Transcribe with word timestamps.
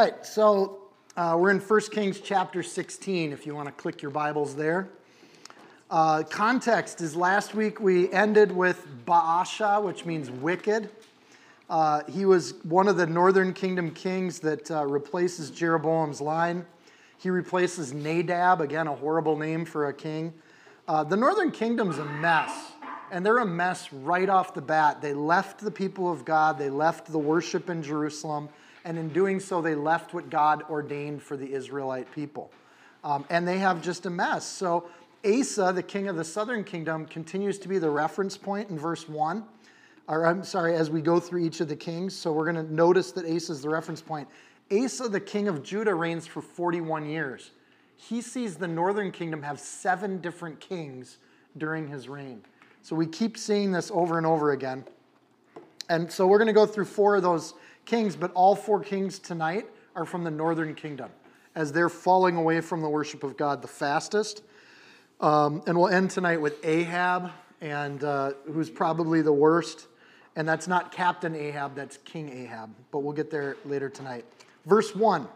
Right, 0.00 0.24
so 0.24 0.78
uh, 1.14 1.36
we're 1.38 1.50
in 1.50 1.60
1 1.60 1.80
Kings 1.90 2.20
chapter 2.20 2.62
16, 2.62 3.32
if 3.34 3.44
you 3.44 3.54
want 3.54 3.66
to 3.66 3.72
click 3.72 4.00
your 4.00 4.10
Bibles 4.10 4.56
there. 4.56 4.88
Uh, 5.90 6.22
context 6.22 7.02
is 7.02 7.14
last 7.14 7.54
week 7.54 7.80
we 7.80 8.10
ended 8.10 8.50
with 8.50 8.86
Baasha, 9.04 9.82
which 9.82 10.06
means 10.06 10.30
wicked. 10.30 10.88
Uh, 11.68 12.02
he 12.08 12.24
was 12.24 12.54
one 12.64 12.88
of 12.88 12.96
the 12.96 13.06
northern 13.06 13.52
kingdom 13.52 13.90
kings 13.90 14.40
that 14.40 14.70
uh, 14.70 14.86
replaces 14.86 15.50
Jeroboam's 15.50 16.22
line. 16.22 16.64
He 17.18 17.28
replaces 17.28 17.92
Nadab, 17.92 18.62
again, 18.62 18.86
a 18.86 18.94
horrible 18.94 19.36
name 19.36 19.66
for 19.66 19.88
a 19.88 19.92
king. 19.92 20.32
Uh, 20.88 21.04
the 21.04 21.16
northern 21.16 21.50
kingdom's 21.50 21.98
a 21.98 22.06
mess, 22.06 22.72
and 23.12 23.26
they're 23.26 23.36
a 23.36 23.44
mess 23.44 23.92
right 23.92 24.30
off 24.30 24.54
the 24.54 24.62
bat. 24.62 25.02
They 25.02 25.12
left 25.12 25.60
the 25.60 25.70
people 25.70 26.10
of 26.10 26.24
God, 26.24 26.56
they 26.56 26.70
left 26.70 27.12
the 27.12 27.18
worship 27.18 27.68
in 27.68 27.82
Jerusalem 27.82 28.48
and 28.84 28.98
in 28.98 29.08
doing 29.10 29.40
so, 29.40 29.60
they 29.60 29.74
left 29.74 30.14
what 30.14 30.30
God 30.30 30.62
ordained 30.70 31.22
for 31.22 31.36
the 31.36 31.52
Israelite 31.52 32.10
people. 32.12 32.50
Um, 33.04 33.24
and 33.30 33.46
they 33.46 33.58
have 33.58 33.82
just 33.82 34.06
a 34.06 34.10
mess. 34.10 34.46
So, 34.46 34.88
Asa, 35.24 35.72
the 35.74 35.82
king 35.82 36.08
of 36.08 36.16
the 36.16 36.24
southern 36.24 36.64
kingdom, 36.64 37.04
continues 37.06 37.58
to 37.58 37.68
be 37.68 37.78
the 37.78 37.90
reference 37.90 38.36
point 38.36 38.70
in 38.70 38.78
verse 38.78 39.08
1. 39.08 39.44
Or, 40.08 40.26
I'm 40.26 40.42
sorry, 40.42 40.74
as 40.74 40.90
we 40.90 41.02
go 41.02 41.20
through 41.20 41.44
each 41.44 41.60
of 41.60 41.68
the 41.68 41.76
kings. 41.76 42.14
So, 42.14 42.32
we're 42.32 42.50
going 42.50 42.66
to 42.66 42.72
notice 42.72 43.12
that 43.12 43.24
Asa 43.24 43.52
is 43.52 43.62
the 43.62 43.68
reference 43.68 44.00
point. 44.00 44.28
Asa, 44.72 45.08
the 45.08 45.20
king 45.20 45.48
of 45.48 45.62
Judah, 45.62 45.94
reigns 45.94 46.26
for 46.26 46.40
41 46.40 47.08
years. 47.08 47.50
He 47.96 48.22
sees 48.22 48.56
the 48.56 48.68
northern 48.68 49.12
kingdom 49.12 49.42
have 49.42 49.60
seven 49.60 50.18
different 50.18 50.58
kings 50.58 51.18
during 51.58 51.88
his 51.88 52.08
reign. 52.08 52.42
So, 52.82 52.96
we 52.96 53.06
keep 53.06 53.36
seeing 53.36 53.72
this 53.72 53.90
over 53.90 54.16
and 54.16 54.26
over 54.26 54.52
again. 54.52 54.84
And 55.90 56.10
so, 56.10 56.26
we're 56.26 56.38
going 56.38 56.48
to 56.48 56.54
go 56.54 56.66
through 56.66 56.86
four 56.86 57.16
of 57.16 57.22
those 57.22 57.54
kings, 57.84 58.16
but 58.16 58.32
all 58.32 58.54
four 58.54 58.80
kings 58.80 59.18
tonight 59.18 59.66
are 59.94 60.04
from 60.04 60.24
the 60.24 60.30
northern 60.30 60.74
kingdom 60.74 61.10
as 61.54 61.72
they're 61.72 61.88
falling 61.88 62.36
away 62.36 62.60
from 62.60 62.80
the 62.80 62.88
worship 62.88 63.24
of 63.24 63.36
God 63.36 63.62
the 63.62 63.68
fastest. 63.68 64.42
Um, 65.20 65.62
and 65.66 65.78
we'll 65.78 65.88
end 65.88 66.10
tonight 66.10 66.40
with 66.40 66.64
Ahab, 66.64 67.30
and 67.60 68.02
uh, 68.02 68.32
who's 68.46 68.70
probably 68.70 69.22
the 69.22 69.32
worst. 69.32 69.86
And 70.36 70.48
that's 70.48 70.68
not 70.68 70.92
Captain 70.92 71.34
Ahab, 71.34 71.74
that's 71.74 71.98
King 71.98 72.30
Ahab. 72.30 72.70
But 72.90 73.00
we'll 73.00 73.12
get 73.12 73.30
there 73.30 73.56
later 73.64 73.88
tonight. 73.90 74.24
Verse 74.64 74.94
1 74.94 75.28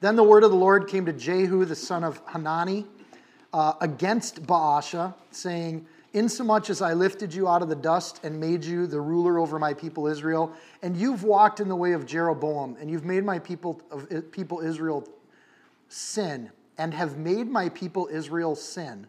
Then 0.00 0.16
the 0.16 0.22
word 0.22 0.44
of 0.44 0.50
the 0.50 0.56
Lord 0.56 0.86
came 0.86 1.06
to 1.06 1.12
Jehu, 1.12 1.64
the 1.64 1.74
son 1.74 2.04
of 2.04 2.20
Hanani, 2.26 2.86
uh, 3.52 3.72
against 3.80 4.44
Baasha, 4.44 5.14
saying, 5.30 5.86
Insomuch 6.14 6.70
as 6.70 6.80
I 6.80 6.94
lifted 6.94 7.34
you 7.34 7.48
out 7.48 7.60
of 7.60 7.68
the 7.68 7.76
dust 7.76 8.20
and 8.22 8.40
made 8.40 8.64
you 8.64 8.86
the 8.86 9.00
ruler 9.00 9.38
over 9.38 9.58
my 9.58 9.74
people 9.74 10.06
Israel, 10.06 10.52
and 10.82 10.96
you've 10.96 11.22
walked 11.22 11.60
in 11.60 11.68
the 11.68 11.76
way 11.76 11.92
of 11.92 12.06
Jeroboam, 12.06 12.76
and 12.80 12.90
you've 12.90 13.04
made 13.04 13.24
my 13.24 13.38
people 13.38 13.82
of 13.90 14.08
people 14.32 14.60
Israel 14.60 15.06
sin, 15.88 16.50
and 16.78 16.94
have 16.94 17.18
made 17.18 17.48
my 17.50 17.68
people 17.68 18.08
Israel 18.10 18.54
sin, 18.54 19.06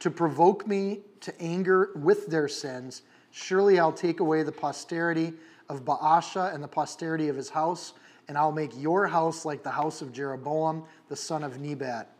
to 0.00 0.10
provoke 0.10 0.66
me 0.66 1.00
to 1.20 1.38
anger 1.40 1.90
with 1.94 2.28
their 2.28 2.48
sins, 2.48 3.02
surely 3.30 3.78
I'll 3.78 3.92
take 3.92 4.20
away 4.20 4.42
the 4.42 4.52
posterity 4.52 5.34
of 5.68 5.84
Baasha 5.84 6.54
and 6.54 6.62
the 6.62 6.68
posterity 6.68 7.28
of 7.28 7.36
his 7.36 7.50
house, 7.50 7.92
and 8.26 8.38
I'll 8.38 8.52
make 8.52 8.72
your 8.74 9.06
house 9.06 9.44
like 9.44 9.62
the 9.62 9.70
house 9.70 10.00
of 10.00 10.12
Jeroboam, 10.12 10.84
the 11.08 11.16
son 11.16 11.44
of 11.44 11.60
Nebat 11.60 12.10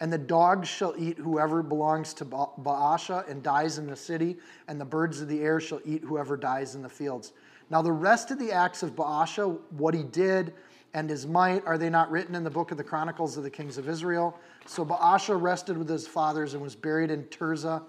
and 0.00 0.12
the 0.12 0.18
dogs 0.18 0.68
shall 0.68 0.94
eat 0.98 1.16
whoever 1.16 1.62
belongs 1.62 2.12
to 2.14 2.24
Baasha 2.24 3.28
and 3.28 3.42
dies 3.42 3.78
in 3.78 3.86
the 3.86 3.96
city, 3.96 4.36
and 4.68 4.80
the 4.80 4.84
birds 4.84 5.20
of 5.20 5.28
the 5.28 5.40
air 5.40 5.58
shall 5.60 5.80
eat 5.84 6.02
whoever 6.02 6.36
dies 6.36 6.74
in 6.74 6.82
the 6.82 6.88
fields. 6.88 7.32
Now, 7.70 7.82
the 7.82 7.92
rest 7.92 8.30
of 8.30 8.38
the 8.38 8.52
acts 8.52 8.82
of 8.82 8.94
Baasha, 8.94 9.58
what 9.70 9.94
he 9.94 10.02
did 10.02 10.52
and 10.94 11.10
his 11.10 11.26
might, 11.26 11.66
are 11.66 11.78
they 11.78 11.90
not 11.90 12.10
written 12.10 12.34
in 12.34 12.44
the 12.44 12.50
book 12.50 12.70
of 12.70 12.76
the 12.76 12.84
Chronicles 12.84 13.36
of 13.36 13.42
the 13.42 13.50
Kings 13.50 13.78
of 13.78 13.88
Israel? 13.88 14.38
So 14.66 14.84
Baasha 14.84 15.40
rested 15.40 15.76
with 15.76 15.88
his 15.88 16.06
fathers 16.06 16.54
and 16.54 16.62
was 16.62 16.76
buried 16.76 17.10
in 17.10 17.24
Tirzah. 17.24 17.82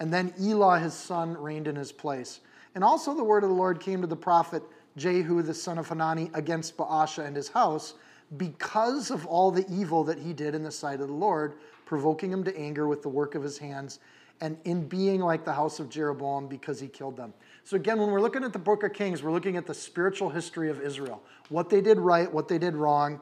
And 0.00 0.12
then 0.12 0.32
Elah, 0.40 0.78
his 0.78 0.94
son, 0.94 1.36
reigned 1.36 1.68
in 1.68 1.76
his 1.76 1.92
place. 1.92 2.40
And 2.74 2.84
also 2.84 3.14
the 3.14 3.24
word 3.24 3.42
of 3.42 3.50
the 3.50 3.56
Lord 3.56 3.80
came 3.80 4.00
to 4.00 4.06
the 4.06 4.16
prophet 4.16 4.62
Jehu, 4.96 5.42
the 5.42 5.54
son 5.54 5.78
of 5.78 5.88
Hanani, 5.88 6.30
against 6.34 6.76
Baasha 6.76 7.24
and 7.24 7.36
his 7.36 7.48
house 7.48 7.94
because 8.36 9.10
of 9.10 9.26
all 9.26 9.50
the 9.50 9.64
evil 9.70 10.04
that 10.04 10.18
he 10.18 10.32
did 10.32 10.54
in 10.54 10.62
the 10.62 10.70
sight 10.70 11.00
of 11.00 11.08
the 11.08 11.14
Lord, 11.14 11.54
provoking 11.86 12.32
him 12.32 12.44
to 12.44 12.56
anger 12.56 12.86
with 12.86 13.02
the 13.02 13.08
work 13.08 13.34
of 13.34 13.42
his 13.42 13.58
hands, 13.58 14.00
and 14.40 14.56
in 14.64 14.86
being 14.86 15.20
like 15.20 15.44
the 15.44 15.52
house 15.52 15.80
of 15.80 15.88
Jeroboam 15.88 16.46
because 16.46 16.78
he 16.78 16.86
killed 16.86 17.16
them. 17.16 17.32
So, 17.64 17.76
again, 17.76 17.98
when 17.98 18.10
we're 18.10 18.20
looking 18.20 18.44
at 18.44 18.52
the 18.52 18.58
book 18.58 18.82
of 18.84 18.92
Kings, 18.92 19.22
we're 19.22 19.32
looking 19.32 19.56
at 19.56 19.66
the 19.66 19.74
spiritual 19.74 20.30
history 20.30 20.70
of 20.70 20.80
Israel 20.80 21.22
what 21.48 21.70
they 21.70 21.80
did 21.80 21.98
right, 21.98 22.32
what 22.32 22.46
they 22.46 22.58
did 22.58 22.76
wrong. 22.76 23.20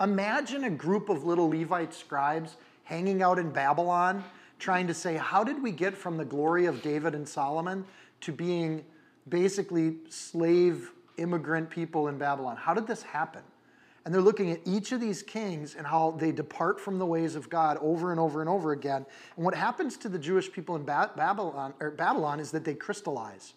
Imagine 0.00 0.64
a 0.64 0.70
group 0.70 1.08
of 1.08 1.24
little 1.24 1.48
Levite 1.48 1.92
scribes 1.92 2.56
hanging 2.84 3.22
out 3.22 3.38
in 3.38 3.50
Babylon 3.50 4.24
trying 4.58 4.86
to 4.86 4.94
say, 4.94 5.16
How 5.16 5.44
did 5.44 5.60
we 5.60 5.72
get 5.72 5.96
from 5.96 6.16
the 6.16 6.24
glory 6.24 6.66
of 6.66 6.82
David 6.82 7.14
and 7.14 7.28
Solomon 7.28 7.84
to 8.22 8.32
being 8.32 8.84
basically 9.28 9.96
slave 10.08 10.92
immigrant 11.18 11.68
people 11.68 12.08
in 12.08 12.16
Babylon? 12.16 12.56
How 12.56 12.72
did 12.72 12.86
this 12.86 13.02
happen? 13.02 13.42
And 14.04 14.12
they're 14.12 14.20
looking 14.20 14.50
at 14.50 14.60
each 14.64 14.90
of 14.92 15.00
these 15.00 15.22
kings 15.22 15.76
and 15.76 15.86
how 15.86 16.12
they 16.12 16.32
depart 16.32 16.80
from 16.80 16.98
the 16.98 17.06
ways 17.06 17.36
of 17.36 17.48
God 17.48 17.78
over 17.80 18.10
and 18.10 18.18
over 18.18 18.40
and 18.40 18.50
over 18.50 18.72
again. 18.72 19.06
And 19.36 19.44
what 19.44 19.54
happens 19.54 19.96
to 19.98 20.08
the 20.08 20.18
Jewish 20.18 20.50
people 20.50 20.74
in 20.74 20.82
Babylon, 20.82 21.72
Babylon 21.96 22.40
is 22.40 22.50
that 22.50 22.64
they 22.64 22.74
crystallize. 22.74 23.54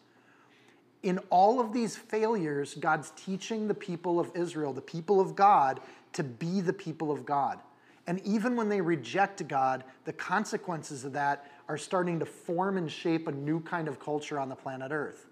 In 1.01 1.19
all 1.29 1.59
of 1.59 1.73
these 1.73 1.95
failures, 1.95 2.75
God's 2.75 3.11
teaching 3.16 3.67
the 3.67 3.73
people 3.73 4.19
of 4.19 4.31
Israel, 4.35 4.72
the 4.73 4.81
people 4.81 5.19
of 5.19 5.35
God, 5.35 5.79
to 6.13 6.23
be 6.23 6.62
the 6.62 6.73
people 6.73 7.12
of 7.12 7.25
God. 7.25 7.59
And 8.07 8.22
even 8.23 8.56
when 8.56 8.69
they 8.69 8.81
reject 8.81 9.47
God, 9.47 9.83
the 10.03 10.13
consequences 10.13 11.06
of 11.06 11.13
that 11.13 11.51
are 11.67 11.77
starting 11.77 12.19
to 12.19 12.25
form 12.25 12.77
and 12.77 12.91
shape 12.91 13.27
a 13.27 13.31
new 13.31 13.59
kind 13.62 13.88
of 13.88 14.00
culture 14.00 14.39
on 14.39 14.47
the 14.47 14.56
planet 14.56 14.91
Earth. 14.91 15.25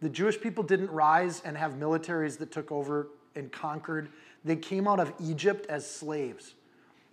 The 0.00 0.08
Jewish 0.08 0.40
people 0.40 0.62
didn't 0.62 0.90
rise 0.90 1.42
and 1.44 1.56
have 1.56 1.72
militaries 1.72 2.38
that 2.38 2.52
took 2.52 2.70
over 2.70 3.08
and 3.34 3.50
conquered 3.50 4.10
they 4.44 4.56
came 4.56 4.88
out 4.88 5.00
of 5.00 5.12
Egypt 5.20 5.66
as 5.68 5.88
slaves. 5.88 6.54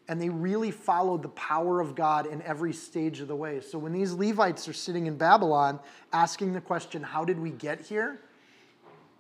And 0.10 0.22
they 0.22 0.30
really 0.30 0.72
followed 0.72 1.22
the 1.22 1.30
power 1.30 1.82
of 1.82 1.94
God 1.94 2.28
in 2.28 2.42
every 2.44 2.72
stage 2.72 3.20
of 3.20 3.28
the 3.28 3.36
way. 3.36 3.60
So 3.60 3.78
when 3.78 3.92
these 3.92 4.14
Levites 4.14 4.68
are 4.70 4.74
sitting 4.74 5.08
in 5.08 5.18
Babylon 5.18 5.80
asking 6.14 6.54
the 6.54 6.62
question, 6.62 7.04
How 7.04 7.26
did 7.26 7.38
we 7.38 7.50
get 7.50 7.82
here? 7.82 8.22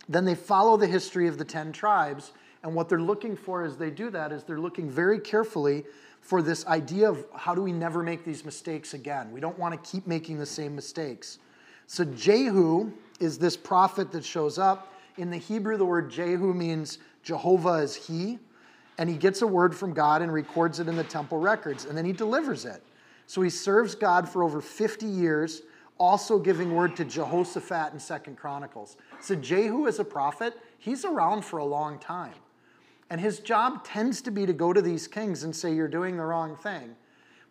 Then 0.07 0.23
they 0.23 0.35
follow 0.35 0.77
the 0.77 0.87
history 0.87 1.27
of 1.27 1.37
the 1.37 1.43
10 1.43 1.73
tribes. 1.73 2.31
And 2.63 2.73
what 2.73 2.89
they're 2.89 3.01
looking 3.01 3.35
for 3.35 3.63
as 3.63 3.77
they 3.77 3.89
do 3.89 4.09
that 4.11 4.31
is 4.31 4.43
they're 4.43 4.59
looking 4.59 4.89
very 4.89 5.19
carefully 5.19 5.83
for 6.21 6.41
this 6.41 6.65
idea 6.67 7.09
of 7.09 7.25
how 7.35 7.53
do 7.53 7.61
we 7.61 7.71
never 7.71 8.03
make 8.03 8.25
these 8.25 8.43
mistakes 8.43 8.93
again? 8.93 9.31
We 9.31 9.39
don't 9.39 9.57
want 9.59 9.81
to 9.81 9.89
keep 9.89 10.07
making 10.07 10.39
the 10.39 10.45
same 10.45 10.75
mistakes. 10.75 11.39
So 11.85 12.03
Jehu 12.03 12.91
is 13.19 13.37
this 13.37 13.55
prophet 13.55 14.11
that 14.11 14.25
shows 14.25 14.57
up. 14.57 14.93
In 15.17 15.29
the 15.29 15.37
Hebrew, 15.37 15.77
the 15.77 15.85
word 15.85 16.11
Jehu 16.11 16.53
means 16.53 16.99
Jehovah 17.27 17.79
is 17.79 17.93
He, 17.93 18.39
and 18.97 19.09
he 19.09 19.17
gets 19.17 19.41
a 19.41 19.47
word 19.47 19.75
from 19.75 19.93
God 19.93 20.21
and 20.21 20.31
records 20.31 20.79
it 20.79 20.87
in 20.87 20.95
the 20.95 21.03
temple 21.03 21.39
records, 21.39 21.83
and 21.83 21.97
then 21.97 22.05
he 22.05 22.13
delivers 22.13 22.63
it. 22.63 22.81
So 23.25 23.41
he 23.41 23.49
serves 23.49 23.95
God 23.95 24.29
for 24.29 24.43
over 24.43 24.61
50 24.61 25.05
years, 25.05 25.63
also 25.97 26.39
giving 26.39 26.73
word 26.73 26.95
to 26.95 27.03
Jehoshaphat 27.03 27.91
in 27.91 27.99
Second 27.99 28.37
Chronicles. 28.37 28.95
So 29.19 29.35
Jehu 29.35 29.87
is 29.87 29.99
a 29.99 30.05
prophet, 30.05 30.57
he's 30.79 31.03
around 31.03 31.43
for 31.43 31.57
a 31.57 31.65
long 31.65 31.99
time. 31.99 32.33
And 33.09 33.19
his 33.19 33.39
job 33.39 33.83
tends 33.83 34.21
to 34.21 34.31
be 34.31 34.45
to 34.45 34.53
go 34.53 34.71
to 34.71 34.81
these 34.81 35.05
kings 35.05 35.43
and 35.43 35.53
say, 35.53 35.75
You're 35.75 35.89
doing 35.89 36.15
the 36.15 36.23
wrong 36.23 36.55
thing. 36.55 36.95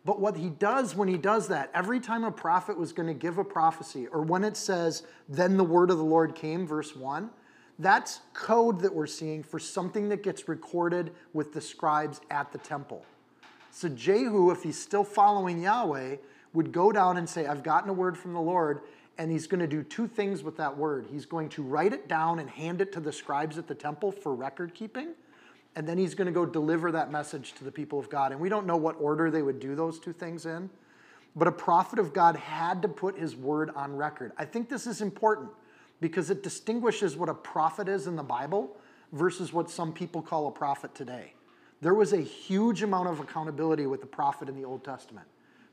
But 0.07 0.21
what 0.21 0.39
he 0.39 0.49
does 0.49 0.97
when 0.97 1.09
he 1.09 1.19
does 1.19 1.49
that, 1.49 1.71
every 1.75 2.01
time 2.01 2.25
a 2.25 2.31
prophet 2.31 2.79
was 2.79 2.95
going 2.95 3.09
to 3.09 3.15
give 3.15 3.37
a 3.37 3.45
prophecy, 3.45 4.07
or 4.07 4.23
when 4.23 4.43
it 4.43 4.57
says, 4.57 5.03
Then 5.29 5.59
the 5.59 5.65
word 5.65 5.91
of 5.91 5.99
the 5.99 6.05
Lord 6.05 6.35
came, 6.35 6.67
verse 6.67 6.97
1, 6.97 7.29
that's 7.79 8.21
code 8.33 8.81
that 8.81 8.95
we're 8.95 9.07
seeing 9.07 9.43
for 9.43 9.59
something 9.59 10.09
that 10.09 10.23
gets 10.23 10.49
recorded 10.49 11.13
with 11.33 11.53
the 11.53 11.61
scribes 11.61 12.21
at 12.31 12.53
the 12.53 12.59
temple. 12.59 13.05
So 13.71 13.89
Jehu, 13.91 14.51
if 14.51 14.63
he's 14.63 14.81
still 14.81 15.05
following 15.05 15.61
Yahweh, 15.63 16.17
would 16.55 16.73
go 16.73 16.91
down 16.91 17.19
and 17.19 17.29
say, 17.29 17.47
I've 17.47 17.63
gotten 17.63 17.91
a 17.91 17.93
word 17.93 18.17
from 18.17 18.33
the 18.33 18.41
Lord, 18.41 18.81
and 19.19 19.31
he's 19.31 19.47
going 19.47 19.61
to 19.61 19.67
do 19.67 19.83
two 19.83 20.09
things 20.09 20.43
with 20.43 20.57
that 20.57 20.77
word. 20.77 21.07
He's 21.11 21.27
going 21.27 21.51
to 21.51 21.63
write 21.63 21.93
it 21.93 22.09
down 22.09 22.39
and 22.39 22.49
hand 22.49 22.81
it 22.81 22.93
to 22.93 23.01
the 23.01 23.13
scribes 23.13 23.59
at 23.59 23.67
the 23.67 23.75
temple 23.75 24.11
for 24.11 24.35
record 24.35 24.75
keeping, 24.75 25.09
and 25.75 25.87
then 25.87 25.99
he's 25.99 26.15
going 26.15 26.27
to 26.27 26.33
go 26.33 26.47
deliver 26.47 26.91
that 26.93 27.13
message 27.13 27.53
to 27.55 27.65
the 27.65 27.71
people 27.71 27.99
of 27.99 28.09
God. 28.09 28.33
And 28.33 28.41
we 28.41 28.49
don't 28.49 28.67
know 28.67 28.79
what 28.79 28.97
order 28.99 29.31
they 29.31 29.43
would 29.43 29.61
do 29.61 29.75
those 29.75 29.99
two 29.99 30.15
things 30.15 30.47
in, 30.47 30.71
but 31.35 31.47
a 31.47 31.53
prophet 31.53 31.99
of 31.99 32.15
God 32.15 32.37
had 32.37 32.81
to 32.81 32.89
put 32.89 33.19
his 33.19 33.37
word 33.37 33.71
on 33.77 33.95
record. 33.95 34.33
I 34.39 34.47
think 34.47 34.71
this 34.71 34.87
is 34.87 35.03
important 35.03 35.51
because 36.01 36.31
it 36.31 36.43
distinguishes 36.43 37.17
what 37.17 37.29
a 37.29 37.35
prophet 37.35 37.89
is 37.89 38.07
in 38.07 38.17
the 38.17 38.23
Bible 38.23 38.77
versus 39.13 39.53
what 39.53 39.71
some 39.71 39.93
people 39.93 40.23
call 40.23 40.49
a 40.49 40.51
prophet 40.51 40.95
today. 40.95 41.33
There 41.81 41.95
was 41.95 42.13
a 42.13 42.21
huge 42.21 42.83
amount 42.83 43.09
of 43.09 43.21
accountability 43.21 43.87
with 43.87 44.01
the 44.01 44.07
prophet 44.07 44.49
in 44.49 44.57
the 44.57 44.65
Old 44.65 44.85
Testament. 44.85 45.27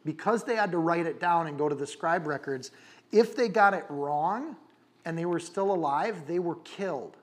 Because 0.05 0.43
they 0.43 0.55
had 0.55 0.71
to 0.71 0.77
write 0.77 1.05
it 1.05 1.19
down 1.19 1.47
and 1.47 1.57
go 1.57 1.69
to 1.69 1.75
the 1.75 1.87
scribe 1.87 2.27
records, 2.27 2.71
if 3.11 3.35
they 3.35 3.47
got 3.47 3.73
it 3.73 3.85
wrong 3.89 4.57
and 5.05 5.17
they 5.17 5.25
were 5.25 5.39
still 5.39 5.73
alive, 5.73 6.27
they 6.27 6.39
were 6.39 6.55
killed. 6.57 7.17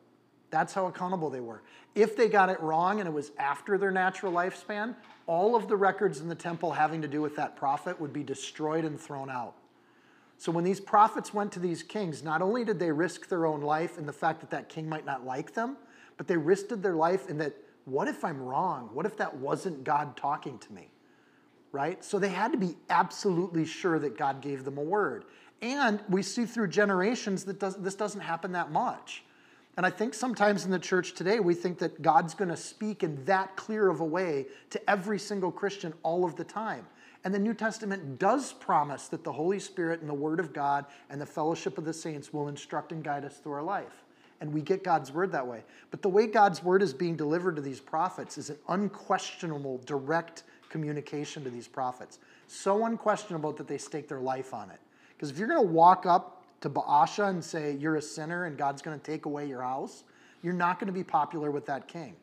That's 0.51 0.73
how 0.73 0.87
accountable 0.87 1.31
they 1.31 1.41
were. 1.41 1.63
If 1.95 2.17
they 2.17 2.29
got 2.29 2.49
it 2.49 2.61
wrong 2.61 3.01
and 3.01 3.09
it 3.09 3.13
was 3.13 3.33
after 3.39 3.77
their 3.77 3.91
natural 3.91 4.33
lifespan, 4.33 4.95
all 5.27 5.55
of 5.55 5.69
the 5.69 5.77
records 5.77 6.21
in 6.21 6.29
the 6.29 6.35
temple 6.35 6.73
having 6.73 7.03
to 7.03 7.09
do 7.09 7.21
with 7.21 7.37
that 7.37 7.57
prophet 7.57 8.01
would 8.01 8.13
be 8.13 8.23
destroyed 8.23 8.85
and 8.85 8.99
thrown 8.99 9.31
out. 9.31 9.55
So 10.41 10.51
when 10.51 10.65
these 10.65 10.81
prophets 10.81 11.35
went 11.35 11.53
to 11.53 11.61
these 11.61 11.83
kings, 11.83 12.23
not 12.23 12.41
only 12.41 12.65
did 12.65 12.79
they 12.79 12.91
risk 12.91 13.29
their 13.29 13.45
own 13.45 13.61
life 13.61 13.99
and 13.99 14.09
the 14.09 14.13
fact 14.15 14.41
that 14.41 14.49
that 14.49 14.71
king 14.71 14.89
might 14.89 15.05
not 15.05 15.27
like 15.27 15.53
them, 15.53 15.77
but 16.17 16.27
they 16.27 16.39
risked 16.39 16.81
their 16.81 16.95
life 16.95 17.29
in 17.29 17.37
that 17.37 17.55
what 17.85 18.09
if 18.09 18.25
I'm 18.25 18.41
wrong? 18.41 18.89
What 18.95 19.05
if 19.05 19.19
that 19.19 19.37
wasn't 19.37 19.85
God 19.85 20.17
talking 20.17 20.59
to 20.61 20.73
me? 20.73 20.89
Right? 21.73 22.03
So 22.03 22.19
they 22.19 22.31
had 22.31 22.53
to 22.53 22.59
be 22.59 22.79
absolutely 22.89 23.67
sure 23.67 23.99
that 23.99 24.17
God 24.17 24.41
gave 24.41 24.65
them 24.65 24.79
a 24.79 24.83
word. 24.83 25.27
And 25.61 26.01
we 26.09 26.23
see 26.23 26.47
through 26.47 26.69
generations 26.69 27.45
that 27.45 27.61
does, 27.61 27.77
this 27.77 27.95
doesn't 27.95 28.23
happen 28.23 28.53
that 28.53 28.73
much. 28.73 29.25
And 29.77 29.85
I 29.85 29.91
think 29.91 30.15
sometimes 30.15 30.65
in 30.65 30.71
the 30.71 30.79
church 30.79 31.13
today, 31.13 31.41
we 31.41 31.53
think 31.53 31.79
that 31.81 32.01
God's 32.01 32.33
going 32.33 32.49
to 32.49 32.57
speak 32.57 33.03
in 33.03 33.23
that 33.27 33.57
clear 33.57 33.91
of 33.91 34.01
a 34.01 34.07
way 34.07 34.47
to 34.71 34.91
every 34.91 35.19
single 35.19 35.53
Christian 35.53 35.93
all 36.03 36.25
of 36.25 36.37
the 36.37 36.45
time. 36.45 36.87
And 37.25 37.35
the 37.35 37.39
New 37.39 37.53
Testament 37.53 38.19
does 38.19 38.53
promise 38.53 39.09
that 39.09 39.25
the 39.25 39.33
Holy 39.33 39.59
Spirit 39.59 40.01
and 40.01 40.09
the 40.09 40.15
Word 40.15 40.41
of 40.41 40.53
God 40.53 40.87
and 41.11 41.21
the 41.21 41.27
fellowship 41.27 41.77
of 41.77 41.85
the 41.85 41.93
saints 41.93 42.33
will 42.33 42.49
instruct 42.49 42.93
and 42.93 43.05
guide 43.05 43.25
us 43.25 43.37
through 43.37 43.53
our 43.53 43.63
life. 43.63 44.05
And 44.41 44.55
we 44.55 44.63
get 44.63 44.83
God's 44.83 45.13
Word 45.13 45.31
that 45.33 45.47
way. 45.47 45.63
But 45.91 46.01
the 46.01 46.09
way 46.09 46.27
God's 46.27 46.63
Word 46.63 46.83
is 46.83 46.95
being 46.95 47.17
delivered 47.17 47.57
to 47.57 47.63
these 47.63 47.81
prophets 47.81 48.39
is 48.39 48.49
an 48.49 48.57
unquestionable, 48.69 49.83
direct 49.85 50.45
communication 50.71 51.45
to 51.45 51.51
these 51.51 51.69
prophets. 51.69 52.21
So 52.47 52.87
unquestionable 52.87 53.53
that 53.53 53.69
they 53.69 53.77
stake 53.77 54.09
their 54.09 54.21
life 54.21 54.55
on 54.55 54.71
it. 54.71 54.81
Because 55.11 55.31
if 55.31 55.39
you're 55.39 55.49
going 55.49 55.61
to 55.61 55.73
walk 55.73 56.07
up 56.07 56.43
to 56.63 56.71
Baasha 56.71 57.29
and 57.29 57.45
say, 57.45 57.77
You're 57.79 57.97
a 57.97 58.03
sinner 58.03 58.47
and 58.47 58.57
God's 58.57 58.81
going 58.81 58.99
to 58.99 59.05
take 59.05 59.27
away 59.27 59.47
your 59.47 59.61
house, 59.61 60.05
you're 60.43 60.55
not 60.55 60.79
going 60.79 60.87
to 60.87 60.93
be 60.93 61.05
popular 61.05 61.51
with 61.51 61.67
that 61.67 61.87
king. 61.87 62.17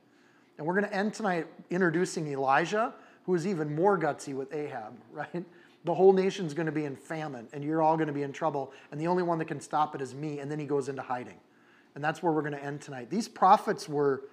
And 0.58 0.66
we're 0.66 0.74
going 0.74 0.90
to 0.90 0.94
end 0.94 1.14
tonight 1.14 1.46
introducing 1.70 2.28
Elijah 2.28 2.96
who 3.28 3.36
is 3.36 3.46
even 3.46 3.76
more 3.76 4.00
gutsy 4.00 4.34
with 4.34 4.52
Ahab, 4.52 4.98
right? 5.12 5.46
The 5.86 5.94
whole 5.94 6.14
nation's 6.14 6.56
going 6.56 6.66
to 6.66 6.72
be 6.72 6.86
in 6.86 6.96
famine, 6.96 7.48
and 7.54 7.64
you're 7.64 7.84
all 7.84 7.96
going 7.96 8.08
to 8.08 8.14
be 8.14 8.24
in 8.24 8.34
trouble, 8.34 8.74
and 8.92 9.00
the 9.00 9.06
only 9.06 9.22
one 9.22 9.38
that 9.38 9.46
can 9.46 9.62
stop 9.62 9.94
it 9.94 10.02
is 10.02 10.16
me. 10.16 10.40
And 10.40 10.50
then 10.50 10.58
he 10.58 10.66
goes 10.66 10.90
into 10.90 11.04
hiding. 11.04 11.38
And 11.94 12.04
that's 12.04 12.24
where 12.24 12.32
we're 12.32 12.42
going 12.42 12.54
to 12.54 12.64
end 12.64 12.82
tonight. 12.82 13.10
These 13.10 13.28
prophets 13.28 13.88
were 13.88 14.24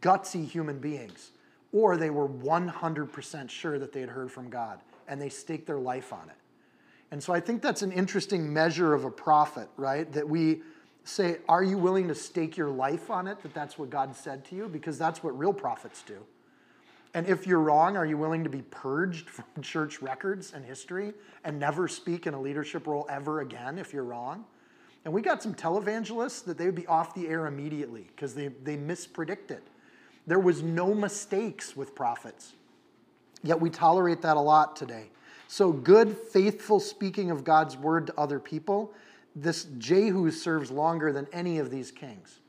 gutsy 0.00 0.48
human 0.48 0.78
beings, 0.78 1.32
or 1.72 1.96
they 1.96 2.10
were 2.10 2.28
100% 2.28 3.50
sure 3.50 3.78
that 3.78 3.92
they 3.92 4.00
had 4.00 4.08
heard 4.08 4.30
from 4.30 4.48
God, 4.48 4.80
and 5.06 5.20
they 5.20 5.28
staked 5.28 5.66
their 5.66 5.78
life 5.78 6.12
on 6.12 6.28
it. 6.28 6.36
And 7.10 7.22
so 7.22 7.32
I 7.32 7.40
think 7.40 7.62
that's 7.62 7.82
an 7.82 7.92
interesting 7.92 8.52
measure 8.52 8.94
of 8.94 9.04
a 9.04 9.10
prophet, 9.10 9.68
right? 9.76 10.10
That 10.12 10.28
we 10.28 10.62
say, 11.04 11.38
Are 11.48 11.62
you 11.62 11.78
willing 11.78 12.08
to 12.08 12.14
stake 12.14 12.56
your 12.56 12.70
life 12.70 13.10
on 13.10 13.26
it? 13.26 13.42
That 13.42 13.54
that's 13.54 13.78
what 13.78 13.90
God 13.90 14.16
said 14.16 14.44
to 14.46 14.56
you? 14.56 14.68
Because 14.68 14.98
that's 14.98 15.22
what 15.22 15.38
real 15.38 15.52
prophets 15.52 16.02
do. 16.02 16.24
And 17.14 17.28
if 17.28 17.46
you're 17.46 17.60
wrong, 17.60 17.96
are 17.96 18.04
you 18.04 18.18
willing 18.18 18.42
to 18.42 18.50
be 18.50 18.62
purged 18.62 19.30
from 19.30 19.44
church 19.62 20.02
records 20.02 20.52
and 20.52 20.64
history 20.64 21.14
and 21.44 21.58
never 21.58 21.86
speak 21.86 22.26
in 22.26 22.34
a 22.34 22.40
leadership 22.40 22.86
role 22.86 23.06
ever 23.08 23.40
again 23.40 23.78
if 23.78 23.92
you're 23.92 24.04
wrong? 24.04 24.44
And 25.04 25.14
we 25.14 25.22
got 25.22 25.42
some 25.42 25.54
televangelists 25.54 26.44
that 26.44 26.58
they 26.58 26.66
would 26.66 26.74
be 26.74 26.86
off 26.86 27.14
the 27.14 27.28
air 27.28 27.46
immediately 27.46 28.08
because 28.14 28.34
they, 28.34 28.48
they 28.48 28.76
mispredicted. 28.76 29.60
There 30.26 30.38
was 30.38 30.62
no 30.62 30.92
mistakes 30.92 31.76
with 31.76 31.94
prophets. 31.94 32.54
Yet 33.42 33.60
we 33.60 33.70
tolerate 33.70 34.22
that 34.22 34.36
a 34.36 34.40
lot 34.40 34.74
today. 34.74 35.10
So, 35.46 35.70
good, 35.70 36.16
faithful 36.16 36.80
speaking 36.80 37.30
of 37.30 37.44
God's 37.44 37.76
word 37.76 38.06
to 38.06 38.18
other 38.18 38.40
people, 38.40 38.92
this 39.36 39.64
Jehu 39.76 40.30
serves 40.30 40.70
longer 40.70 41.12
than 41.12 41.28
any 41.32 41.58
of 41.58 41.70
these 41.70 41.90
kings 41.90 42.40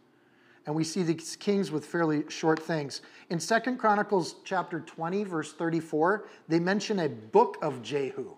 and 0.65 0.75
we 0.75 0.83
see 0.83 1.03
these 1.03 1.35
kings 1.35 1.71
with 1.71 1.85
fairly 1.85 2.23
short 2.29 2.61
things. 2.61 3.01
In 3.29 3.39
Second 3.39 3.77
Chronicles 3.77 4.35
chapter 4.43 4.79
20, 4.79 5.23
verse 5.23 5.53
34, 5.53 6.27
they 6.47 6.59
mention 6.59 6.99
a 6.99 7.09
book 7.09 7.57
of 7.61 7.81
Jehu. 7.81 8.31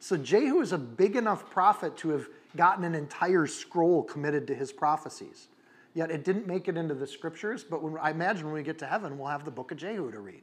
So 0.00 0.16
Jehu 0.16 0.60
is 0.60 0.72
a 0.72 0.78
big 0.78 1.16
enough 1.16 1.50
prophet 1.50 1.96
to 1.98 2.10
have 2.10 2.28
gotten 2.56 2.84
an 2.84 2.94
entire 2.94 3.46
scroll 3.46 4.02
committed 4.02 4.46
to 4.46 4.54
his 4.54 4.72
prophecies. 4.72 5.48
Yet 5.94 6.10
it 6.10 6.24
didn't 6.24 6.46
make 6.46 6.68
it 6.68 6.76
into 6.76 6.94
the 6.94 7.06
scriptures, 7.06 7.64
but 7.64 7.82
when, 7.82 7.96
I 7.98 8.10
imagine 8.10 8.46
when 8.46 8.54
we 8.54 8.62
get 8.62 8.78
to 8.80 8.86
heaven, 8.86 9.18
we'll 9.18 9.28
have 9.28 9.44
the 9.44 9.50
book 9.50 9.70
of 9.70 9.78
Jehu 9.78 10.10
to 10.10 10.20
read. 10.20 10.42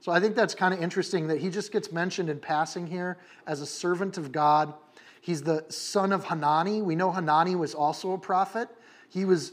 So 0.00 0.12
I 0.12 0.20
think 0.20 0.34
that's 0.34 0.54
kind 0.54 0.72
of 0.72 0.80
interesting 0.80 1.26
that 1.28 1.38
he 1.38 1.50
just 1.50 1.72
gets 1.72 1.92
mentioned 1.92 2.30
in 2.30 2.38
passing 2.38 2.86
here 2.86 3.18
as 3.46 3.60
a 3.60 3.66
servant 3.66 4.16
of 4.16 4.32
God. 4.32 4.72
He's 5.20 5.42
the 5.42 5.64
son 5.68 6.12
of 6.12 6.24
Hanani. 6.24 6.82
We 6.82 6.94
know 6.94 7.10
Hanani 7.10 7.56
was 7.56 7.74
also 7.74 8.12
a 8.12 8.18
prophet. 8.18 8.68
He 9.08 9.24
was 9.24 9.52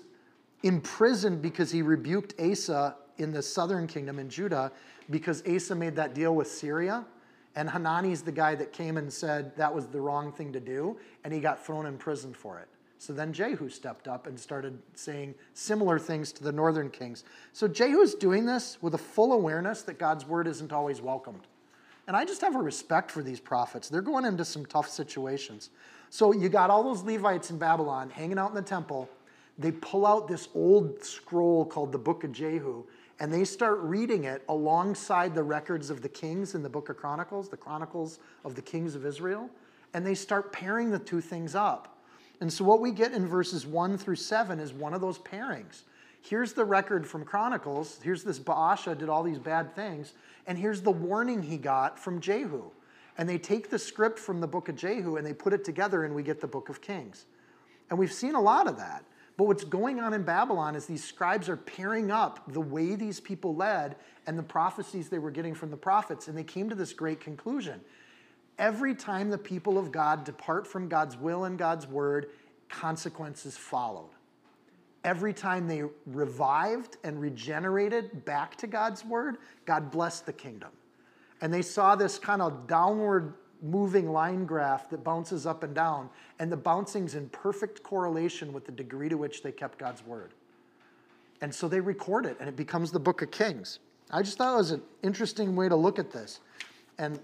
imprisoned 0.65 1.41
because 1.41 1.71
he 1.71 1.81
rebuked 1.81 2.33
Asa 2.41 2.95
in 3.17 3.31
the 3.31 3.41
southern 3.41 3.87
kingdom 3.87 4.19
in 4.19 4.29
Judah 4.29 4.71
because 5.09 5.41
Asa 5.47 5.75
made 5.75 5.95
that 5.95 6.13
deal 6.13 6.35
with 6.35 6.47
Syria. 6.47 7.05
And 7.55 7.69
Hanani's 7.69 8.21
the 8.21 8.33
guy 8.33 8.55
that 8.55 8.73
came 8.73 8.97
and 8.97 9.11
said 9.11 9.55
that 9.55 9.73
was 9.73 9.87
the 9.87 10.01
wrong 10.01 10.33
thing 10.33 10.51
to 10.51 10.59
do, 10.59 10.97
and 11.23 11.33
he 11.33 11.39
got 11.39 11.65
thrown 11.65 11.85
in 11.85 11.97
prison 11.97 12.33
for 12.33 12.59
it. 12.59 12.67
So 12.97 13.13
then 13.13 13.31
Jehu 13.31 13.69
stepped 13.69 14.07
up 14.07 14.27
and 14.27 14.37
started 14.37 14.77
saying 14.93 15.35
similar 15.53 15.99
things 15.99 16.33
to 16.33 16.43
the 16.43 16.51
northern 16.51 16.89
kings. 16.89 17.23
So 17.53 17.67
Jehu's 17.67 18.15
doing 18.15 18.45
this 18.45 18.77
with 18.81 18.95
a 18.95 18.97
full 18.97 19.31
awareness 19.31 19.83
that 19.83 19.99
God's 19.99 20.25
word 20.25 20.47
isn't 20.47 20.73
always 20.73 21.01
welcomed. 21.01 21.47
And 22.07 22.17
I 22.17 22.25
just 22.25 22.41
have 22.41 22.55
a 22.55 22.61
respect 22.61 23.11
for 23.11 23.23
these 23.23 23.39
prophets. 23.39 23.89
They're 23.89 24.01
going 24.01 24.25
into 24.25 24.43
some 24.43 24.65
tough 24.65 24.89
situations. 24.89 25.69
So 26.09 26.33
you 26.33 26.49
got 26.49 26.69
all 26.69 26.83
those 26.83 27.03
Levites 27.03 27.51
in 27.51 27.57
Babylon 27.57 28.09
hanging 28.09 28.37
out 28.37 28.49
in 28.49 28.55
the 28.55 28.61
temple, 28.61 29.09
they 29.57 29.71
pull 29.71 30.05
out 30.05 30.27
this 30.27 30.49
old 30.53 31.03
scroll 31.03 31.65
called 31.65 31.91
the 31.91 31.97
Book 31.97 32.23
of 32.23 32.31
Jehu, 32.31 32.83
and 33.19 33.31
they 33.33 33.45
start 33.45 33.79
reading 33.79 34.25
it 34.25 34.43
alongside 34.49 35.33
the 35.33 35.43
records 35.43 35.89
of 35.89 36.01
the 36.01 36.09
kings 36.09 36.55
in 36.55 36.63
the 36.63 36.69
Book 36.69 36.89
of 36.89 36.97
Chronicles, 36.97 37.47
the 37.47 37.57
Chronicles 37.57 38.19
of 38.43 38.55
the 38.55 38.61
kings 38.61 38.95
of 38.95 39.05
Israel, 39.05 39.49
and 39.93 40.05
they 40.05 40.15
start 40.15 40.51
pairing 40.51 40.91
the 40.91 40.99
two 40.99 41.21
things 41.21 41.55
up. 41.55 41.97
And 42.41 42.51
so, 42.51 42.65
what 42.65 42.81
we 42.81 42.91
get 42.91 43.13
in 43.13 43.25
verses 43.25 43.65
1 43.65 43.97
through 43.97 44.17
7 44.17 44.59
is 44.59 44.73
one 44.73 44.93
of 44.93 44.99
those 44.99 45.17
pairings. 45.19 45.83
Here's 46.21 46.53
the 46.53 46.65
record 46.65 47.07
from 47.07 47.23
Chronicles. 47.23 47.99
Here's 48.03 48.23
this 48.23 48.39
Baasha 48.39 48.97
did 48.97 49.09
all 49.09 49.23
these 49.23 49.39
bad 49.39 49.73
things. 49.75 50.13
And 50.47 50.57
here's 50.57 50.81
the 50.81 50.91
warning 50.91 51.43
he 51.43 51.57
got 51.57 51.97
from 51.97 52.19
Jehu. 52.19 52.63
And 53.17 53.29
they 53.29 53.37
take 53.37 53.69
the 53.69 53.79
script 53.79 54.19
from 54.19 54.41
the 54.41 54.47
book 54.47 54.67
of 54.67 54.75
Jehu 54.75 55.15
and 55.15 55.25
they 55.25 55.33
put 55.33 55.53
it 55.53 55.63
together, 55.63 56.03
and 56.03 56.13
we 56.13 56.23
get 56.23 56.41
the 56.41 56.47
book 56.47 56.67
of 56.67 56.81
Kings. 56.81 57.25
And 57.89 57.97
we've 57.97 58.11
seen 58.11 58.35
a 58.35 58.41
lot 58.41 58.67
of 58.67 58.75
that. 58.77 59.05
But 59.37 59.47
what's 59.47 59.65
going 59.65 59.99
on 59.99 60.13
in 60.13 60.23
Babylon 60.23 60.75
is 60.75 60.85
these 60.85 61.03
scribes 61.03 61.49
are 61.49 61.57
pairing 61.57 62.09
up 62.09 62.51
the 62.53 62.61
way 62.61 62.95
these 62.95 63.19
people 63.19 63.55
led 63.55 63.97
and 64.27 64.39
the 64.39 64.43
prophecies 64.43 65.09
they 65.09 65.19
were 65.19 65.31
getting 65.31 65.53
from 65.53 65.71
the 65.71 65.77
prophets, 65.77 66.27
and 66.27 66.37
they 66.37 66.43
came 66.43 66.69
to 66.69 66.75
this 66.75 66.93
great 66.93 67.19
conclusion. 67.19 67.81
Every 68.57 68.95
time 68.95 69.29
the 69.29 69.37
people 69.37 69.77
of 69.77 69.91
God 69.91 70.23
depart 70.23 70.65
from 70.65 70.87
God's 70.87 71.17
will 71.17 71.43
and 71.43 71.57
God's 71.57 71.85
word, 71.85 72.29
consequences 72.69 73.57
followed. 73.57 74.09
Every 75.03 75.33
time 75.33 75.67
they 75.67 75.83
revived 76.07 76.97
and 77.03 77.21
regenerated 77.21 78.25
back 78.25 78.55
to 78.57 78.67
God's 78.67 79.05
word, 79.05 79.37
God 79.65 79.91
blessed 79.91 80.25
the 80.25 80.33
kingdom. 80.33 80.69
And 81.41 81.53
they 81.53 81.61
saw 81.61 81.95
this 81.95 82.17
kind 82.17 82.41
of 82.41 82.65
downward 82.65 83.35
moving 83.61 84.11
line 84.11 84.45
graph 84.45 84.89
that 84.89 85.03
bounces 85.03 85.45
up 85.45 85.63
and 85.63 85.73
down, 85.73 86.09
and 86.39 86.51
the 86.51 86.57
bouncing's 86.57 87.15
in 87.15 87.29
perfect 87.29 87.83
correlation 87.83 88.53
with 88.53 88.65
the 88.65 88.71
degree 88.71 89.09
to 89.09 89.17
which 89.17 89.43
they 89.43 89.51
kept 89.51 89.77
God's 89.77 90.05
word. 90.05 90.33
And 91.41 91.53
so 91.53 91.67
they 91.67 91.79
record 91.79 92.25
it, 92.25 92.37
and 92.39 92.47
it 92.49 92.55
becomes 92.55 92.91
the 92.91 92.99
book 92.99 93.21
of 93.21 93.31
Kings. 93.31 93.79
I 94.11 94.21
just 94.21 94.37
thought 94.37 94.53
it 94.53 94.57
was 94.57 94.71
an 94.71 94.81
interesting 95.03 95.55
way 95.55 95.69
to 95.69 95.75
look 95.75 95.99
at 95.99 96.11
this. 96.11 96.39
And 96.97 97.19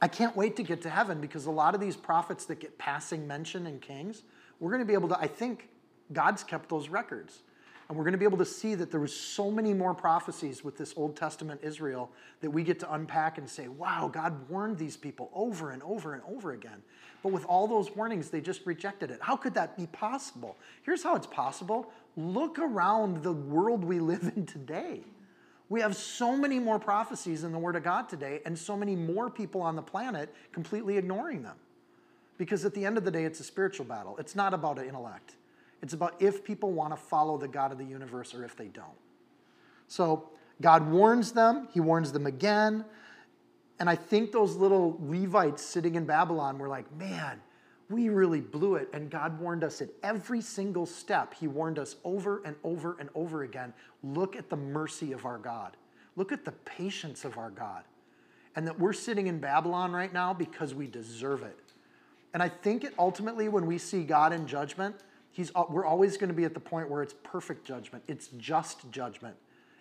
I 0.00 0.08
can't 0.08 0.36
wait 0.36 0.56
to 0.56 0.62
get 0.62 0.82
to 0.82 0.90
heaven 0.90 1.20
because 1.20 1.46
a 1.46 1.50
lot 1.50 1.74
of 1.74 1.80
these 1.80 1.96
prophets 1.96 2.44
that 2.46 2.60
get 2.60 2.76
passing 2.78 3.26
mention 3.26 3.66
in 3.66 3.80
Kings, 3.80 4.22
we're 4.60 4.70
going 4.70 4.82
to 4.82 4.86
be 4.86 4.94
able 4.94 5.08
to, 5.08 5.18
I 5.18 5.26
think 5.26 5.68
God's 6.12 6.44
kept 6.44 6.68
those 6.68 6.88
records. 6.88 7.42
And 7.88 7.96
we're 7.96 8.04
going 8.04 8.12
to 8.12 8.18
be 8.18 8.24
able 8.24 8.38
to 8.38 8.44
see 8.44 8.74
that 8.74 8.90
there 8.90 9.00
was 9.00 9.14
so 9.14 9.50
many 9.50 9.72
more 9.72 9.94
prophecies 9.94 10.64
with 10.64 10.76
this 10.76 10.92
Old 10.96 11.14
Testament 11.14 11.60
Israel 11.62 12.10
that 12.40 12.50
we 12.50 12.64
get 12.64 12.80
to 12.80 12.92
unpack 12.92 13.38
and 13.38 13.48
say, 13.48 13.68
wow, 13.68 14.10
God 14.12 14.48
warned 14.48 14.76
these 14.76 14.96
people 14.96 15.30
over 15.32 15.70
and 15.70 15.82
over 15.84 16.14
and 16.14 16.22
over 16.28 16.52
again. 16.52 16.82
But 17.22 17.32
with 17.32 17.44
all 17.46 17.68
those 17.68 17.94
warnings, 17.94 18.28
they 18.30 18.40
just 18.40 18.66
rejected 18.66 19.10
it. 19.10 19.18
How 19.20 19.36
could 19.36 19.54
that 19.54 19.76
be 19.76 19.86
possible? 19.86 20.56
Here's 20.82 21.02
how 21.02 21.14
it's 21.14 21.26
possible 21.26 21.92
look 22.16 22.58
around 22.58 23.22
the 23.22 23.32
world 23.32 23.84
we 23.84 24.00
live 24.00 24.32
in 24.34 24.46
today. 24.46 25.02
We 25.68 25.80
have 25.80 25.96
so 25.96 26.36
many 26.36 26.58
more 26.58 26.78
prophecies 26.78 27.44
in 27.44 27.52
the 27.52 27.58
Word 27.58 27.76
of 27.76 27.82
God 27.82 28.08
today, 28.08 28.40
and 28.46 28.56
so 28.56 28.76
many 28.76 28.94
more 28.94 29.28
people 29.28 29.60
on 29.60 29.76
the 29.76 29.82
planet 29.82 30.32
completely 30.52 30.96
ignoring 30.96 31.42
them. 31.42 31.56
Because 32.38 32.64
at 32.64 32.74
the 32.74 32.84
end 32.84 32.96
of 32.96 33.04
the 33.04 33.10
day, 33.10 33.24
it's 33.24 33.40
a 33.40 33.44
spiritual 33.44 33.86
battle. 33.86 34.16
It's 34.18 34.36
not 34.36 34.54
about 34.54 34.78
an 34.78 34.86
intellect. 34.86 35.34
It's 35.82 35.92
about 35.92 36.20
if 36.20 36.44
people 36.44 36.72
want 36.72 36.92
to 36.92 36.96
follow 36.96 37.38
the 37.38 37.48
God 37.48 37.72
of 37.72 37.78
the 37.78 37.84
universe 37.84 38.34
or 38.34 38.44
if 38.44 38.56
they 38.56 38.68
don't. 38.68 38.86
So 39.88 40.30
God 40.60 40.90
warns 40.90 41.32
them, 41.32 41.68
He 41.72 41.80
warns 41.80 42.12
them 42.12 42.26
again. 42.26 42.84
And 43.78 43.90
I 43.90 43.94
think 43.94 44.32
those 44.32 44.56
little 44.56 44.98
Levites 45.02 45.62
sitting 45.62 45.96
in 45.96 46.06
Babylon 46.06 46.58
were 46.58 46.68
like, 46.68 46.90
man, 46.96 47.40
we 47.90 48.08
really 48.08 48.40
blew 48.40 48.76
it. 48.76 48.88
And 48.92 49.10
God 49.10 49.38
warned 49.38 49.62
us 49.62 49.80
at 49.80 49.90
every 50.02 50.40
single 50.40 50.86
step. 50.86 51.34
He 51.34 51.46
warned 51.46 51.78
us 51.78 51.96
over 52.02 52.42
and 52.44 52.56
over 52.64 52.96
and 52.98 53.10
over 53.14 53.42
again. 53.42 53.72
Look 54.02 54.34
at 54.34 54.48
the 54.48 54.56
mercy 54.56 55.12
of 55.12 55.26
our 55.26 55.38
God. 55.38 55.76
Look 56.16 56.32
at 56.32 56.44
the 56.44 56.52
patience 56.52 57.24
of 57.24 57.36
our 57.36 57.50
God. 57.50 57.84
And 58.56 58.66
that 58.66 58.78
we're 58.78 58.94
sitting 58.94 59.26
in 59.26 59.38
Babylon 59.38 59.92
right 59.92 60.12
now 60.12 60.32
because 60.32 60.74
we 60.74 60.86
deserve 60.86 61.42
it. 61.42 61.58
And 62.32 62.42
I 62.42 62.48
think 62.48 62.82
it 62.82 62.94
ultimately, 62.98 63.48
when 63.48 63.66
we 63.66 63.78
see 63.78 64.02
God 64.02 64.32
in 64.32 64.46
judgment, 64.46 64.96
He's, 65.36 65.52
we're 65.68 65.84
always 65.84 66.16
going 66.16 66.30
to 66.30 66.34
be 66.34 66.46
at 66.46 66.54
the 66.54 66.60
point 66.60 66.88
where 66.88 67.02
it's 67.02 67.14
perfect 67.22 67.66
judgment. 67.66 68.02
It's 68.08 68.28
just 68.38 68.90
judgment. 68.90 69.36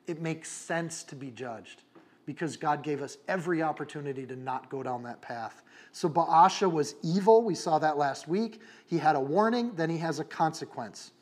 It 0.06 0.22
makes 0.22 0.52
sense 0.52 1.02
to 1.06 1.16
be 1.16 1.32
judged 1.32 1.84
because 2.26 2.58
God 2.58 2.84
gave 2.84 3.02
us 3.02 3.20
every 3.30 3.64
opportunity 3.64 4.26
to 4.26 4.36
not 4.36 4.70
go 4.70 4.84
down 4.84 5.02
that 5.04 5.22
path. 5.22 5.64
So 5.94 6.10
Baasha 6.10 6.70
was 6.70 6.96
evil. 7.04 7.42
We 7.42 7.56
saw 7.56 7.80
that 7.80 7.98
last 7.98 8.28
week. 8.28 8.60
He 8.86 8.98
had 8.98 9.16
a 9.16 9.20
warning, 9.22 9.72
then 9.76 9.90
he 9.90 9.98
has 10.00 10.20
a 10.20 10.26
consequence. 10.26 11.14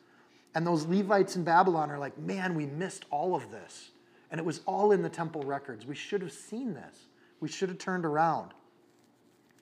And 0.56 0.66
those 0.66 0.88
Levites 0.88 1.36
in 1.36 1.44
Babylon 1.44 1.92
are 1.92 2.00
like, 2.00 2.18
man, 2.18 2.56
we 2.56 2.66
missed 2.66 3.06
all 3.12 3.36
of 3.36 3.52
this. 3.52 3.92
And 4.32 4.40
it 4.40 4.44
was 4.44 4.62
all 4.66 4.94
in 4.94 5.04
the 5.04 5.10
temple 5.10 5.44
records. 5.44 5.86
We 5.86 5.94
should 5.94 6.24
have 6.24 6.34
seen 6.34 6.74
this. 6.74 7.06
We 7.40 7.50
should 7.50 7.70
have 7.70 7.78
turned 7.78 8.04
around. 8.04 8.56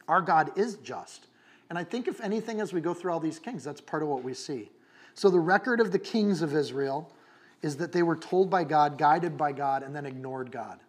Our 0.08 0.22
God 0.22 0.58
is 0.58 0.78
just. 0.78 1.28
And 1.72 1.78
I 1.78 1.86
think, 1.86 2.10
if 2.10 2.20
anything, 2.20 2.60
as 2.60 2.74
we 2.74 2.82
go 2.82 2.94
through 2.94 3.14
all 3.14 3.22
these 3.22 3.40
kings, 3.40 3.64
that's 3.64 3.80
part 3.80 4.04
of 4.04 4.10
what 4.10 4.26
we 4.26 4.34
see. 4.34 4.70
So, 5.14 5.30
the 5.30 5.40
record 5.40 5.80
of 5.80 5.94
the 5.94 6.00
kings 6.00 6.42
of 6.42 6.54
Israel 6.54 7.10
is 7.62 7.78
that 7.78 7.94
they 7.94 8.04
were 8.04 8.18
told 8.18 8.50
by 8.50 8.66
God, 8.66 8.98
guided 8.98 9.38
by 9.38 9.54
God, 9.54 9.82
and 9.82 9.96
then 9.96 10.06
ignored 10.06 10.52
God 10.52 10.82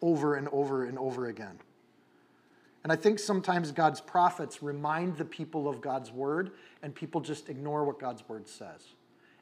over 0.00 0.36
and 0.36 0.46
over 0.52 0.84
and 0.84 0.96
over 0.96 1.26
again. 1.26 1.58
And 2.84 2.92
I 2.92 2.94
think 2.94 3.18
sometimes 3.18 3.72
God's 3.72 4.00
prophets 4.00 4.62
remind 4.62 5.16
the 5.16 5.24
people 5.24 5.68
of 5.68 5.80
God's 5.80 6.12
word, 6.12 6.52
and 6.84 6.94
people 6.94 7.20
just 7.20 7.48
ignore 7.48 7.84
what 7.84 7.98
God's 7.98 8.22
word 8.28 8.46
says. 8.46 8.94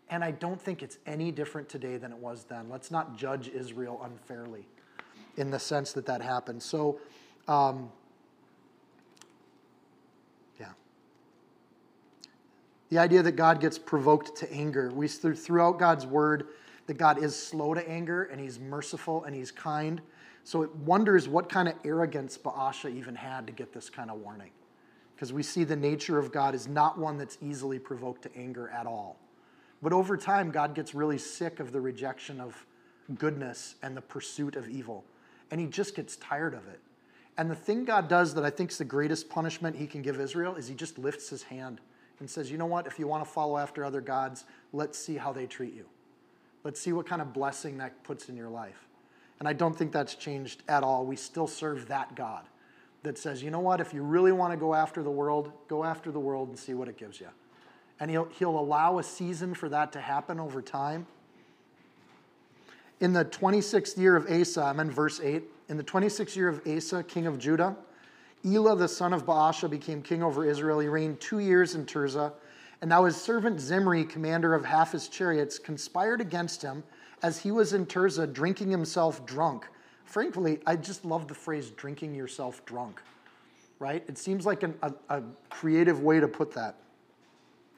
And 0.08 0.24
I 0.24 0.30
don't 0.30 0.58
think 0.58 0.82
it's 0.82 0.96
any 1.04 1.30
different 1.30 1.68
today 1.68 1.98
than 1.98 2.10
it 2.10 2.18
was 2.18 2.44
then. 2.44 2.70
Let's 2.70 2.90
not 2.90 3.18
judge 3.18 3.48
Israel 3.48 4.00
unfairly 4.02 4.66
in 5.36 5.50
the 5.50 5.58
sense 5.58 5.92
that 5.92 6.06
that 6.06 6.22
happened. 6.22 6.62
So, 6.62 7.00
um, 7.48 7.90
The 12.90 12.98
idea 12.98 13.22
that 13.22 13.32
God 13.32 13.60
gets 13.60 13.78
provoked 13.78 14.36
to 14.36 14.52
anger. 14.52 14.90
We 14.90 15.08
throughout 15.08 15.78
God's 15.78 16.06
word 16.06 16.48
that 16.86 16.98
God 16.98 17.22
is 17.22 17.34
slow 17.34 17.74
to 17.74 17.88
anger 17.88 18.24
and 18.24 18.40
he's 18.40 18.60
merciful 18.60 19.24
and 19.24 19.34
he's 19.34 19.50
kind. 19.50 20.00
So 20.44 20.62
it 20.62 20.74
wonders 20.76 21.28
what 21.28 21.48
kind 21.48 21.68
of 21.68 21.74
arrogance 21.84 22.38
Baasha 22.38 22.94
even 22.94 23.16
had 23.16 23.46
to 23.48 23.52
get 23.52 23.72
this 23.72 23.90
kind 23.90 24.10
of 24.10 24.20
warning. 24.20 24.50
Because 25.14 25.32
we 25.32 25.42
see 25.42 25.64
the 25.64 25.76
nature 25.76 26.18
of 26.18 26.30
God 26.30 26.54
is 26.54 26.68
not 26.68 26.98
one 26.98 27.18
that's 27.18 27.38
easily 27.40 27.78
provoked 27.78 28.22
to 28.22 28.36
anger 28.36 28.68
at 28.68 28.86
all. 28.86 29.16
But 29.82 29.92
over 29.92 30.16
time, 30.16 30.50
God 30.50 30.74
gets 30.74 30.94
really 30.94 31.18
sick 31.18 31.58
of 31.58 31.72
the 31.72 31.80
rejection 31.80 32.40
of 32.40 32.66
goodness 33.18 33.76
and 33.82 33.96
the 33.96 34.02
pursuit 34.02 34.56
of 34.56 34.68
evil. 34.68 35.04
And 35.50 35.60
he 35.60 35.66
just 35.66 35.96
gets 35.96 36.16
tired 36.16 36.54
of 36.54 36.66
it. 36.68 36.80
And 37.38 37.50
the 37.50 37.54
thing 37.54 37.84
God 37.84 38.08
does 38.08 38.34
that 38.34 38.44
I 38.44 38.50
think 38.50 38.70
is 38.70 38.78
the 38.78 38.84
greatest 38.84 39.28
punishment 39.28 39.76
he 39.76 39.86
can 39.86 40.02
give 40.02 40.20
Israel 40.20 40.54
is 40.54 40.68
he 40.68 40.74
just 40.74 40.98
lifts 40.98 41.28
his 41.28 41.42
hand 41.44 41.80
and 42.18 42.28
says, 42.28 42.50
you 42.50 42.58
know 42.58 42.66
what, 42.66 42.86
if 42.86 42.98
you 42.98 43.06
want 43.06 43.24
to 43.24 43.30
follow 43.30 43.58
after 43.58 43.84
other 43.84 44.00
gods, 44.00 44.44
let's 44.72 44.98
see 44.98 45.16
how 45.16 45.32
they 45.32 45.46
treat 45.46 45.74
you. 45.74 45.84
Let's 46.64 46.80
see 46.80 46.92
what 46.92 47.06
kind 47.06 47.22
of 47.22 47.32
blessing 47.32 47.78
that 47.78 48.02
puts 48.02 48.28
in 48.28 48.36
your 48.36 48.48
life. 48.48 48.86
And 49.38 49.48
I 49.48 49.52
don't 49.52 49.76
think 49.76 49.92
that's 49.92 50.14
changed 50.14 50.62
at 50.68 50.82
all. 50.82 51.04
We 51.04 51.16
still 51.16 51.46
serve 51.46 51.88
that 51.88 52.14
God 52.14 52.44
that 53.02 53.18
says, 53.18 53.42
you 53.42 53.50
know 53.50 53.60
what, 53.60 53.80
if 53.80 53.94
you 53.94 54.02
really 54.02 54.32
want 54.32 54.52
to 54.52 54.56
go 54.56 54.74
after 54.74 55.02
the 55.02 55.10
world, 55.10 55.52
go 55.68 55.84
after 55.84 56.10
the 56.10 56.18
world 56.18 56.48
and 56.48 56.58
see 56.58 56.74
what 56.74 56.88
it 56.88 56.96
gives 56.96 57.20
you. 57.20 57.28
And 58.00 58.10
he'll, 58.10 58.28
he'll 58.38 58.58
allow 58.58 58.98
a 58.98 59.02
season 59.02 59.54
for 59.54 59.68
that 59.68 59.92
to 59.92 60.00
happen 60.00 60.40
over 60.40 60.60
time. 60.60 61.06
In 62.98 63.12
the 63.12 63.24
26th 63.24 63.96
year 63.96 64.16
of 64.16 64.30
Asa, 64.30 64.62
I'm 64.62 64.80
in 64.80 64.90
verse 64.90 65.20
8. 65.20 65.44
In 65.68 65.76
the 65.76 65.84
26th 65.84 66.34
year 66.34 66.48
of 66.48 66.66
Asa, 66.66 67.02
king 67.04 67.26
of 67.26 67.38
Judah, 67.38 67.76
Elah, 68.44 68.76
the 68.76 68.88
son 68.88 69.12
of 69.12 69.24
Baasha, 69.24 69.68
became 69.68 70.02
king 70.02 70.22
over 70.22 70.44
Israel. 70.44 70.78
He 70.78 70.88
reigned 70.88 71.20
two 71.20 71.38
years 71.38 71.74
in 71.74 71.86
Tirzah. 71.86 72.32
And 72.80 72.88
now 72.88 73.04
his 73.04 73.16
servant 73.16 73.60
Zimri, 73.60 74.04
commander 74.04 74.54
of 74.54 74.64
half 74.64 74.92
his 74.92 75.08
chariots, 75.08 75.58
conspired 75.58 76.20
against 76.20 76.62
him 76.62 76.82
as 77.22 77.38
he 77.38 77.50
was 77.50 77.72
in 77.72 77.86
Tirzah 77.86 78.32
drinking 78.32 78.70
himself 78.70 79.24
drunk. 79.26 79.66
Frankly, 80.04 80.60
I 80.66 80.76
just 80.76 81.04
love 81.04 81.26
the 81.26 81.34
phrase 81.34 81.70
drinking 81.70 82.14
yourself 82.14 82.64
drunk, 82.64 83.02
right? 83.78 84.04
It 84.06 84.18
seems 84.18 84.46
like 84.46 84.62
an, 84.62 84.74
a, 84.82 84.92
a 85.08 85.22
creative 85.50 86.02
way 86.02 86.20
to 86.20 86.28
put 86.28 86.52
that. 86.52 86.76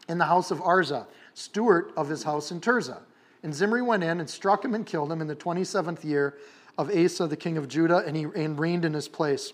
In 0.08 0.18
the 0.18 0.24
house 0.24 0.50
of 0.50 0.58
Arza, 0.60 1.06
steward 1.34 1.92
of 1.96 2.08
his 2.08 2.22
house 2.22 2.50
in 2.50 2.60
Tirzah. 2.60 3.00
And 3.42 3.54
Zimri 3.54 3.82
went 3.82 4.02
in 4.02 4.20
and 4.20 4.28
struck 4.28 4.64
him 4.64 4.74
and 4.74 4.84
killed 4.84 5.12
him 5.12 5.20
in 5.20 5.28
the 5.28 5.36
27th 5.36 6.04
year 6.04 6.36
of 6.76 6.90
Asa, 6.94 7.26
the 7.26 7.36
king 7.36 7.56
of 7.56 7.68
Judah, 7.68 7.98
and 7.98 8.16
he 8.16 8.26
and 8.34 8.58
reigned 8.58 8.84
in 8.84 8.94
his 8.94 9.08
place. 9.08 9.52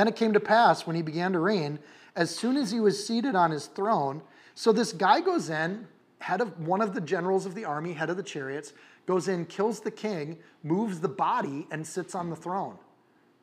Then 0.00 0.08
it 0.08 0.16
came 0.16 0.32
to 0.32 0.40
pass 0.40 0.86
when 0.86 0.96
he 0.96 1.02
began 1.02 1.34
to 1.34 1.40
reign, 1.40 1.78
as 2.16 2.34
soon 2.34 2.56
as 2.56 2.70
he 2.70 2.80
was 2.80 3.06
seated 3.06 3.34
on 3.34 3.50
his 3.50 3.66
throne. 3.66 4.22
So 4.54 4.72
this 4.72 4.94
guy 4.94 5.20
goes 5.20 5.50
in, 5.50 5.86
head 6.20 6.40
of 6.40 6.58
one 6.66 6.80
of 6.80 6.94
the 6.94 7.02
generals 7.02 7.44
of 7.44 7.54
the 7.54 7.66
army, 7.66 7.92
head 7.92 8.08
of 8.08 8.16
the 8.16 8.22
chariots, 8.22 8.72
goes 9.04 9.28
in, 9.28 9.44
kills 9.44 9.80
the 9.80 9.90
king, 9.90 10.38
moves 10.62 11.00
the 11.00 11.08
body, 11.08 11.66
and 11.70 11.86
sits 11.86 12.14
on 12.14 12.30
the 12.30 12.34
throne. 12.34 12.78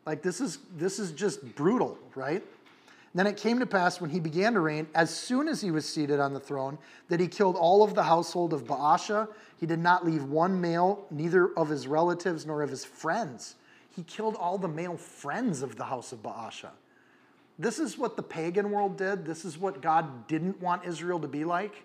Like 0.08 0.24
this 0.24 0.42
is 0.42 0.58
this 0.76 0.98
is 0.98 1.12
just 1.12 1.54
brutal, 1.54 1.96
right? 2.16 2.42
Then 3.14 3.28
it 3.28 3.38
came 3.38 3.60
to 3.60 3.68
pass 3.68 4.02
when 4.02 4.10
he 4.10 4.20
began 4.20 4.56
to 4.56 4.60
reign, 4.60 4.88
as 4.96 5.16
soon 5.16 5.48
as 5.48 5.62
he 5.62 5.70
was 5.70 5.88
seated 5.88 6.20
on 6.20 6.34
the 6.34 6.40
throne, 6.40 6.80
that 7.10 7.20
he 7.20 7.28
killed 7.28 7.56
all 7.56 7.84
of 7.84 7.94
the 7.94 8.02
household 8.02 8.52
of 8.52 8.64
Baasha. 8.64 9.28
He 9.60 9.68
did 9.68 9.78
not 9.78 10.08
leave 10.08 10.24
one 10.24 10.60
male, 10.60 11.06
neither 11.12 11.50
of 11.56 11.70
his 11.70 11.86
relatives 11.86 12.48
nor 12.48 12.64
of 12.64 12.72
his 12.72 12.84
friends 12.84 13.57
he 13.98 14.04
killed 14.04 14.36
all 14.36 14.60
the 14.60 14.68
male 14.68 14.96
friends 14.96 15.64
of 15.64 15.76
the 15.76 15.84
house 15.84 16.12
of 16.12 16.22
Baasha. 16.22 16.70
This 17.58 17.80
is 17.80 17.98
what 17.98 18.16
the 18.16 18.22
pagan 18.22 18.70
world 18.70 18.96
did. 18.96 19.26
This 19.26 19.44
is 19.44 19.58
what 19.58 19.82
God 19.82 20.28
didn't 20.28 20.62
want 20.62 20.86
Israel 20.86 21.20
to 21.20 21.28
be 21.28 21.44
like, 21.44 21.84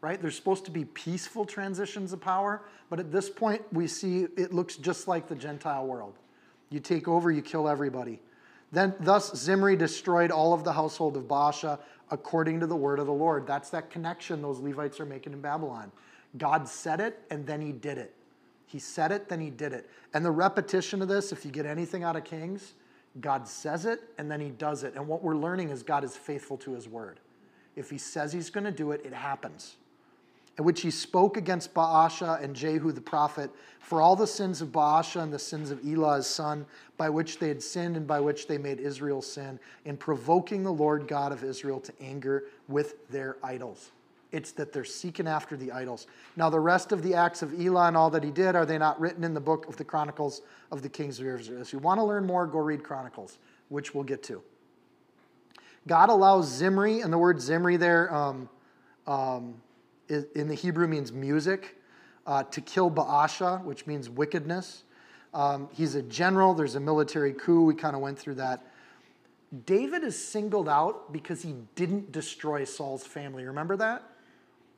right? 0.00 0.20
There's 0.20 0.34
supposed 0.34 0.64
to 0.64 0.72
be 0.72 0.84
peaceful 0.84 1.44
transitions 1.44 2.12
of 2.12 2.20
power, 2.20 2.62
but 2.90 2.98
at 2.98 3.12
this 3.12 3.30
point, 3.30 3.62
we 3.72 3.86
see 3.86 4.26
it 4.36 4.52
looks 4.52 4.74
just 4.74 5.06
like 5.06 5.28
the 5.28 5.36
Gentile 5.36 5.86
world. 5.86 6.18
You 6.70 6.80
take 6.80 7.06
over, 7.06 7.30
you 7.30 7.42
kill 7.42 7.68
everybody. 7.68 8.18
Then, 8.72 8.92
thus, 8.98 9.32
Zimri 9.36 9.76
destroyed 9.76 10.32
all 10.32 10.52
of 10.52 10.64
the 10.64 10.72
household 10.72 11.16
of 11.16 11.28
Baasha 11.28 11.78
according 12.10 12.58
to 12.58 12.66
the 12.66 12.74
word 12.74 12.98
of 12.98 13.06
the 13.06 13.12
Lord. 13.12 13.46
That's 13.46 13.70
that 13.70 13.88
connection 13.88 14.42
those 14.42 14.58
Levites 14.58 14.98
are 14.98 15.06
making 15.06 15.32
in 15.32 15.40
Babylon. 15.40 15.92
God 16.38 16.66
said 16.66 17.00
it, 17.00 17.20
and 17.30 17.46
then 17.46 17.60
he 17.60 17.70
did 17.70 17.98
it. 17.98 18.16
He 18.72 18.78
said 18.78 19.12
it, 19.12 19.28
then 19.28 19.38
he 19.38 19.50
did 19.50 19.74
it. 19.74 19.90
And 20.14 20.24
the 20.24 20.30
repetition 20.30 21.02
of 21.02 21.08
this, 21.08 21.30
if 21.30 21.44
you 21.44 21.50
get 21.50 21.66
anything 21.66 22.04
out 22.04 22.16
of 22.16 22.24
Kings, 22.24 22.72
God 23.20 23.46
says 23.46 23.84
it 23.84 24.00
and 24.16 24.30
then 24.30 24.40
he 24.40 24.48
does 24.48 24.82
it. 24.82 24.94
And 24.94 25.06
what 25.06 25.22
we're 25.22 25.36
learning 25.36 25.68
is 25.68 25.82
God 25.82 26.04
is 26.04 26.16
faithful 26.16 26.56
to 26.56 26.72
his 26.72 26.88
word. 26.88 27.20
If 27.76 27.90
he 27.90 27.98
says 27.98 28.32
he's 28.32 28.48
going 28.48 28.64
to 28.64 28.72
do 28.72 28.92
it, 28.92 29.02
it 29.04 29.12
happens. 29.12 29.76
In 30.56 30.64
which 30.64 30.80
he 30.80 30.90
spoke 30.90 31.36
against 31.36 31.74
Baasha 31.74 32.42
and 32.42 32.56
Jehu 32.56 32.92
the 32.92 33.00
prophet 33.02 33.50
for 33.78 34.00
all 34.00 34.16
the 34.16 34.26
sins 34.26 34.62
of 34.62 34.68
Baasha 34.68 35.22
and 35.22 35.30
the 35.30 35.38
sins 35.38 35.70
of 35.70 35.84
Elah 35.86 36.16
his 36.16 36.26
son, 36.26 36.64
by 36.96 37.10
which 37.10 37.38
they 37.38 37.48
had 37.48 37.62
sinned 37.62 37.98
and 37.98 38.06
by 38.06 38.20
which 38.20 38.46
they 38.46 38.56
made 38.56 38.80
Israel 38.80 39.20
sin, 39.20 39.60
in 39.84 39.98
provoking 39.98 40.62
the 40.62 40.72
Lord 40.72 41.06
God 41.06 41.30
of 41.30 41.44
Israel 41.44 41.80
to 41.80 41.92
anger 42.00 42.44
with 42.68 43.06
their 43.10 43.36
idols. 43.42 43.90
It's 44.32 44.52
that 44.52 44.72
they're 44.72 44.84
seeking 44.84 45.28
after 45.28 45.56
the 45.56 45.70
idols. 45.70 46.06
Now, 46.36 46.50
the 46.50 46.58
rest 46.58 46.90
of 46.90 47.02
the 47.02 47.14
acts 47.14 47.42
of 47.42 47.52
Elah 47.60 47.88
and 47.88 47.96
all 47.96 48.10
that 48.10 48.24
he 48.24 48.30
did, 48.30 48.56
are 48.56 48.64
they 48.64 48.78
not 48.78 48.98
written 48.98 49.24
in 49.24 49.34
the 49.34 49.40
book 49.40 49.68
of 49.68 49.76
the 49.76 49.84
Chronicles 49.84 50.40
of 50.70 50.80
the 50.80 50.88
Kings 50.88 51.20
of 51.20 51.26
Israel? 51.26 51.60
If 51.60 51.72
you 51.72 51.78
want 51.78 52.00
to 52.00 52.04
learn 52.04 52.24
more, 52.26 52.46
go 52.46 52.58
read 52.58 52.82
Chronicles, 52.82 53.38
which 53.68 53.94
we'll 53.94 54.04
get 54.04 54.22
to. 54.24 54.42
God 55.86 56.08
allows 56.08 56.48
Zimri, 56.48 57.00
and 57.00 57.12
the 57.12 57.18
word 57.18 57.40
Zimri 57.40 57.76
there 57.76 58.14
um, 58.14 58.48
um, 59.06 59.54
in 60.08 60.48
the 60.48 60.54
Hebrew 60.54 60.88
means 60.88 61.12
music. 61.12 61.76
uh, 62.26 62.44
to 62.44 62.60
kill 62.60 62.90
Baasha, 62.90 63.62
which 63.64 63.86
means 63.86 64.08
wickedness. 64.08 64.84
Um, 65.34 65.68
he's 65.72 65.94
a 65.94 66.02
general, 66.02 66.54
there's 66.54 66.74
a 66.74 66.80
military 66.80 67.32
coup. 67.32 67.64
We 67.64 67.74
kind 67.74 67.96
of 67.96 68.02
went 68.02 68.18
through 68.18 68.36
that. 68.36 68.64
David 69.66 70.02
is 70.04 70.22
singled 70.22 70.68
out 70.68 71.12
because 71.12 71.42
he 71.42 71.54
didn't 71.74 72.12
destroy 72.12 72.64
Saul's 72.64 73.04
family. 73.04 73.44
Remember 73.44 73.76
that? 73.76 74.02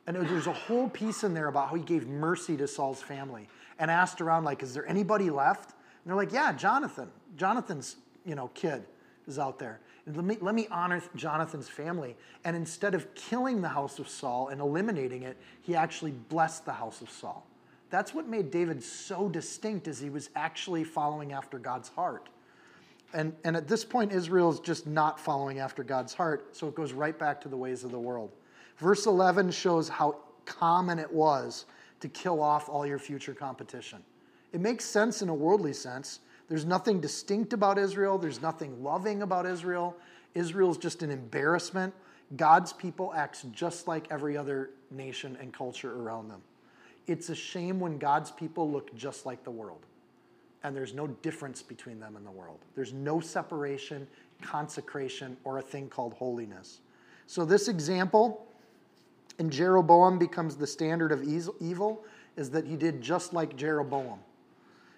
And 0.07 0.15
there's 0.15 0.47
a 0.47 0.53
whole 0.53 0.87
piece 0.89 1.23
in 1.23 1.33
there 1.33 1.47
about 1.47 1.69
how 1.69 1.75
he 1.75 1.83
gave 1.83 2.07
mercy 2.07 2.55
to 2.57 2.67
Saul's 2.67 3.01
family 3.01 3.47
and 3.79 3.89
asked 3.89 4.21
around, 4.21 4.43
like, 4.43 4.61
is 4.61 4.73
there 4.73 4.87
anybody 4.87 5.29
left? 5.29 5.71
And 5.71 6.09
they're 6.11 6.15
like, 6.15 6.31
yeah, 6.31 6.53
Jonathan. 6.53 7.09
Jonathan's, 7.37 7.95
you 8.23 8.35
know, 8.35 8.49
kid 8.53 8.83
is 9.27 9.39
out 9.39 9.57
there. 9.57 9.79
Let 10.05 10.23
me, 10.23 10.37
let 10.39 10.53
me 10.53 10.67
honor 10.69 11.01
Jonathan's 11.15 11.67
family. 11.67 12.15
And 12.43 12.55
instead 12.55 12.93
of 12.93 13.13
killing 13.15 13.61
the 13.61 13.69
house 13.69 13.97
of 13.97 14.07
Saul 14.07 14.49
and 14.49 14.61
eliminating 14.61 15.23
it, 15.23 15.37
he 15.63 15.75
actually 15.75 16.11
blessed 16.11 16.65
the 16.65 16.73
house 16.73 17.01
of 17.01 17.09
Saul. 17.09 17.45
That's 17.89 18.13
what 18.13 18.27
made 18.27 18.51
David 18.51 18.83
so 18.83 19.27
distinct 19.27 19.87
as 19.87 19.99
he 19.99 20.11
was 20.11 20.29
actually 20.35 20.83
following 20.83 21.33
after 21.33 21.57
God's 21.57 21.89
heart. 21.89 22.29
And, 23.13 23.33
and 23.43 23.55
at 23.55 23.67
this 23.67 23.83
point, 23.83 24.11
Israel 24.11 24.51
is 24.51 24.59
just 24.59 24.85
not 24.85 25.19
following 25.19 25.59
after 25.59 25.83
God's 25.83 26.13
heart, 26.13 26.55
so 26.55 26.67
it 26.67 26.75
goes 26.75 26.93
right 26.93 27.17
back 27.17 27.41
to 27.41 27.49
the 27.49 27.57
ways 27.57 27.83
of 27.83 27.91
the 27.91 27.99
world. 27.99 28.31
Verse 28.77 29.05
11 29.05 29.51
shows 29.51 29.89
how 29.89 30.17
common 30.45 30.99
it 30.99 31.11
was 31.11 31.65
to 32.01 32.07
kill 32.09 32.41
off 32.41 32.69
all 32.69 32.85
your 32.85 32.99
future 32.99 33.33
competition. 33.33 33.99
It 34.53 34.61
makes 34.61 34.85
sense 34.85 35.21
in 35.21 35.29
a 35.29 35.33
worldly 35.33 35.73
sense. 35.73 36.19
There's 36.47 36.65
nothing 36.65 37.01
distinct 37.01 37.53
about 37.53 37.77
Israel, 37.77 38.17
there's 38.17 38.41
nothing 38.41 38.83
loving 38.83 39.21
about 39.21 39.45
Israel. 39.45 39.95
Israel's 40.33 40.77
just 40.77 41.01
an 41.01 41.11
embarrassment. 41.11 41.93
God's 42.35 42.73
people 42.73 43.13
acts 43.15 43.43
just 43.51 43.87
like 43.87 44.07
every 44.11 44.35
other 44.35 44.71
nation 44.91 45.37
and 45.39 45.53
culture 45.53 46.01
around 46.01 46.27
them. 46.27 46.41
It's 47.07 47.29
a 47.29 47.35
shame 47.35 47.79
when 47.79 47.97
God's 47.97 48.31
people 48.31 48.69
look 48.69 48.93
just 48.95 49.25
like 49.25 49.43
the 49.43 49.51
world 49.51 49.85
and 50.65 50.75
there's 50.75 50.95
no 50.95 51.05
difference 51.05 51.61
between 51.61 51.99
them 51.99 52.15
and 52.15 52.25
the 52.25 52.31
world. 52.31 52.57
There's 52.73 52.91
no 52.91 53.19
separation, 53.19 54.07
consecration, 54.41 55.37
or 55.43 55.59
a 55.59 55.61
thing 55.61 55.89
called 55.89 56.13
holiness. 56.13 56.79
So, 57.27 57.45
this 57.45 57.67
example 57.67 58.47
in 59.39 59.49
Jeroboam 59.49 60.17
becomes 60.17 60.55
the 60.55 60.67
standard 60.67 61.11
of 61.11 61.23
evil, 61.23 62.03
is 62.37 62.49
that 62.51 62.65
he 62.65 62.75
did 62.75 63.01
just 63.01 63.33
like 63.33 63.55
Jeroboam. 63.55 64.19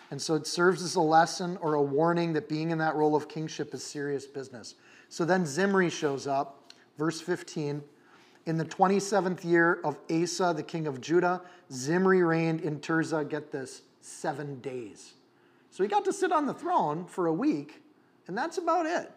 And 0.09 0.21
so 0.21 0.35
it 0.35 0.47
serves 0.47 0.81
as 0.81 0.95
a 0.95 1.01
lesson 1.01 1.57
or 1.61 1.73
a 1.73 1.81
warning 1.81 2.33
that 2.33 2.47
being 2.47 2.71
in 2.71 2.77
that 2.77 2.95
role 2.95 3.15
of 3.15 3.27
kingship 3.27 3.73
is 3.73 3.83
serious 3.83 4.25
business. 4.25 4.75
So 5.09 5.25
then 5.25 5.45
Zimri 5.45 5.89
shows 5.89 6.27
up, 6.27 6.71
verse 6.97 7.19
15. 7.19 7.83
In 8.45 8.57
the 8.57 8.65
27th 8.65 9.43
year 9.43 9.79
of 9.83 9.97
Asa, 10.09 10.53
the 10.55 10.63
king 10.63 10.87
of 10.87 11.01
Judah, 11.01 11.41
Zimri 11.71 12.23
reigned 12.23 12.61
in 12.61 12.79
Tirzah, 12.79 13.27
get 13.29 13.51
this, 13.51 13.81
seven 13.99 14.61
days. 14.61 15.13
So 15.71 15.83
he 15.83 15.89
got 15.89 16.05
to 16.05 16.13
sit 16.13 16.31
on 16.31 16.45
the 16.45 16.53
throne 16.53 17.05
for 17.05 17.27
a 17.27 17.33
week, 17.33 17.81
and 18.27 18.37
that's 18.37 18.57
about 18.57 18.85
it. 18.85 19.11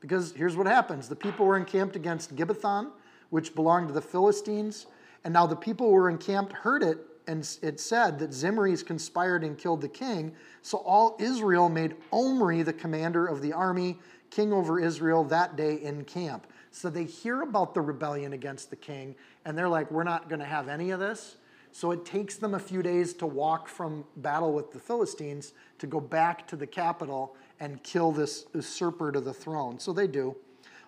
Because 0.00 0.32
here's 0.32 0.54
what 0.54 0.66
happens 0.66 1.08
the 1.08 1.16
people 1.16 1.46
were 1.46 1.56
encamped 1.56 1.96
against 1.96 2.36
Gibbethon, 2.36 2.90
which 3.30 3.54
belonged 3.54 3.88
to 3.88 3.94
the 3.94 4.02
Philistines, 4.02 4.86
and 5.24 5.32
now 5.32 5.46
the 5.46 5.56
people 5.56 5.88
who 5.88 5.94
were 5.94 6.10
encamped 6.10 6.52
heard 6.52 6.82
it, 6.82 6.98
and 7.26 7.40
it 7.62 7.80
said 7.80 8.18
that 8.18 8.30
Zimri's 8.30 8.82
conspired 8.82 9.42
and 9.42 9.56
killed 9.56 9.80
the 9.80 9.88
king. 9.88 10.34
So 10.62 10.78
all 10.78 11.16
Israel 11.18 11.68
made 11.68 11.96
Omri 12.12 12.62
the 12.62 12.72
commander 12.72 13.26
of 13.26 13.40
the 13.40 13.52
army, 13.52 13.98
king 14.30 14.52
over 14.52 14.78
Israel, 14.78 15.24
that 15.24 15.56
day 15.56 15.76
in 15.76 16.04
camp. 16.04 16.46
So 16.70 16.90
they 16.90 17.04
hear 17.04 17.42
about 17.42 17.72
the 17.72 17.80
rebellion 17.80 18.34
against 18.34 18.68
the 18.68 18.76
king, 18.76 19.14
and 19.44 19.56
they're 19.56 19.68
like, 19.68 19.90
we're 19.90 20.04
not 20.04 20.28
going 20.28 20.40
to 20.40 20.44
have 20.46 20.68
any 20.68 20.90
of 20.90 21.00
this. 21.00 21.36
So 21.72 21.90
it 21.90 22.04
takes 22.04 22.36
them 22.36 22.54
a 22.54 22.58
few 22.58 22.82
days 22.82 23.14
to 23.14 23.26
walk 23.26 23.68
from 23.68 24.04
battle 24.18 24.52
with 24.52 24.70
the 24.70 24.78
Philistines 24.78 25.54
to 25.78 25.86
go 25.86 25.98
back 26.00 26.46
to 26.48 26.56
the 26.56 26.66
capital 26.66 27.36
and 27.58 27.82
kill 27.82 28.12
this 28.12 28.46
usurper 28.54 29.10
to 29.10 29.20
the 29.20 29.32
throne. 29.32 29.78
So 29.80 29.92
they 29.92 30.06
do. 30.06 30.36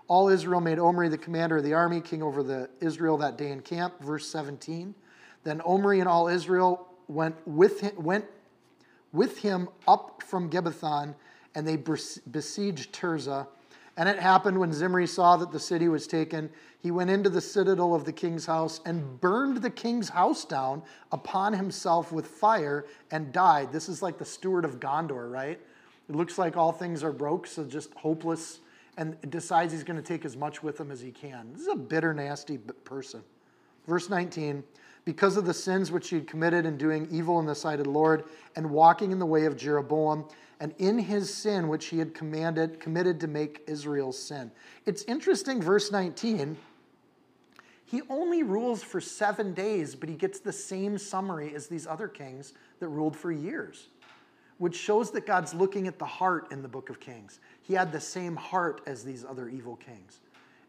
All 0.08 0.28
Israel 0.28 0.60
made 0.60 0.78
Omri 0.78 1.08
the 1.08 1.18
commander 1.18 1.56
of 1.56 1.64
the 1.64 1.74
army, 1.74 2.00
king 2.00 2.22
over 2.22 2.42
the 2.42 2.70
Israel 2.80 3.16
that 3.18 3.36
day 3.36 3.50
in 3.50 3.60
camp. 3.60 3.94
Verse 4.00 4.28
17. 4.28 4.94
Then 5.44 5.60
Omri 5.62 6.00
and 6.00 6.08
all 6.08 6.28
Israel 6.28 6.88
went 7.08 7.36
with 7.46 7.80
him, 7.80 7.92
went 7.96 8.24
with 9.12 9.38
him 9.38 9.68
up 9.86 10.22
from 10.22 10.50
Gibbethon, 10.50 11.14
and 11.54 11.66
they 11.66 11.76
besieged 11.76 12.92
Tirzah 12.92 13.46
and 13.96 14.08
it 14.08 14.18
happened 14.18 14.58
when 14.58 14.72
Zimri 14.72 15.06
saw 15.06 15.36
that 15.38 15.52
the 15.52 15.60
city 15.60 15.88
was 15.88 16.06
taken, 16.06 16.50
he 16.82 16.90
went 16.90 17.08
into 17.08 17.30
the 17.30 17.40
citadel 17.40 17.94
of 17.94 18.04
the 18.04 18.12
king's 18.12 18.44
house 18.44 18.80
and 18.84 19.20
burned 19.20 19.62
the 19.62 19.70
king's 19.70 20.10
house 20.10 20.44
down 20.44 20.82
upon 21.12 21.54
himself 21.54 22.12
with 22.12 22.26
fire 22.26 22.84
and 23.10 23.32
died. 23.32 23.72
This 23.72 23.88
is 23.88 24.02
like 24.02 24.18
the 24.18 24.24
steward 24.24 24.66
of 24.66 24.80
Gondor, 24.80 25.30
right? 25.30 25.58
It 26.08 26.14
looks 26.14 26.36
like 26.36 26.56
all 26.56 26.72
things 26.72 27.02
are 27.02 27.12
broke, 27.12 27.46
so 27.46 27.64
just 27.64 27.94
hopeless, 27.94 28.60
and 28.96 29.16
decides 29.30 29.72
he's 29.72 29.84
going 29.84 29.96
to 29.96 30.02
take 30.02 30.24
as 30.24 30.36
much 30.36 30.62
with 30.62 30.80
him 30.80 30.90
as 30.90 31.00
he 31.00 31.10
can. 31.10 31.52
This 31.52 31.62
is 31.62 31.68
a 31.68 31.76
bitter, 31.76 32.14
nasty 32.14 32.58
person. 32.58 33.22
Verse 33.86 34.08
19 34.08 34.64
because 35.06 35.36
of 35.36 35.46
the 35.46 35.54
sins 35.54 35.92
which 35.92 36.10
he 36.10 36.16
had 36.16 36.26
committed 36.26 36.66
in 36.66 36.76
doing 36.76 37.08
evil 37.12 37.38
in 37.38 37.46
the 37.46 37.54
sight 37.54 37.78
of 37.78 37.84
the 37.84 37.90
Lord 37.90 38.24
and 38.56 38.68
walking 38.68 39.12
in 39.12 39.20
the 39.20 39.26
way 39.26 39.46
of 39.46 39.56
Jeroboam, 39.56 40.24
and 40.58 40.74
in 40.78 40.98
his 40.98 41.32
sin 41.32 41.68
which 41.68 41.86
he 41.86 41.98
had 41.98 42.12
commanded 42.12 42.80
committed 42.80 43.20
to 43.20 43.28
make 43.28 43.62
Israel 43.66 44.12
sin. 44.12 44.50
It's 44.84 45.02
interesting 45.04 45.62
verse 45.62 45.90
19 45.92 46.56
he 47.88 48.02
only 48.10 48.42
rules 48.42 48.82
for 48.82 49.00
7 49.00 49.54
days 49.54 49.94
but 49.94 50.08
he 50.08 50.16
gets 50.16 50.40
the 50.40 50.52
same 50.52 50.98
summary 50.98 51.54
as 51.54 51.68
these 51.68 51.86
other 51.86 52.08
kings 52.08 52.54
that 52.80 52.88
ruled 52.88 53.14
for 53.14 53.30
years 53.30 53.88
which 54.58 54.76
shows 54.76 55.10
that 55.10 55.26
God's 55.26 55.54
looking 55.54 55.86
at 55.86 55.98
the 55.98 56.06
heart 56.06 56.50
in 56.50 56.62
the 56.62 56.68
book 56.68 56.88
of 56.90 57.00
Kings. 57.00 57.40
He 57.62 57.74
had 57.74 57.92
the 57.92 58.00
same 58.00 58.36
heart 58.36 58.80
as 58.86 59.04
these 59.04 59.24
other 59.24 59.48
evil 59.48 59.76
kings. 59.76 60.20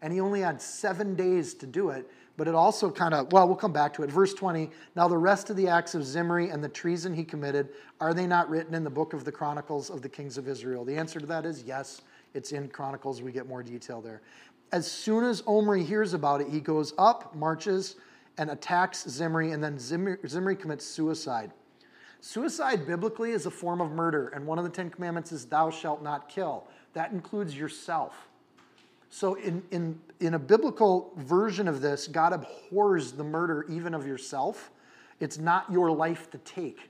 And 0.01 0.13
he 0.13 0.19
only 0.19 0.41
had 0.41 0.61
7 0.61 1.15
days 1.15 1.53
to 1.55 1.65
do 1.65 1.89
it, 1.89 2.09
but 2.35 2.47
it 2.47 2.53
also 2.53 2.91
kind 2.91 3.15
of, 3.15 3.31
well, 3.31 3.47
we'll 3.47 3.55
come 3.55 3.73
back 3.73 3.93
to 3.95 4.03
it. 4.03 4.11
Verse 4.11 4.33
20 4.33 4.69
Now 4.95 5.07
the 5.07 5.17
rest 5.17 5.49
of 5.49 5.55
the 5.55 5.67
acts 5.67 5.95
of 5.95 6.05
Zimri 6.05 6.49
and 6.49 6.63
the 6.63 6.69
treason 6.69 7.13
he 7.13 7.23
committed, 7.23 7.69
are 7.99 8.13
they 8.13 8.27
not 8.27 8.49
written 8.49 8.75
in 8.75 8.83
the 8.83 8.89
book 8.91 9.13
of 9.13 9.25
the 9.25 9.31
Chronicles 9.31 9.89
of 9.89 10.01
the 10.01 10.09
kings 10.09 10.37
of 10.37 10.47
Israel? 10.47 10.85
The 10.85 10.95
answer 10.95 11.19
to 11.19 11.25
that 11.25 11.45
is 11.45 11.63
yes. 11.63 12.01
It's 12.35 12.51
in 12.51 12.67
Chronicles. 12.67 13.23
We 13.23 13.31
get 13.31 13.47
more 13.47 13.63
detail 13.63 14.01
there. 14.01 14.21
As 14.71 14.89
soon 14.89 15.23
as 15.23 15.41
Omri 15.47 15.83
hears 15.83 16.13
about 16.13 16.41
it, 16.41 16.49
he 16.49 16.59
goes 16.59 16.93
up, 16.99 17.33
marches, 17.33 17.95
and 18.37 18.51
attacks 18.51 19.09
Zimri, 19.09 19.51
and 19.51 19.63
then 19.63 19.79
Zimri, 19.79 20.17
Zimri 20.27 20.55
commits 20.55 20.85
suicide. 20.85 21.53
Suicide 22.19 22.87
biblically 22.87 23.31
is 23.31 23.45
a 23.45 23.51
form 23.51 23.79
of 23.79 23.91
murder, 23.91 24.29
and 24.29 24.45
one 24.45 24.57
of 24.57 24.63
the 24.63 24.69
Ten 24.69 24.89
Commandments 24.89 25.31
is, 25.31 25.45
Thou 25.45 25.69
shalt 25.69 26.01
not 26.01 26.29
kill. 26.29 26.65
That 26.93 27.11
includes 27.11 27.55
yourself. 27.55 28.27
So, 29.09 29.35
in, 29.35 29.63
in, 29.71 29.99
in 30.19 30.33
a 30.33 30.39
biblical 30.39 31.13
version 31.17 31.67
of 31.67 31.81
this, 31.81 32.07
God 32.07 32.33
abhors 32.33 33.13
the 33.13 33.23
murder 33.23 33.65
even 33.69 33.93
of 33.93 34.05
yourself. 34.05 34.71
It's 35.19 35.37
not 35.37 35.71
your 35.71 35.91
life 35.91 36.29
to 36.31 36.37
take. 36.39 36.89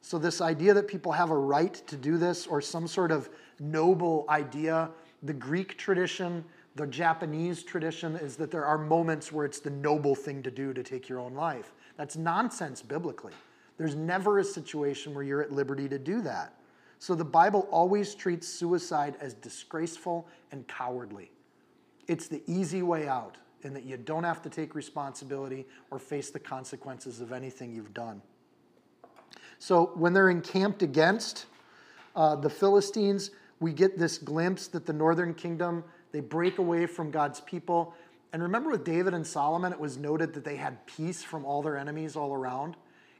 So, 0.00 0.18
this 0.18 0.40
idea 0.40 0.74
that 0.74 0.88
people 0.88 1.12
have 1.12 1.30
a 1.30 1.36
right 1.36 1.74
to 1.86 1.96
do 1.96 2.18
this 2.18 2.46
or 2.46 2.60
some 2.60 2.88
sort 2.88 3.12
of 3.12 3.28
noble 3.60 4.24
idea, 4.28 4.90
the 5.22 5.32
Greek 5.32 5.78
tradition, 5.78 6.44
the 6.76 6.86
Japanese 6.86 7.62
tradition 7.62 8.16
is 8.16 8.36
that 8.36 8.50
there 8.50 8.64
are 8.64 8.78
moments 8.78 9.30
where 9.30 9.46
it's 9.46 9.60
the 9.60 9.70
noble 9.70 10.14
thing 10.14 10.42
to 10.42 10.50
do 10.50 10.72
to 10.72 10.82
take 10.82 11.08
your 11.08 11.20
own 11.20 11.34
life. 11.34 11.72
That's 11.96 12.16
nonsense 12.16 12.82
biblically. 12.82 13.32
There's 13.76 13.94
never 13.94 14.38
a 14.38 14.44
situation 14.44 15.14
where 15.14 15.24
you're 15.24 15.42
at 15.42 15.52
liberty 15.52 15.88
to 15.88 15.98
do 15.98 16.20
that. 16.22 16.54
So 16.98 17.14
the 17.14 17.24
Bible 17.24 17.68
always 17.70 18.14
treats 18.14 18.48
suicide 18.48 19.16
as 19.20 19.34
disgraceful 19.34 20.26
and 20.52 20.66
cowardly. 20.68 21.30
It's 22.06 22.28
the 22.28 22.42
easy 22.46 22.82
way 22.82 23.08
out, 23.08 23.36
in 23.62 23.74
that 23.74 23.84
you 23.84 23.96
don't 23.96 24.24
have 24.24 24.42
to 24.42 24.50
take 24.50 24.74
responsibility 24.74 25.66
or 25.90 25.98
face 25.98 26.30
the 26.30 26.38
consequences 26.38 27.20
of 27.20 27.32
anything 27.32 27.74
you've 27.74 27.94
done. 27.94 28.22
So 29.58 29.92
when 29.94 30.12
they're 30.12 30.30
encamped 30.30 30.82
against 30.82 31.46
uh, 32.14 32.36
the 32.36 32.50
Philistines, 32.50 33.30
we 33.60 33.72
get 33.72 33.98
this 33.98 34.18
glimpse 34.18 34.66
that 34.68 34.86
the 34.86 34.92
northern 34.92 35.34
kingdom, 35.34 35.84
they 36.12 36.20
break 36.20 36.58
away 36.58 36.86
from 36.86 37.10
God's 37.10 37.40
people. 37.40 37.94
And 38.32 38.42
remember 38.42 38.70
with 38.70 38.84
David 38.84 39.14
and 39.14 39.26
Solomon, 39.26 39.72
it 39.72 39.80
was 39.80 39.96
noted 39.96 40.34
that 40.34 40.44
they 40.44 40.56
had 40.56 40.84
peace 40.86 41.22
from 41.22 41.44
all 41.44 41.62
their 41.62 41.76
enemies 41.76 42.16
all 42.16 42.34
around. 42.34 42.76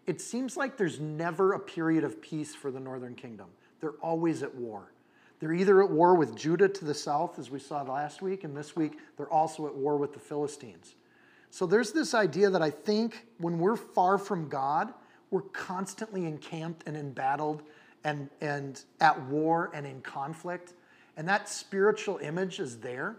It 0.06 0.20
seems 0.20 0.56
like 0.56 0.76
there's 0.76 1.00
never 1.00 1.52
a 1.52 1.58
period 1.58 2.04
of 2.04 2.20
peace 2.20 2.54
for 2.54 2.70
the 2.70 2.80
northern 2.80 3.14
kingdom. 3.14 3.46
They're 3.80 3.92
always 4.02 4.42
at 4.42 4.54
war. 4.54 4.92
They're 5.40 5.52
either 5.52 5.82
at 5.82 5.90
war 5.90 6.14
with 6.14 6.36
Judah 6.36 6.68
to 6.68 6.84
the 6.84 6.94
south, 6.94 7.38
as 7.38 7.50
we 7.50 7.58
saw 7.58 7.82
last 7.82 8.22
week, 8.22 8.44
and 8.44 8.56
this 8.56 8.76
week 8.76 8.98
they're 9.16 9.32
also 9.32 9.66
at 9.66 9.74
war 9.74 9.96
with 9.96 10.12
the 10.12 10.20
Philistines. 10.20 10.94
So 11.50 11.66
there's 11.66 11.92
this 11.92 12.14
idea 12.14 12.50
that 12.50 12.62
I 12.62 12.70
think 12.70 13.26
when 13.38 13.58
we're 13.58 13.76
far 13.76 14.18
from 14.18 14.48
God, 14.48 14.92
we're 15.30 15.42
constantly 15.42 16.26
encamped 16.26 16.84
and 16.86 16.96
embattled 16.96 17.62
and, 18.04 18.28
and 18.40 18.82
at 19.00 19.20
war 19.26 19.70
and 19.74 19.86
in 19.86 20.00
conflict. 20.00 20.74
And 21.16 21.28
that 21.28 21.48
spiritual 21.48 22.18
image 22.18 22.58
is 22.58 22.78
there. 22.78 23.16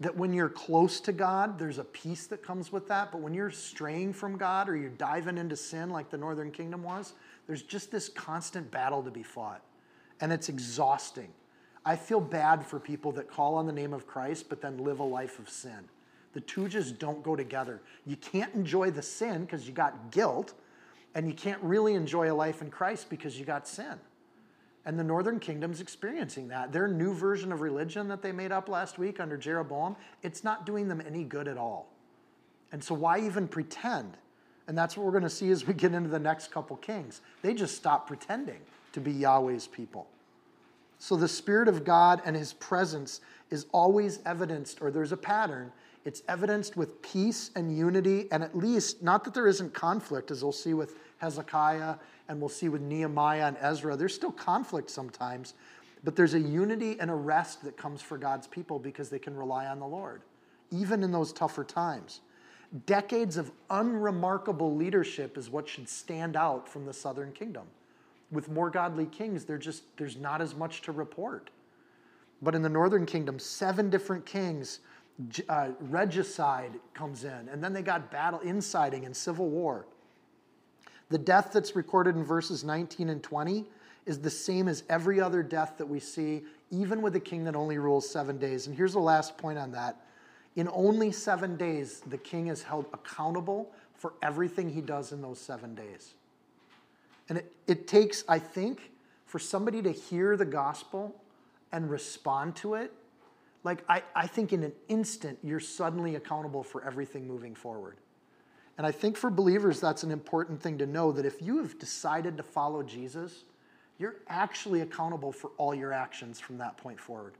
That 0.00 0.16
when 0.16 0.32
you're 0.32 0.48
close 0.48 1.00
to 1.00 1.12
God, 1.12 1.58
there's 1.58 1.78
a 1.78 1.84
peace 1.84 2.26
that 2.26 2.42
comes 2.42 2.72
with 2.72 2.88
that. 2.88 3.12
But 3.12 3.20
when 3.20 3.32
you're 3.32 3.50
straying 3.50 4.12
from 4.12 4.36
God 4.36 4.68
or 4.68 4.76
you're 4.76 4.90
diving 4.90 5.38
into 5.38 5.56
sin 5.56 5.90
like 5.90 6.10
the 6.10 6.18
northern 6.18 6.50
kingdom 6.50 6.82
was, 6.82 7.14
there's 7.46 7.62
just 7.62 7.90
this 7.90 8.08
constant 8.08 8.70
battle 8.70 9.02
to 9.02 9.10
be 9.10 9.22
fought. 9.22 9.62
And 10.20 10.32
it's 10.32 10.48
exhausting. 10.48 11.28
I 11.84 11.96
feel 11.96 12.20
bad 12.20 12.64
for 12.64 12.80
people 12.80 13.12
that 13.12 13.30
call 13.30 13.54
on 13.56 13.66
the 13.66 13.72
name 13.72 13.92
of 13.92 14.06
Christ 14.06 14.48
but 14.48 14.60
then 14.60 14.78
live 14.78 15.00
a 15.00 15.04
life 15.04 15.38
of 15.38 15.48
sin. 15.48 15.88
The 16.32 16.40
two 16.40 16.68
just 16.68 16.98
don't 16.98 17.22
go 17.22 17.36
together. 17.36 17.80
You 18.06 18.16
can't 18.16 18.52
enjoy 18.54 18.90
the 18.90 19.02
sin 19.02 19.42
because 19.42 19.68
you 19.68 19.72
got 19.72 20.10
guilt, 20.10 20.54
and 21.14 21.28
you 21.28 21.34
can't 21.34 21.62
really 21.62 21.94
enjoy 21.94 22.30
a 22.30 22.34
life 22.34 22.60
in 22.60 22.70
Christ 22.70 23.08
because 23.08 23.38
you 23.38 23.44
got 23.44 23.68
sin. 23.68 23.94
And 24.86 24.98
the 24.98 25.04
northern 25.04 25.40
kingdom's 25.40 25.80
experiencing 25.80 26.48
that. 26.48 26.72
Their 26.72 26.88
new 26.88 27.14
version 27.14 27.52
of 27.52 27.60
religion 27.62 28.08
that 28.08 28.20
they 28.20 28.32
made 28.32 28.52
up 28.52 28.68
last 28.68 28.98
week 28.98 29.18
under 29.18 29.36
Jeroboam, 29.36 29.96
it's 30.22 30.44
not 30.44 30.66
doing 30.66 30.88
them 30.88 31.02
any 31.06 31.24
good 31.24 31.48
at 31.48 31.56
all. 31.56 31.88
And 32.70 32.82
so 32.84 32.94
why 32.94 33.20
even 33.20 33.48
pretend? 33.48 34.16
And 34.66 34.76
that's 34.76 34.96
what 34.96 35.04
we're 35.04 35.12
going 35.12 35.22
to 35.22 35.30
see 35.30 35.50
as 35.50 35.66
we 35.66 35.74
get 35.74 35.92
into 35.94 36.08
the 36.08 36.18
next 36.18 36.50
couple 36.50 36.76
kings. 36.76 37.20
They 37.42 37.54
just 37.54 37.76
stop 37.76 38.06
pretending 38.06 38.60
to 38.92 39.00
be 39.00 39.12
Yahweh's 39.12 39.66
people. 39.66 40.06
So 40.98 41.16
the 41.16 41.28
Spirit 41.28 41.68
of 41.68 41.84
God 41.84 42.22
and 42.24 42.34
His 42.36 42.52
presence 42.54 43.20
is 43.50 43.66
always 43.72 44.20
evidenced, 44.24 44.80
or 44.80 44.90
there's 44.90 45.12
a 45.12 45.16
pattern. 45.16 45.70
It's 46.04 46.22
evidenced 46.28 46.76
with 46.76 47.00
peace 47.02 47.50
and 47.56 47.76
unity, 47.76 48.26
and 48.30 48.42
at 48.42 48.56
least, 48.56 49.02
not 49.02 49.24
that 49.24 49.34
there 49.34 49.46
isn't 49.46 49.74
conflict, 49.74 50.30
as 50.30 50.42
we'll 50.42 50.52
see 50.52 50.74
with 50.74 50.96
Hezekiah 51.18 51.96
and 52.28 52.40
we'll 52.40 52.48
see 52.48 52.68
with 52.68 52.82
Nehemiah 52.82 53.46
and 53.46 53.56
Ezra, 53.60 53.96
there's 53.96 54.14
still 54.14 54.32
conflict 54.32 54.90
sometimes, 54.90 55.54
but 56.04 56.16
there's 56.16 56.34
a 56.34 56.40
unity 56.40 56.98
and 57.00 57.10
a 57.10 57.14
rest 57.14 57.62
that 57.64 57.76
comes 57.76 58.02
for 58.02 58.18
God's 58.18 58.46
people 58.46 58.78
because 58.78 59.08
they 59.08 59.18
can 59.18 59.36
rely 59.36 59.66
on 59.66 59.78
the 59.78 59.86
Lord, 59.86 60.22
even 60.70 61.02
in 61.02 61.12
those 61.12 61.32
tougher 61.32 61.64
times. 61.64 62.20
Decades 62.86 63.36
of 63.36 63.52
unremarkable 63.70 64.74
leadership 64.74 65.38
is 65.38 65.48
what 65.48 65.68
should 65.68 65.88
stand 65.88 66.36
out 66.36 66.68
from 66.68 66.84
the 66.84 66.92
southern 66.92 67.32
kingdom. 67.32 67.66
With 68.32 68.50
more 68.50 68.68
godly 68.68 69.06
kings, 69.06 69.44
there 69.44 69.58
just 69.58 69.84
there's 69.96 70.16
not 70.16 70.40
as 70.40 70.54
much 70.56 70.82
to 70.82 70.92
report. 70.92 71.50
But 72.42 72.54
in 72.54 72.62
the 72.62 72.68
northern 72.68 73.06
kingdom, 73.06 73.38
seven 73.38 73.90
different 73.90 74.26
kings, 74.26 74.80
uh, 75.48 75.68
regicide 75.80 76.72
comes 76.92 77.24
in, 77.24 77.48
and 77.48 77.62
then 77.62 77.72
they 77.72 77.82
got 77.82 78.10
battle, 78.10 78.40
inciting, 78.40 79.04
and 79.04 79.16
civil 79.16 79.48
war. 79.48 79.86
The 81.10 81.18
death 81.18 81.50
that's 81.52 81.76
recorded 81.76 82.16
in 82.16 82.24
verses 82.24 82.64
19 82.64 83.10
and 83.10 83.22
20 83.22 83.64
is 84.06 84.20
the 84.20 84.30
same 84.30 84.68
as 84.68 84.84
every 84.88 85.20
other 85.20 85.42
death 85.42 85.74
that 85.78 85.86
we 85.86 86.00
see, 86.00 86.42
even 86.70 87.02
with 87.02 87.16
a 87.16 87.20
king 87.20 87.44
that 87.44 87.56
only 87.56 87.78
rules 87.78 88.08
seven 88.08 88.38
days. 88.38 88.66
And 88.66 88.76
here's 88.76 88.92
the 88.92 89.00
last 89.00 89.38
point 89.38 89.58
on 89.58 89.72
that. 89.72 90.00
In 90.56 90.68
only 90.72 91.10
seven 91.10 91.56
days, 91.56 92.00
the 92.06 92.18
king 92.18 92.48
is 92.48 92.62
held 92.62 92.86
accountable 92.92 93.72
for 93.94 94.14
everything 94.22 94.68
he 94.70 94.80
does 94.80 95.12
in 95.12 95.22
those 95.22 95.40
seven 95.40 95.74
days. 95.74 96.14
And 97.28 97.38
it, 97.38 97.52
it 97.66 97.88
takes, 97.88 98.24
I 98.28 98.38
think, 98.38 98.92
for 99.26 99.38
somebody 99.38 99.82
to 99.82 99.90
hear 99.90 100.36
the 100.36 100.44
gospel 100.44 101.14
and 101.72 101.90
respond 101.90 102.54
to 102.56 102.74
it. 102.74 102.92
Like, 103.64 103.82
I, 103.88 104.02
I 104.14 104.26
think 104.26 104.52
in 104.52 104.62
an 104.62 104.72
instant, 104.88 105.38
you're 105.42 105.58
suddenly 105.58 106.16
accountable 106.16 106.62
for 106.62 106.84
everything 106.84 107.26
moving 107.26 107.54
forward. 107.54 107.96
And 108.76 108.86
I 108.86 108.90
think 108.90 109.16
for 109.16 109.30
believers, 109.30 109.80
that's 109.80 110.02
an 110.02 110.10
important 110.10 110.60
thing 110.60 110.78
to 110.78 110.86
know 110.86 111.12
that 111.12 111.24
if 111.24 111.40
you 111.40 111.58
have 111.58 111.78
decided 111.78 112.36
to 112.36 112.42
follow 112.42 112.82
Jesus, 112.82 113.44
you're 113.98 114.16
actually 114.28 114.80
accountable 114.80 115.30
for 115.30 115.50
all 115.56 115.74
your 115.74 115.92
actions 115.92 116.40
from 116.40 116.58
that 116.58 116.76
point 116.76 116.98
forward. 116.98 117.34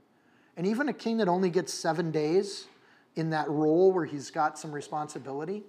And 0.57 0.65
even 0.65 0.87
a 0.87 0.93
king 0.93 1.17
that 1.17 1.27
only 1.27 1.49
gets 1.49 1.73
seven 1.73 2.11
days 2.11 2.67
in 3.15 3.29
that 3.31 3.49
role 3.49 3.91
where 3.91 4.05
he's 4.05 4.31
got 4.31 4.57
some 4.57 4.71
responsibility, 4.71 5.63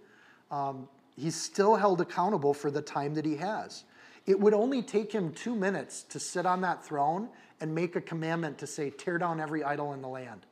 um, 0.50 0.88
he's 1.16 1.35
still 1.35 1.74
held 1.74 2.00
accountable 2.00 2.55
for 2.55 2.70
the 2.70 2.83
time 2.83 3.14
that 3.14 3.24
he 3.24 3.37
has. 3.37 3.85
It 4.26 4.38
would 4.38 4.55
only 4.55 4.83
take 4.83 5.12
him 5.12 5.33
two 5.33 5.55
minutes 5.55 6.02
to 6.05 6.20
sit 6.20 6.46
on 6.46 6.61
that 6.62 6.85
throne 6.85 7.29
and 7.61 7.74
make 7.74 7.96
a 7.96 8.00
commandment 8.00 8.59
to 8.59 8.66
say, 8.66 8.90
tear 8.90 9.18
down 9.18 9.40
every 9.40 9.64
idol 9.64 9.92
in 9.92 10.02
the 10.02 10.09
land. 10.09 10.46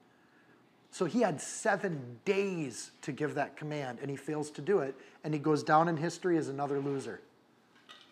So 0.94 1.06
he 1.06 1.22
had 1.22 1.40
seven 1.40 2.20
days 2.24 2.92
to 3.02 3.10
give 3.10 3.34
that 3.34 3.56
command, 3.56 3.98
and 4.00 4.08
he 4.08 4.16
fails 4.16 4.48
to 4.52 4.62
do 4.62 4.78
it, 4.78 4.94
and 5.24 5.34
he 5.34 5.40
goes 5.40 5.64
down 5.64 5.88
in 5.88 5.96
history 5.96 6.38
as 6.38 6.48
another 6.48 6.78
loser. 6.78 7.20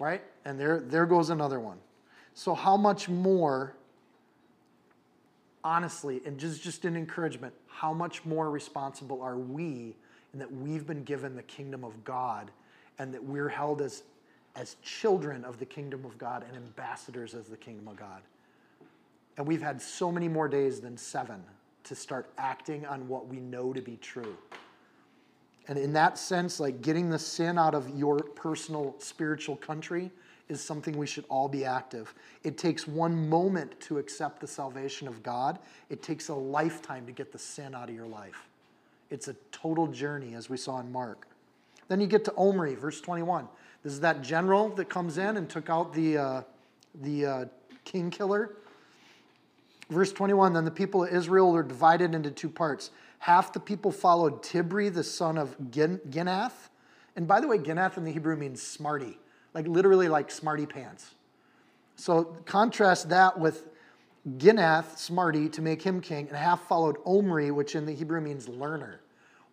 Right? 0.00 0.20
And 0.44 0.58
there, 0.58 0.80
there 0.80 1.06
goes 1.06 1.30
another 1.30 1.60
one. 1.60 1.78
So, 2.34 2.56
how 2.56 2.76
much 2.76 3.08
more, 3.08 3.76
honestly, 5.62 6.22
and 6.26 6.38
just, 6.38 6.60
just 6.60 6.84
an 6.84 6.96
encouragement, 6.96 7.54
how 7.68 7.92
much 7.92 8.24
more 8.24 8.50
responsible 8.50 9.22
are 9.22 9.36
we 9.38 9.94
in 10.32 10.40
that 10.40 10.52
we've 10.52 10.84
been 10.84 11.04
given 11.04 11.36
the 11.36 11.44
kingdom 11.44 11.84
of 11.84 12.02
God 12.02 12.50
and 12.98 13.14
that 13.14 13.22
we're 13.22 13.48
held 13.48 13.80
as, 13.80 14.02
as 14.56 14.74
children 14.82 15.44
of 15.44 15.60
the 15.60 15.66
kingdom 15.66 16.04
of 16.04 16.18
God 16.18 16.44
and 16.48 16.56
ambassadors 16.56 17.34
as 17.34 17.46
the 17.46 17.56
kingdom 17.56 17.86
of 17.86 17.94
God? 17.94 18.22
And 19.36 19.46
we've 19.46 19.62
had 19.62 19.80
so 19.80 20.10
many 20.10 20.26
more 20.26 20.48
days 20.48 20.80
than 20.80 20.96
seven 20.96 21.44
to 21.84 21.94
start 21.94 22.30
acting 22.38 22.86
on 22.86 23.08
what 23.08 23.28
we 23.28 23.40
know 23.40 23.72
to 23.72 23.80
be 23.80 23.96
true. 23.96 24.36
And 25.68 25.78
in 25.78 25.92
that 25.92 26.18
sense, 26.18 26.58
like 26.58 26.82
getting 26.82 27.10
the 27.10 27.18
sin 27.18 27.58
out 27.58 27.74
of 27.74 27.88
your 27.96 28.18
personal 28.18 28.96
spiritual 28.98 29.56
country 29.56 30.10
is 30.48 30.62
something 30.62 30.96
we 30.96 31.06
should 31.06 31.24
all 31.28 31.48
be 31.48 31.64
active. 31.64 32.14
It 32.42 32.58
takes 32.58 32.86
one 32.86 33.28
moment 33.28 33.80
to 33.82 33.98
accept 33.98 34.40
the 34.40 34.46
salvation 34.46 35.06
of 35.08 35.22
God, 35.22 35.58
it 35.88 36.02
takes 36.02 36.28
a 36.28 36.34
lifetime 36.34 37.06
to 37.06 37.12
get 37.12 37.32
the 37.32 37.38
sin 37.38 37.74
out 37.74 37.88
of 37.88 37.94
your 37.94 38.06
life. 38.06 38.48
It's 39.10 39.28
a 39.28 39.36
total 39.50 39.86
journey, 39.86 40.34
as 40.34 40.48
we 40.48 40.56
saw 40.56 40.80
in 40.80 40.90
Mark. 40.90 41.26
Then 41.88 42.00
you 42.00 42.06
get 42.06 42.24
to 42.24 42.34
Omri, 42.34 42.74
verse 42.74 43.00
21. 43.00 43.46
This 43.82 43.92
is 43.92 44.00
that 44.00 44.22
general 44.22 44.68
that 44.70 44.88
comes 44.88 45.18
in 45.18 45.36
and 45.36 45.48
took 45.48 45.68
out 45.68 45.92
the, 45.92 46.16
uh, 46.16 46.42
the 47.02 47.26
uh, 47.26 47.44
king 47.84 48.10
killer 48.10 48.56
Verse 49.92 50.12
21 50.12 50.54
Then 50.54 50.64
the 50.64 50.70
people 50.70 51.04
of 51.04 51.12
Israel 51.12 51.52
were 51.52 51.62
divided 51.62 52.14
into 52.14 52.30
two 52.30 52.48
parts. 52.48 52.90
Half 53.18 53.52
the 53.52 53.60
people 53.60 53.92
followed 53.92 54.42
Tibni, 54.42 54.92
the 54.92 55.04
son 55.04 55.38
of 55.38 55.56
Ginath. 55.70 56.70
And 57.14 57.28
by 57.28 57.40
the 57.40 57.46
way, 57.46 57.58
Ginath 57.58 57.96
in 57.96 58.04
the 58.04 58.12
Hebrew 58.12 58.36
means 58.36 58.60
smarty, 58.62 59.18
like 59.54 59.66
literally 59.68 60.08
like 60.08 60.30
smarty 60.30 60.66
pants. 60.66 61.14
So 61.96 62.24
contrast 62.46 63.10
that 63.10 63.38
with 63.38 63.68
Ginath, 64.38 64.98
smarty, 64.98 65.48
to 65.50 65.62
make 65.62 65.82
him 65.82 66.00
king, 66.00 66.28
and 66.28 66.36
half 66.36 66.66
followed 66.66 66.96
Omri, 67.04 67.50
which 67.50 67.74
in 67.74 67.86
the 67.86 67.92
Hebrew 67.92 68.20
means 68.20 68.48
learner. 68.48 69.00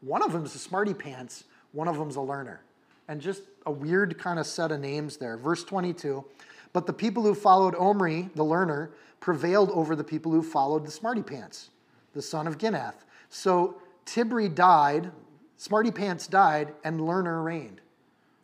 One 0.02 0.24
of 0.24 0.32
them 0.32 0.46
is 0.46 0.56
a 0.56 0.60
smarty 0.60 0.94
pants, 0.94 1.44
one 1.74 1.88
of 1.88 1.98
them's 1.98 2.16
a 2.16 2.22
learner. 2.22 2.62
And 3.08 3.20
just 3.20 3.42
a 3.66 3.72
weird 3.72 4.18
kind 4.18 4.40
of 4.40 4.46
set 4.46 4.72
of 4.72 4.80
names 4.80 5.18
there. 5.18 5.38
Verse 5.38 5.64
22 5.64 6.24
But 6.72 6.86
the 6.86 6.94
people 6.94 7.24
who 7.24 7.36
followed 7.36 7.76
Omri, 7.76 8.30
the 8.36 8.44
learner, 8.44 8.92
prevailed 9.20 9.70
over 9.72 9.96
the 9.96 10.04
people 10.04 10.32
who 10.32 10.42
followed 10.42 10.86
the 10.86 10.92
Smarty 10.92 11.22
Pants, 11.22 11.70
the 12.14 12.22
son 12.22 12.48
of 12.48 12.58
Ginath. 12.58 13.06
So 13.30 13.82
Tibni 14.06 14.54
died, 14.54 15.12
Smarty 15.58 15.92
Pants 15.92 16.28
died, 16.28 16.74
and 16.84 17.00
Lerner 17.00 17.44
reigned. 17.44 17.82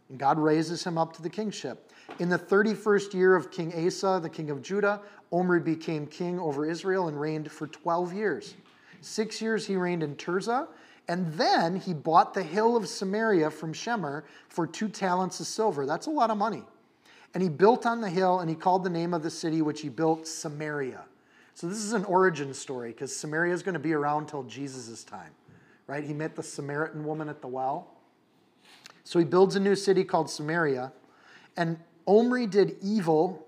And 0.09 0.19
God 0.19 0.37
raises 0.37 0.83
him 0.83 0.97
up 0.97 1.13
to 1.13 1.21
the 1.21 1.29
kingship. 1.29 1.91
In 2.19 2.29
the 2.29 2.37
31st 2.37 3.13
year 3.13 3.35
of 3.35 3.51
King 3.51 3.73
Asa, 3.87 4.19
the 4.21 4.29
king 4.29 4.49
of 4.49 4.61
Judah, 4.61 5.01
Omri 5.31 5.59
became 5.59 6.05
king 6.05 6.39
over 6.39 6.65
Israel 6.65 7.07
and 7.07 7.19
reigned 7.19 7.51
for 7.51 7.67
12 7.67 8.13
years. 8.13 8.55
Six 9.01 9.41
years 9.41 9.65
he 9.65 9.75
reigned 9.75 10.03
in 10.03 10.15
Tirzah, 10.15 10.67
and 11.07 11.31
then 11.33 11.75
he 11.75 11.93
bought 11.93 12.33
the 12.33 12.43
hill 12.43 12.75
of 12.75 12.87
Samaria 12.87 13.49
from 13.49 13.73
Shemer 13.73 14.23
for 14.49 14.65
two 14.65 14.87
talents 14.87 15.39
of 15.39 15.47
silver. 15.47 15.85
That's 15.85 16.07
a 16.07 16.11
lot 16.11 16.29
of 16.29 16.37
money. 16.37 16.63
And 17.35 17.43
he 17.43 17.49
built 17.49 17.85
on 17.85 17.99
the 17.99 18.09
hill, 18.09 18.39
and 18.39 18.49
he 18.49 18.55
called 18.55 18.85
the 18.85 18.89
name 18.89 19.13
of 19.13 19.21
the 19.21 19.29
city 19.29 19.61
which 19.61 19.81
he 19.81 19.89
built 19.89 20.25
Samaria. 20.25 21.03
So 21.53 21.67
this 21.67 21.79
is 21.79 21.91
an 21.91 22.05
origin 22.05 22.53
story 22.53 22.91
because 22.91 23.13
Samaria 23.13 23.53
is 23.53 23.61
going 23.61 23.73
to 23.73 23.79
be 23.79 23.93
around 23.93 24.27
till 24.27 24.43
Jesus' 24.43 25.03
time, 25.03 25.31
right? 25.85 26.01
He 26.01 26.13
met 26.13 26.37
the 26.37 26.43
Samaritan 26.43 27.03
woman 27.03 27.27
at 27.27 27.41
the 27.41 27.47
well. 27.47 27.91
So 29.03 29.19
he 29.19 29.25
builds 29.25 29.57
a 29.57 29.59
new 29.59 29.75
city 29.75 30.05
called 30.05 30.29
Samaria, 30.29 30.93
and 31.57 31.77
Omri 32.07 32.47
did 32.47 32.77
evil. 32.81 33.45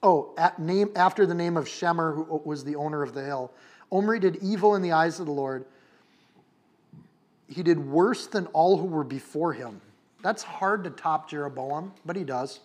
Oh, 0.00 0.32
at 0.38 0.60
name 0.60 0.90
after 0.94 1.26
the 1.26 1.34
name 1.34 1.56
of 1.56 1.64
Shemer, 1.64 2.14
who 2.14 2.40
was 2.44 2.62
the 2.62 2.76
owner 2.76 3.02
of 3.02 3.14
the 3.14 3.24
hill. 3.24 3.52
Omri 3.90 4.20
did 4.20 4.36
evil 4.36 4.76
in 4.76 4.82
the 4.82 4.92
eyes 4.92 5.18
of 5.18 5.26
the 5.26 5.32
Lord. 5.32 5.64
He 7.48 7.64
did 7.64 7.80
worse 7.80 8.28
than 8.28 8.46
all 8.48 8.76
who 8.76 8.86
were 8.86 9.04
before 9.04 9.52
him. 9.52 9.80
That's 10.22 10.44
hard 10.44 10.84
to 10.84 10.90
top 10.90 11.28
Jeroboam, 11.28 11.92
but 12.04 12.14
he 12.14 12.22
does. 12.22 12.60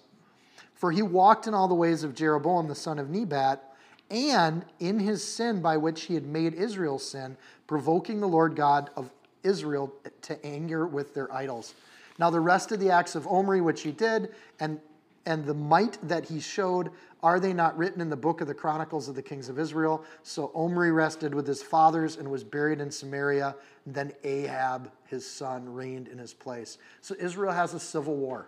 For 0.82 0.92
he 0.92 1.04
walked 1.04 1.46
in 1.46 1.54
all 1.54 1.68
the 1.68 1.76
ways 1.76 2.04
of 2.04 2.16
Jeroboam 2.16 2.68
the 2.68 2.74
son 2.74 2.98
of 2.98 3.08
Nebat, 3.08 3.64
and 4.10 4.66
in 4.80 4.98
his 4.98 5.24
sin 5.24 5.62
by 5.62 5.78
which 5.78 6.06
he 6.06 6.16
had 6.16 6.26
made 6.26 6.56
Israel 6.56 6.98
sin, 6.98 7.38
provoking 7.68 8.20
the 8.20 8.28
Lord 8.28 8.56
God 8.56 8.90
of 8.96 9.12
Israel 9.44 9.94
to 10.24 10.44
anger 10.44 10.88
with 10.88 11.14
their 11.14 11.32
idols. 11.32 11.76
Now, 12.18 12.32
the 12.32 12.40
rest 12.40 12.72
of 12.72 12.80
the 12.80 12.90
acts 12.90 13.14
of 13.14 13.28
Omri, 13.28 13.62
which 13.62 13.84
he 13.84 13.92
did, 13.92 14.34
and 14.60 14.80
and 15.28 15.46
the 15.46 15.54
might 15.54 16.00
that 16.02 16.26
he 16.26 16.40
showed, 16.40 16.90
are 17.22 17.40
they 17.40 17.54
not 17.54 17.78
written 17.78 18.02
in 18.02 18.10
the 18.10 18.16
book 18.16 18.42
of 18.42 18.48
the 18.48 18.56
Chronicles 18.56 19.08
of 19.08 19.14
the 19.14 19.22
Kings 19.22 19.50
of 19.50 19.60
Israel? 19.60 20.04
So 20.24 20.52
Omri 20.56 20.92
rested 20.92 21.36
with 21.36 21.46
his 21.46 21.62
fathers 21.62 22.18
and 22.18 22.28
was 22.28 22.44
buried 22.44 22.82
in 22.82 22.90
Samaria. 22.90 23.56
Then 23.86 24.14
Ahab, 24.24 24.92
his 25.06 25.30
son, 25.30 25.72
reigned 25.72 26.08
in 26.08 26.18
his 26.18 26.34
place. 26.34 26.80
So 27.02 27.14
Israel 27.20 27.54
has 27.54 27.76
a 27.76 27.80
civil 27.80 28.16
war. 28.16 28.48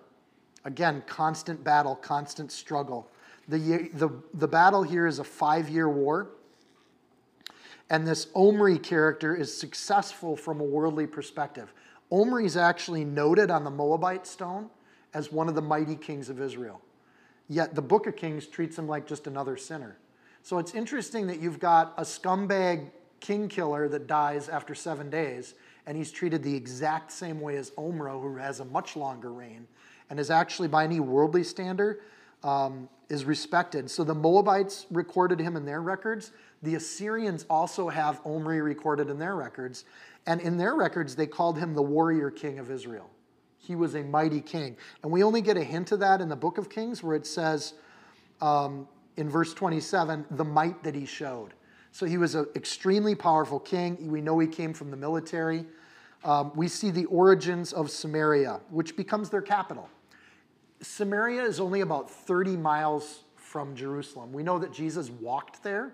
Again, 0.65 1.03
constant 1.07 1.63
battle, 1.63 1.95
constant 1.95 2.51
struggle. 2.51 3.09
The, 3.47 3.89
the, 3.93 4.09
the 4.33 4.47
battle 4.47 4.83
here 4.83 5.07
is 5.07 5.19
a 5.19 5.23
five 5.23 5.69
year 5.69 5.89
war. 5.89 6.29
And 7.89 8.07
this 8.07 8.27
Omri 8.33 8.79
character 8.79 9.35
is 9.35 9.55
successful 9.55 10.35
from 10.35 10.61
a 10.61 10.63
worldly 10.63 11.05
perspective. 11.05 11.73
Omri 12.11 12.45
is 12.45 12.57
actually 12.57 13.03
noted 13.03 13.51
on 13.51 13.63
the 13.63 13.69
Moabite 13.69 14.25
stone 14.25 14.69
as 15.13 15.31
one 15.31 15.49
of 15.49 15.55
the 15.55 15.61
mighty 15.61 15.95
kings 15.95 16.29
of 16.29 16.41
Israel. 16.41 16.81
Yet 17.49 17.75
the 17.75 17.81
book 17.81 18.07
of 18.07 18.15
Kings 18.15 18.47
treats 18.47 18.77
him 18.77 18.87
like 18.87 19.05
just 19.05 19.27
another 19.27 19.57
sinner. 19.57 19.97
So 20.43 20.59
it's 20.59 20.73
interesting 20.73 21.27
that 21.27 21.39
you've 21.39 21.59
got 21.59 21.93
a 21.97 22.03
scumbag 22.03 22.89
king 23.19 23.47
killer 23.47 23.87
that 23.89 24.07
dies 24.07 24.49
after 24.49 24.75
seven 24.75 25.09
days, 25.09 25.53
and 25.85 25.97
he's 25.97 26.11
treated 26.11 26.43
the 26.43 26.55
exact 26.55 27.11
same 27.11 27.39
way 27.39 27.57
as 27.57 27.71
Omri, 27.77 28.11
who 28.11 28.37
has 28.37 28.59
a 28.59 28.65
much 28.65 28.95
longer 28.95 29.31
reign, 29.31 29.67
and 30.09 30.19
is 30.19 30.29
actually, 30.29 30.67
by 30.67 30.83
any 30.83 30.99
worldly 30.99 31.43
standard, 31.43 32.01
um, 32.43 32.89
is 33.09 33.25
respected. 33.25 33.89
So 33.89 34.03
the 34.03 34.15
Moabites 34.15 34.85
recorded 34.91 35.39
him 35.39 35.55
in 35.55 35.65
their 35.65 35.81
records. 35.81 36.31
The 36.61 36.75
Assyrians 36.75 37.45
also 37.49 37.89
have 37.89 38.21
Omri 38.25 38.61
recorded 38.61 39.09
in 39.09 39.19
their 39.19 39.35
records. 39.35 39.85
And 40.25 40.41
in 40.41 40.57
their 40.57 40.75
records, 40.75 41.15
they 41.15 41.27
called 41.27 41.57
him 41.57 41.73
the 41.73 41.81
warrior 41.81 42.31
king 42.31 42.59
of 42.59 42.71
Israel. 42.71 43.09
He 43.57 43.75
was 43.75 43.95
a 43.95 44.03
mighty 44.03 44.41
king. 44.41 44.75
And 45.03 45.11
we 45.11 45.23
only 45.23 45.41
get 45.41 45.57
a 45.57 45.63
hint 45.63 45.91
of 45.91 45.99
that 45.99 46.21
in 46.21 46.29
the 46.29 46.35
book 46.35 46.57
of 46.57 46.69
Kings 46.69 47.01
where 47.01 47.15
it 47.15 47.25
says 47.25 47.73
um, 48.41 48.87
in 49.17 49.29
verse 49.29 49.53
27 49.53 50.25
the 50.31 50.43
might 50.43 50.83
that 50.83 50.95
he 50.95 51.05
showed. 51.05 51.53
So 51.91 52.05
he 52.05 52.17
was 52.17 52.35
an 52.35 52.47
extremely 52.55 53.15
powerful 53.15 53.59
king. 53.59 54.09
We 54.09 54.19
know 54.19 54.39
he 54.39 54.47
came 54.47 54.73
from 54.73 54.89
the 54.89 54.97
military. 54.97 55.65
Um, 56.23 56.51
we 56.55 56.67
see 56.67 56.89
the 56.89 57.05
origins 57.05 57.73
of 57.73 57.91
Samaria, 57.91 58.61
which 58.69 58.95
becomes 58.95 59.29
their 59.29 59.41
capital. 59.41 59.89
Samaria 60.81 61.43
is 61.43 61.59
only 61.59 61.81
about 61.81 62.09
30 62.09 62.57
miles 62.57 63.21
from 63.35 63.75
Jerusalem. 63.75 64.31
We 64.31 64.43
know 64.43 64.57
that 64.59 64.73
Jesus 64.73 65.09
walked 65.09 65.63
there 65.63 65.93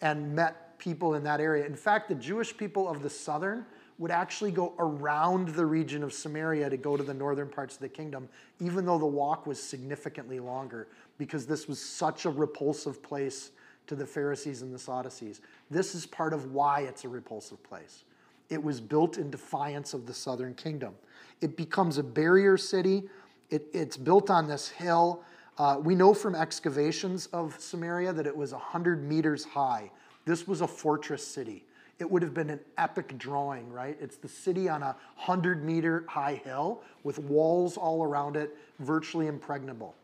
and 0.00 0.34
met 0.34 0.78
people 0.78 1.14
in 1.14 1.24
that 1.24 1.40
area. 1.40 1.66
In 1.66 1.74
fact, 1.74 2.08
the 2.08 2.14
Jewish 2.14 2.56
people 2.56 2.88
of 2.88 3.02
the 3.02 3.10
southern 3.10 3.66
would 3.98 4.10
actually 4.12 4.52
go 4.52 4.74
around 4.78 5.48
the 5.48 5.66
region 5.66 6.04
of 6.04 6.12
Samaria 6.12 6.70
to 6.70 6.76
go 6.76 6.96
to 6.96 7.02
the 7.02 7.14
northern 7.14 7.48
parts 7.48 7.74
of 7.74 7.80
the 7.80 7.88
kingdom, 7.88 8.28
even 8.60 8.86
though 8.86 8.98
the 8.98 9.06
walk 9.06 9.46
was 9.46 9.60
significantly 9.60 10.38
longer, 10.38 10.86
because 11.18 11.46
this 11.46 11.66
was 11.66 11.82
such 11.82 12.24
a 12.24 12.30
repulsive 12.30 13.02
place 13.02 13.50
to 13.88 13.96
the 13.96 14.06
Pharisees 14.06 14.62
and 14.62 14.72
the 14.72 14.78
Sadducees. 14.78 15.40
This 15.68 15.96
is 15.96 16.06
part 16.06 16.32
of 16.32 16.52
why 16.52 16.82
it's 16.82 17.04
a 17.04 17.08
repulsive 17.08 17.60
place. 17.64 18.04
It 18.48 18.62
was 18.62 18.80
built 18.80 19.18
in 19.18 19.30
defiance 19.30 19.94
of 19.94 20.06
the 20.06 20.14
southern 20.14 20.54
kingdom. 20.54 20.94
It 21.40 21.56
becomes 21.56 21.98
a 21.98 22.02
barrier 22.02 22.56
city. 22.56 23.04
It, 23.50 23.66
it's 23.72 23.96
built 23.96 24.30
on 24.30 24.48
this 24.48 24.68
hill. 24.68 25.22
Uh, 25.58 25.78
we 25.82 25.94
know 25.94 26.14
from 26.14 26.34
excavations 26.34 27.26
of 27.26 27.58
Samaria 27.60 28.12
that 28.12 28.26
it 28.26 28.36
was 28.36 28.52
100 28.52 29.02
meters 29.02 29.44
high. 29.44 29.90
This 30.24 30.46
was 30.46 30.60
a 30.60 30.68
fortress 30.68 31.26
city 31.26 31.64
it 31.98 32.08
would 32.08 32.22
have 32.22 32.34
been 32.34 32.50
an 32.50 32.60
epic 32.76 33.16
drawing, 33.18 33.70
right? 33.72 33.96
It's 34.00 34.16
the 34.16 34.28
city 34.28 34.68
on 34.68 34.82
a 34.82 34.96
100 35.16 35.64
meter 35.64 36.04
high 36.08 36.40
hill 36.44 36.82
with 37.02 37.18
walls 37.18 37.76
all 37.76 38.04
around 38.04 38.36
it, 38.36 38.56
virtually 38.78 39.26
impregnable. 39.26 39.94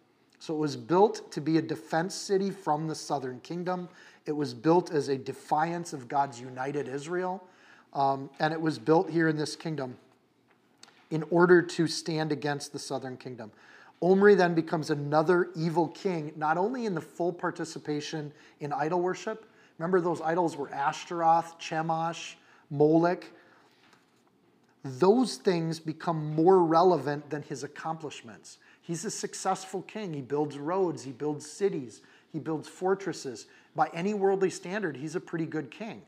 So 0.41 0.55
it 0.55 0.59
was 0.59 0.77
built 0.77 1.31
to 1.33 1.41
be 1.41 1.59
a 1.59 1.63
defense 1.63 2.15
city 2.15 2.51
from 2.51 2.89
the 2.89 2.95
southern 2.95 3.41
kingdom. 3.41 3.89
It 4.27 4.33
was 4.33 4.53
built 4.53 4.93
as 4.93 5.09
a 5.09 5.17
defiance 5.17 5.93
of 5.93 6.09
God's 6.09 6.41
united 6.41 6.89
Israel. 6.89 7.43
Um, 7.95 8.31
and 8.41 8.53
it 8.53 8.61
was 8.61 8.79
built 8.79 9.11
here 9.11 9.29
in 9.29 9.37
this 9.37 9.55
kingdom 9.57 9.97
in 11.11 11.23
order 11.31 11.63
to 11.63 11.87
stand 11.87 12.33
against 12.33 12.73
the 12.73 12.79
southern 12.79 13.17
kingdom. 13.17 13.53
Omri 14.03 14.35
then 14.35 14.55
becomes 14.55 14.91
another 14.91 15.51
evil 15.55 15.89
king, 15.89 16.33
not 16.37 16.59
only 16.59 16.87
in 16.87 16.95
the 16.95 17.01
full 17.01 17.33
participation 17.33 18.33
in 18.61 18.73
idol 18.73 19.01
worship, 19.01 19.47
Remember, 19.79 20.01
those 20.01 20.21
idols 20.21 20.57
were 20.57 20.73
Ashtaroth, 20.73 21.59
Chemosh, 21.59 22.35
Molech. 22.71 23.27
Those 24.85 25.37
things 25.37 25.81
become 25.81 26.35
more 26.35 26.63
relevant 26.63 27.31
than 27.31 27.43
his 27.43 27.65
accomplishments. 27.65 28.59
He's 28.83 29.05
a 29.05 29.11
successful 29.11 29.83
king. 29.83 30.13
He 30.13 30.21
builds 30.21 30.59
roads, 30.59 31.03
he 31.03 31.13
builds 31.13 31.51
cities, 31.51 32.03
he 32.33 32.39
builds 32.39 32.69
fortresses. 32.69 33.47
By 33.75 33.89
any 33.93 34.15
worldly 34.15 34.51
standard, 34.51 34.97
he's 34.97 35.17
a 35.17 35.21
pretty 35.21 35.47
good 35.47 35.71
king. 35.71 36.03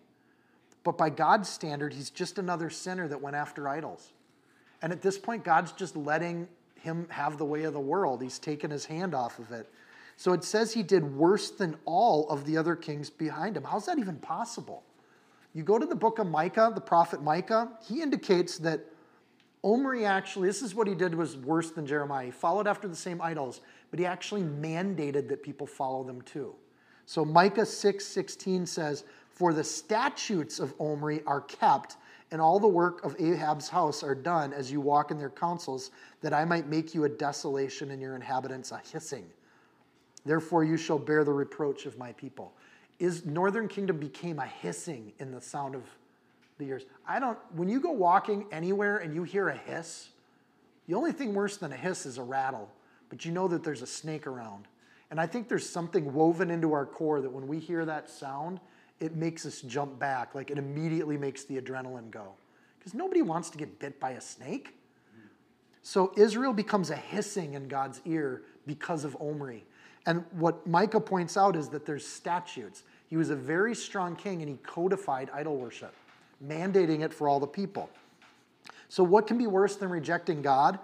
But 0.87 0.97
by 0.97 1.11
God's 1.11 1.49
standard, 1.49 1.93
he's 1.93 2.11
just 2.11 2.39
another 2.39 2.71
sinner 2.71 3.09
that 3.09 3.21
went 3.21 3.35
after 3.35 3.69
idols. 3.69 4.13
And 4.81 4.93
at 4.93 5.03
this 5.03 5.19
point, 5.19 5.43
God's 5.43 5.73
just 5.73 5.97
letting 5.97 6.47
him 6.77 7.09
have 7.11 7.39
the 7.39 7.45
way 7.45 7.65
of 7.65 7.73
the 7.73 7.81
world. 7.81 8.23
He's 8.23 8.39
taken 8.39 8.71
his 8.71 8.85
hand 8.85 9.13
off 9.13 9.41
of 9.41 9.51
it. 9.51 9.69
So 10.17 10.33
it 10.33 10.45
says 10.45 10.73
he 10.73 10.85
did 10.85 11.03
worse 11.17 11.51
than 11.51 11.75
all 11.87 12.29
of 12.29 12.45
the 12.45 12.57
other 12.57 12.77
kings 12.77 13.11
behind 13.11 13.57
him. 13.57 13.65
How's 13.65 13.87
that 13.87 13.99
even 13.99 14.15
possible? 14.19 14.85
You 15.55 15.65
go 15.65 15.77
to 15.77 15.87
the 15.87 15.97
book 15.97 16.21
of 16.21 16.29
Micah, 16.29 16.71
the 16.73 16.81
prophet 16.81 17.21
Micah, 17.21 17.69
he 17.89 18.01
indicates 18.01 18.59
that 18.59 18.85
Omri 19.65 20.05
actually, 20.05 20.47
this 20.47 20.63
is 20.63 20.73
what 20.73 20.87
he 20.87 20.95
did 20.95 21.17
was 21.17 21.37
worse 21.37 21.73
than 21.73 21.85
Jeremiah. 21.85 22.27
He 22.27 22.31
followed 22.31 22.69
after 22.69 22.87
the 22.87 22.95
same 22.95 23.21
idols, 23.21 23.61
but 23.91 23.99
he 23.99 24.07
actually 24.07 24.43
mandated 24.43 25.27
that 25.31 25.43
people 25.43 25.67
follow 25.67 26.05
them 26.05 26.23
too. 26.23 26.55
So 27.07 27.25
Micah 27.25 27.67
6 27.67 28.05
16 28.05 28.67
says, 28.67 29.03
For 29.37 29.53
the 29.53 29.63
statutes 29.63 30.59
of 30.61 30.73
Omri 30.81 31.23
are 31.27 31.43
kept, 31.43 31.99
and 32.31 32.41
all 32.41 32.59
the 32.59 32.67
work 32.67 33.05
of 33.05 33.15
Ahab's 33.21 33.69
house 33.69 34.03
are 34.03 34.15
done 34.15 34.55
as 34.55 34.73
you 34.73 34.81
walk 34.81 35.11
in 35.11 35.19
their 35.19 35.31
counsels, 35.31 35.91
that 36.23 36.33
I 36.33 36.47
might 36.47 36.69
make 36.69 36.95
you 36.95 37.05
a 37.05 37.09
desolation 37.09 37.91
and 37.91 38.01
your 38.01 38.17
inhabitants 38.17 38.73
a 38.73 38.81
hissing. 38.91 39.27
Therefore, 40.25 40.65
you 40.65 40.79
shall 40.79 40.99
bear 40.99 41.23
the 41.23 41.35
reproach 41.35 41.85
of 41.85 41.99
my 41.99 42.13
people. 42.13 42.55
Is 42.99 43.27
northern 43.27 43.69
kingdom 43.69 43.99
became 43.99 44.39
a 44.39 44.47
hissing 44.47 45.13
in 45.19 45.31
the 45.31 45.41
sound 45.43 45.75
of 45.75 45.83
the 46.57 46.65
ears. 46.65 46.87
I 47.07 47.21
don't, 47.21 47.39
when 47.55 47.69
you 47.69 47.79
go 47.79 47.93
walking 47.93 48.47
anywhere 48.51 48.97
and 48.97 49.15
you 49.15 49.23
hear 49.23 49.51
a 49.51 49.57
hiss, 49.57 50.09
the 50.89 50.95
only 50.95 51.13
thing 51.13 51.35
worse 51.35 51.59
than 51.59 51.73
a 51.73 51.77
hiss 51.77 52.07
is 52.07 52.17
a 52.17 52.23
rattle, 52.23 52.71
but 53.11 53.27
you 53.27 53.33
know 53.33 53.49
that 53.49 53.63
there's 53.63 53.83
a 53.83 53.87
snake 53.87 54.27
around. 54.27 54.67
And 55.11 55.21
I 55.21 55.27
think 55.27 55.47
there's 55.47 55.69
something 55.69 56.15
woven 56.15 56.51
into 56.51 56.73
our 56.73 56.87
core 56.87 57.21
that 57.21 57.31
when 57.31 57.47
we 57.47 57.59
hear 57.59 57.85
that 57.85 58.09
sound, 58.09 58.61
it 59.01 59.15
makes 59.17 59.45
us 59.47 59.61
jump 59.63 59.99
back. 59.99 60.35
Like 60.35 60.51
it 60.51 60.59
immediately 60.59 61.17
makes 61.17 61.45
the 61.45 61.61
adrenaline 61.61 62.11
go. 62.11 62.33
Because 62.79 62.95
nobody 62.95 63.23
wants 63.23 63.51
to 63.51 63.59
get 63.59 63.79
bit 63.79 63.99
by 63.99 64.13
a 64.13 64.21
snake. 64.21 64.75
So 65.83 66.13
Israel 66.17 66.53
becomes 66.53 66.91
a 66.91 66.97
hissing 66.97 67.55
in 67.55 67.69
God's 67.69 68.01
ear 68.05 68.43
because 68.67 69.05
of 69.05 69.17
Omri. 69.21 69.65
And 70.07 70.25
what 70.33 70.67
Micah 70.67 71.01
points 71.01 71.37
out 71.37 71.57
is 71.57 71.69
that 71.69 71.85
there's 71.85 72.07
statutes. 72.07 72.83
He 73.09 73.17
was 73.17 73.31
a 73.31 73.37
very 73.37 73.75
strong 73.75 74.17
king 74.17 74.41
and 74.43 74.49
he 74.49 74.57
codified 74.59 75.31
idol 75.33 75.57
worship, 75.57 75.95
mandating 76.45 77.03
it 77.03 77.13
for 77.13 77.29
all 77.29 77.41
the 77.41 77.47
people. 77.47 77.91
So, 78.89 79.03
what 79.03 79.27
can 79.27 79.39
be 79.39 79.47
worse 79.47 79.77
than 79.77 79.91
rejecting 79.91 80.43
God? 80.43 80.79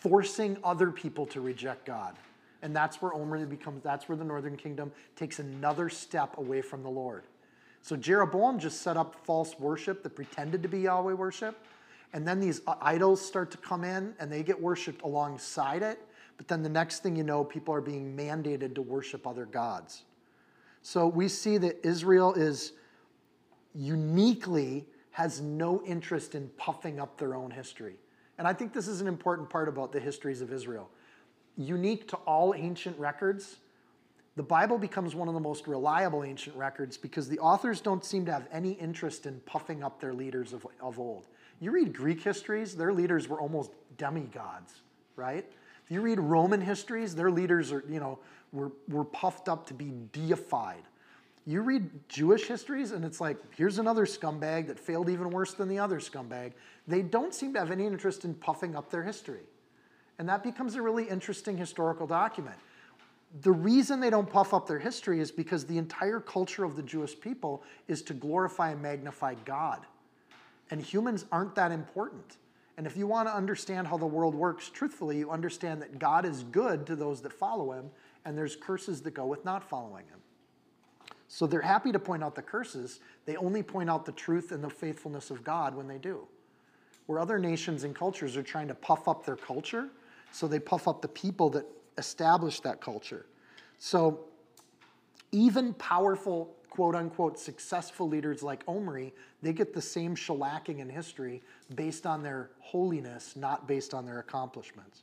Forcing 0.00 0.58
other 0.62 0.90
people 0.90 1.26
to 1.26 1.40
reject 1.40 1.84
God. 1.84 2.16
And 2.62 2.74
that's 2.74 3.00
where 3.00 3.12
Omri 3.14 3.44
becomes, 3.46 3.82
that's 3.82 4.08
where 4.08 4.16
the 4.16 4.24
northern 4.24 4.56
kingdom 4.56 4.92
takes 5.16 5.38
another 5.38 5.88
step 5.88 6.36
away 6.38 6.60
from 6.60 6.82
the 6.82 6.90
Lord. 6.90 7.24
So, 7.88 7.96
Jeroboam 7.96 8.58
just 8.58 8.82
set 8.82 8.98
up 8.98 9.16
false 9.24 9.58
worship 9.58 10.02
that 10.02 10.14
pretended 10.14 10.62
to 10.62 10.68
be 10.68 10.80
Yahweh 10.80 11.14
worship. 11.14 11.58
And 12.12 12.28
then 12.28 12.38
these 12.38 12.60
idols 12.82 13.18
start 13.24 13.50
to 13.52 13.56
come 13.56 13.82
in 13.82 14.12
and 14.20 14.30
they 14.30 14.42
get 14.42 14.60
worshiped 14.60 15.00
alongside 15.04 15.82
it. 15.82 15.98
But 16.36 16.48
then 16.48 16.62
the 16.62 16.68
next 16.68 17.02
thing 17.02 17.16
you 17.16 17.24
know, 17.24 17.42
people 17.42 17.72
are 17.72 17.80
being 17.80 18.14
mandated 18.14 18.74
to 18.74 18.82
worship 18.82 19.26
other 19.26 19.46
gods. 19.46 20.02
So 20.82 21.06
we 21.06 21.28
see 21.28 21.56
that 21.56 21.82
Israel 21.82 22.34
is 22.34 22.74
uniquely 23.74 24.84
has 25.12 25.40
no 25.40 25.82
interest 25.86 26.34
in 26.34 26.50
puffing 26.58 27.00
up 27.00 27.16
their 27.16 27.34
own 27.34 27.50
history. 27.50 27.94
And 28.36 28.46
I 28.46 28.52
think 28.52 28.74
this 28.74 28.86
is 28.86 29.00
an 29.00 29.08
important 29.08 29.48
part 29.48 29.66
about 29.66 29.92
the 29.92 30.00
histories 30.00 30.42
of 30.42 30.52
Israel. 30.52 30.90
Unique 31.56 32.06
to 32.08 32.16
all 32.26 32.52
ancient 32.54 32.98
records, 32.98 33.56
the 34.38 34.44
Bible 34.44 34.78
becomes 34.78 35.16
one 35.16 35.26
of 35.26 35.34
the 35.34 35.40
most 35.40 35.66
reliable 35.66 36.22
ancient 36.22 36.54
records 36.54 36.96
because 36.96 37.28
the 37.28 37.40
authors 37.40 37.80
don't 37.80 38.04
seem 38.04 38.24
to 38.26 38.32
have 38.32 38.46
any 38.52 38.72
interest 38.72 39.26
in 39.26 39.40
puffing 39.40 39.82
up 39.82 40.00
their 40.00 40.14
leaders 40.14 40.52
of, 40.52 40.64
of 40.80 41.00
old. 41.00 41.26
You 41.58 41.72
read 41.72 41.92
Greek 41.92 42.22
histories, 42.22 42.76
their 42.76 42.92
leaders 42.92 43.28
were 43.28 43.40
almost 43.40 43.72
demigods, 43.96 44.82
right? 45.16 45.44
You 45.88 46.02
read 46.02 46.20
Roman 46.20 46.60
histories, 46.60 47.16
their 47.16 47.32
leaders 47.32 47.72
are, 47.72 47.82
you 47.88 47.98
know, 47.98 48.20
were, 48.52 48.70
were 48.86 49.04
puffed 49.04 49.48
up 49.48 49.66
to 49.66 49.74
be 49.74 49.92
deified. 50.12 50.84
You 51.44 51.62
read 51.62 51.90
Jewish 52.08 52.46
histories, 52.46 52.92
and 52.92 53.04
it's 53.04 53.20
like, 53.20 53.38
here's 53.56 53.78
another 53.78 54.06
scumbag 54.06 54.68
that 54.68 54.78
failed 54.78 55.10
even 55.10 55.30
worse 55.30 55.54
than 55.54 55.68
the 55.68 55.80
other 55.80 55.98
scumbag. 55.98 56.52
They 56.86 57.02
don't 57.02 57.34
seem 57.34 57.54
to 57.54 57.58
have 57.58 57.72
any 57.72 57.86
interest 57.86 58.24
in 58.24 58.34
puffing 58.34 58.76
up 58.76 58.88
their 58.88 59.02
history. 59.02 59.42
And 60.20 60.28
that 60.28 60.44
becomes 60.44 60.76
a 60.76 60.82
really 60.82 61.08
interesting 61.08 61.56
historical 61.56 62.06
document. 62.06 62.56
The 63.42 63.52
reason 63.52 64.00
they 64.00 64.10
don't 64.10 64.28
puff 64.28 64.54
up 64.54 64.66
their 64.66 64.78
history 64.78 65.20
is 65.20 65.30
because 65.30 65.66
the 65.66 65.76
entire 65.76 66.20
culture 66.20 66.64
of 66.64 66.76
the 66.76 66.82
Jewish 66.82 67.18
people 67.18 67.62
is 67.86 68.02
to 68.02 68.14
glorify 68.14 68.70
and 68.70 68.80
magnify 68.80 69.34
God. 69.44 69.86
And 70.70 70.80
humans 70.80 71.26
aren't 71.30 71.54
that 71.54 71.70
important. 71.70 72.38
And 72.78 72.86
if 72.86 72.96
you 72.96 73.06
want 73.06 73.28
to 73.28 73.34
understand 73.34 73.86
how 73.86 73.96
the 73.96 74.06
world 74.06 74.34
works 74.34 74.70
truthfully, 74.70 75.18
you 75.18 75.30
understand 75.30 75.82
that 75.82 75.98
God 75.98 76.24
is 76.24 76.44
good 76.44 76.86
to 76.86 76.96
those 76.96 77.20
that 77.22 77.32
follow 77.32 77.72
him, 77.72 77.90
and 78.24 78.38
there's 78.38 78.56
curses 78.56 79.02
that 79.02 79.12
go 79.12 79.26
with 79.26 79.44
not 79.44 79.68
following 79.68 80.06
him. 80.06 80.20
So 81.26 81.46
they're 81.46 81.60
happy 81.60 81.92
to 81.92 81.98
point 81.98 82.24
out 82.24 82.34
the 82.34 82.42
curses. 82.42 83.00
They 83.26 83.36
only 83.36 83.62
point 83.62 83.90
out 83.90 84.06
the 84.06 84.12
truth 84.12 84.52
and 84.52 84.64
the 84.64 84.70
faithfulness 84.70 85.30
of 85.30 85.44
God 85.44 85.74
when 85.74 85.86
they 85.86 85.98
do. 85.98 86.26
Where 87.06 87.18
other 87.18 87.38
nations 87.38 87.84
and 87.84 87.94
cultures 87.94 88.36
are 88.36 88.42
trying 88.42 88.68
to 88.68 88.74
puff 88.74 89.08
up 89.08 89.26
their 89.26 89.36
culture, 89.36 89.88
so 90.32 90.46
they 90.46 90.58
puff 90.58 90.88
up 90.88 91.02
the 91.02 91.08
people 91.08 91.50
that 91.50 91.66
establish 91.98 92.60
that 92.60 92.80
culture. 92.80 93.26
So 93.78 94.20
even 95.32 95.74
powerful, 95.74 96.56
quote 96.70 96.94
unquote, 96.94 97.38
successful 97.38 98.08
leaders 98.08 98.42
like 98.42 98.62
Omri, 98.66 99.12
they 99.42 99.52
get 99.52 99.74
the 99.74 99.82
same 99.82 100.16
shellacking 100.16 100.78
in 100.78 100.88
history 100.88 101.42
based 101.74 102.06
on 102.06 102.22
their 102.22 102.50
holiness, 102.60 103.36
not 103.36 103.68
based 103.68 103.92
on 103.92 104.06
their 104.06 104.20
accomplishments. 104.20 105.02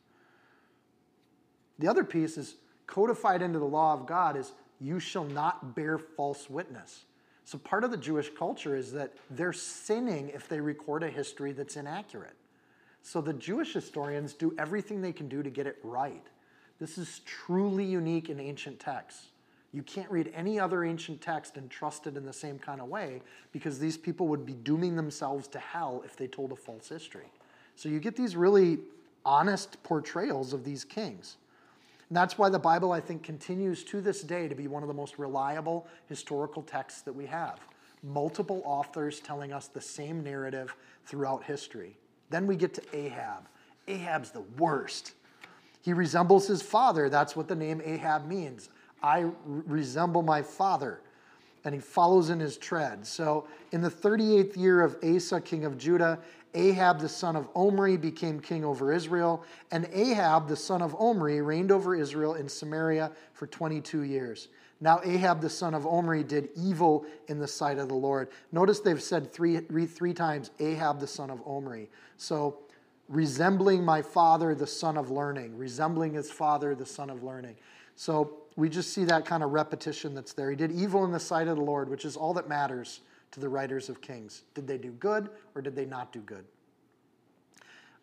The 1.79 1.87
other 1.87 2.03
piece 2.03 2.37
is 2.37 2.55
codified 2.87 3.41
into 3.41 3.59
the 3.59 3.65
law 3.65 3.93
of 3.93 4.05
God 4.05 4.37
is 4.37 4.53
you 4.79 4.99
shall 4.99 5.23
not 5.23 5.75
bear 5.75 5.97
false 5.97 6.49
witness. 6.49 7.05
So 7.43 7.57
part 7.59 7.83
of 7.83 7.91
the 7.91 7.97
Jewish 7.97 8.31
culture 8.37 8.75
is 8.75 8.91
that 8.93 9.13
they're 9.29 9.53
sinning 9.53 10.29
if 10.29 10.47
they 10.49 10.59
record 10.59 11.03
a 11.03 11.09
history 11.09 11.51
that's 11.51 11.75
inaccurate. 11.75 12.35
So 13.03 13.21
the 13.21 13.33
Jewish 13.33 13.73
historians 13.73 14.33
do 14.33 14.55
everything 14.57 15.01
they 15.01 15.13
can 15.13 15.27
do 15.27 15.43
to 15.43 15.49
get 15.49 15.67
it 15.67 15.77
right. 15.83 16.25
This 16.79 16.97
is 16.97 17.21
truly 17.25 17.85
unique 17.85 18.29
in 18.29 18.39
ancient 18.39 18.79
texts. 18.79 19.27
You 19.73 19.83
can't 19.83 20.09
read 20.09 20.31
any 20.33 20.59
other 20.59 20.83
ancient 20.85 21.21
text 21.21 21.57
and 21.57 21.69
trust 21.69 22.07
it 22.07 22.15
in 22.15 22.25
the 22.25 22.33
same 22.33 22.57
kind 22.57 22.79
of 22.79 22.87
way 22.87 23.21
because 23.51 23.77
these 23.77 23.97
people 23.97 24.27
would 24.29 24.45
be 24.45 24.53
dooming 24.53 24.95
themselves 24.95 25.47
to 25.49 25.59
hell 25.59 26.01
if 26.05 26.15
they 26.15 26.27
told 26.27 26.53
a 26.53 26.55
false 26.55 26.87
history. 26.87 27.29
So 27.75 27.89
you 27.89 27.99
get 27.99 28.15
these 28.15 28.37
really 28.37 28.79
honest 29.25 29.81
portrayals 29.83 30.53
of 30.53 30.63
these 30.63 30.85
kings. 30.85 31.35
And 32.09 32.15
that's 32.15 32.37
why 32.37 32.49
the 32.49 32.59
Bible, 32.59 32.91
I 32.91 33.01
think, 33.01 33.23
continues 33.23 33.83
to 33.85 33.99
this 33.99 34.21
day 34.21 34.47
to 34.47 34.55
be 34.55 34.67
one 34.67 34.83
of 34.83 34.87
the 34.87 34.93
most 34.93 35.17
reliable 35.17 35.87
historical 36.07 36.61
texts 36.61 37.01
that 37.01 37.13
we 37.13 37.25
have. 37.25 37.59
Multiple 38.03 38.61
authors 38.63 39.19
telling 39.19 39.51
us 39.51 39.67
the 39.67 39.81
same 39.81 40.23
narrative 40.23 40.75
throughout 41.05 41.43
history. 41.43 41.97
Then 42.29 42.45
we 42.45 42.55
get 42.55 42.73
to 42.75 42.81
Ahab. 42.93 43.47
Ahab's 43.87 44.31
the 44.31 44.43
worst. 44.57 45.14
He 45.85 45.93
resembles 45.93 46.47
his 46.47 46.63
father. 46.63 47.09
That's 47.09 47.35
what 47.35 47.47
the 47.47 47.55
name 47.55 47.79
Ahab 47.85 48.25
means. 48.25 48.69
I 49.03 49.29
resemble 49.45 50.23
my 50.23 50.41
father. 50.41 50.99
And 51.63 51.75
he 51.75 51.79
follows 51.79 52.31
in 52.31 52.39
his 52.39 52.57
tread. 52.57 53.05
So, 53.05 53.47
in 53.71 53.81
the 53.81 53.89
38th 53.91 54.57
year 54.57 54.81
of 54.81 54.97
Asa, 55.03 55.39
king 55.41 55.63
of 55.63 55.77
Judah, 55.77 56.17
Ahab 56.55 56.99
the 56.99 57.09
son 57.09 57.35
of 57.35 57.49
Omri 57.55 57.97
became 57.97 58.39
king 58.39 58.65
over 58.65 58.91
Israel, 58.91 59.43
and 59.71 59.87
Ahab 59.93 60.47
the 60.47 60.55
son 60.55 60.81
of 60.81 60.95
Omri 60.95 61.41
reigned 61.41 61.71
over 61.71 61.93
Israel 61.93 62.33
in 62.33 62.49
Samaria 62.49 63.11
for 63.33 63.45
22 63.45 64.01
years. 64.01 64.47
Now 64.81 65.01
Ahab 65.03 65.39
the 65.39 65.49
son 65.49 65.75
of 65.75 65.85
Omri 65.85 66.23
did 66.23 66.49
evil 66.55 67.05
in 67.27 67.37
the 67.37 67.47
sight 67.47 67.77
of 67.77 67.89
the 67.89 67.95
Lord. 67.95 68.29
Notice 68.51 68.79
they've 68.79 69.01
said 69.01 69.31
three, 69.31 69.59
three 69.59 70.13
times 70.13 70.49
Ahab 70.59 70.99
the 70.99 71.07
son 71.07 71.29
of 71.29 71.41
Omri. 71.45 71.89
So 72.17 72.57
resembling 73.07 73.83
my 73.83 74.01
father, 74.01 74.55
the 74.55 74.67
son 74.67 74.97
of 74.97 75.11
learning, 75.11 75.57
resembling 75.57 76.13
his 76.13 76.31
father, 76.31 76.75
the 76.75 76.85
son 76.85 77.09
of 77.09 77.23
learning. 77.23 77.55
So 77.95 78.37
we 78.55 78.69
just 78.69 78.93
see 78.93 79.05
that 79.05 79.25
kind 79.25 79.43
of 79.43 79.51
repetition 79.51 80.13
that's 80.13 80.33
there. 80.33 80.49
He 80.49 80.55
did 80.55 80.71
evil 80.71 81.05
in 81.05 81.11
the 81.11 81.19
sight 81.19 81.47
of 81.47 81.57
the 81.57 81.63
Lord, 81.63 81.89
which 81.89 82.05
is 82.05 82.15
all 82.15 82.33
that 82.33 82.49
matters 82.49 83.01
to 83.31 83.39
the 83.39 83.49
writers 83.49 83.89
of 83.89 84.01
Kings. 84.01 84.43
Did 84.53 84.67
they 84.67 84.77
do 84.77 84.91
good 84.91 85.29
or 85.53 85.61
did 85.61 85.75
they 85.75 85.85
not 85.85 86.11
do 86.11 86.19
good? 86.19 86.45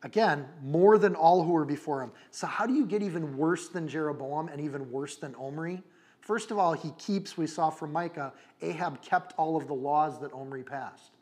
Again, 0.04 0.46
more 0.62 0.98
than 0.98 1.14
all 1.14 1.44
who 1.44 1.52
were 1.52 1.64
before 1.64 2.02
him. 2.02 2.10
So, 2.32 2.46
how 2.46 2.66
do 2.66 2.74
you 2.74 2.84
get 2.84 3.02
even 3.02 3.36
worse 3.36 3.68
than 3.68 3.86
Jeroboam 3.86 4.48
and 4.48 4.60
even 4.60 4.90
worse 4.90 5.16
than 5.16 5.34
Omri? 5.36 5.82
First 6.20 6.50
of 6.50 6.58
all, 6.58 6.72
he 6.72 6.90
keeps, 6.98 7.36
we 7.36 7.46
saw 7.46 7.70
from 7.70 7.92
Micah, 7.92 8.32
Ahab 8.62 9.00
kept 9.00 9.34
all 9.36 9.56
of 9.56 9.68
the 9.68 9.74
laws 9.74 10.20
that 10.20 10.32
Omri 10.32 10.64
passed. 10.64 11.12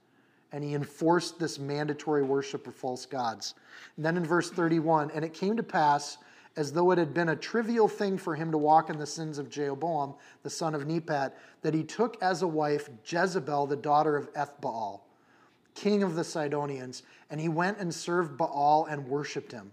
And 0.52 0.64
he 0.64 0.74
enforced 0.74 1.38
this 1.38 1.58
mandatory 1.58 2.22
worship 2.22 2.66
of 2.66 2.74
false 2.74 3.06
gods. 3.06 3.54
And 3.96 4.04
then 4.04 4.16
in 4.16 4.24
verse 4.24 4.50
31, 4.50 5.10
and 5.12 5.24
it 5.24 5.32
came 5.32 5.56
to 5.56 5.62
pass 5.62 6.18
as 6.56 6.72
though 6.72 6.90
it 6.90 6.98
had 6.98 7.14
been 7.14 7.28
a 7.28 7.36
trivial 7.36 7.86
thing 7.86 8.18
for 8.18 8.34
him 8.34 8.50
to 8.50 8.58
walk 8.58 8.90
in 8.90 8.98
the 8.98 9.06
sins 9.06 9.38
of 9.38 9.48
Jeroboam, 9.48 10.14
the 10.42 10.50
son 10.50 10.74
of 10.74 10.86
Nebat, 10.86 11.36
that 11.62 11.74
he 11.74 11.84
took 11.84 12.20
as 12.22 12.42
a 12.42 12.48
wife 12.48 12.90
Jezebel, 13.06 13.66
the 13.66 13.76
daughter 13.76 14.16
of 14.16 14.32
Ethbaal, 14.34 15.00
king 15.74 16.02
of 16.02 16.16
the 16.16 16.24
Sidonians, 16.24 17.04
and 17.30 17.40
he 17.40 17.48
went 17.48 17.78
and 17.78 17.94
served 17.94 18.36
Baal 18.36 18.86
and 18.90 19.06
worshipped 19.06 19.52
him. 19.52 19.70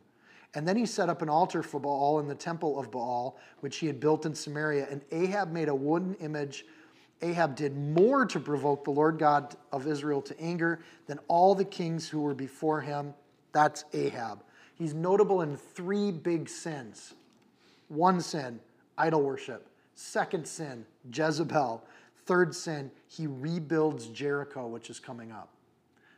And 0.54 0.68
then 0.68 0.78
he 0.78 0.86
set 0.86 1.10
up 1.10 1.22
an 1.22 1.30
altar 1.30 1.62
for 1.62 1.80
Baal 1.80 2.20
in 2.20 2.28
the 2.28 2.36
temple 2.36 2.80
of 2.80 2.90
Baal, 2.92 3.38
which 3.60 3.78
he 3.78 3.88
had 3.88 4.00
built 4.00 4.26
in 4.26 4.34
Samaria. 4.34 4.88
And 4.90 5.02
Ahab 5.12 5.52
made 5.52 5.68
a 5.70 5.76
wooden 5.76 6.16
image. 6.16 6.66
Ahab 7.22 7.56
did 7.56 7.76
more 7.76 8.26
to 8.26 8.40
provoke 8.40 8.84
the 8.84 8.92
Lord 8.92 9.18
God 9.18 9.56
of 9.72 9.88
Israel 9.88 10.22
to 10.24 10.40
anger 10.40 10.80
than 11.08 11.20
all 11.28 11.56
the 11.56 11.66
kings 11.66 12.08
who 12.08 12.22
were 12.22 12.36
before 12.36 12.82
him. 12.82 13.14
That's 13.54 13.86
Ahab. 13.94 14.44
He's 14.76 14.94
notable 14.94 15.42
in 15.42 15.58
three 15.58 16.12
big 16.12 16.48
sins. 16.48 17.16
One 17.88 18.22
sin, 18.22 18.60
idol 18.98 19.24
worship. 19.24 19.68
Second 19.96 20.48
sin, 20.48 20.86
Jezebel. 21.12 21.84
Third 22.26 22.54
sin, 22.54 22.92
he 23.08 23.26
rebuilds 23.26 24.08
Jericho, 24.08 24.68
which 24.68 24.90
is 24.90 25.00
coming 25.00 25.32
up. 25.32 25.50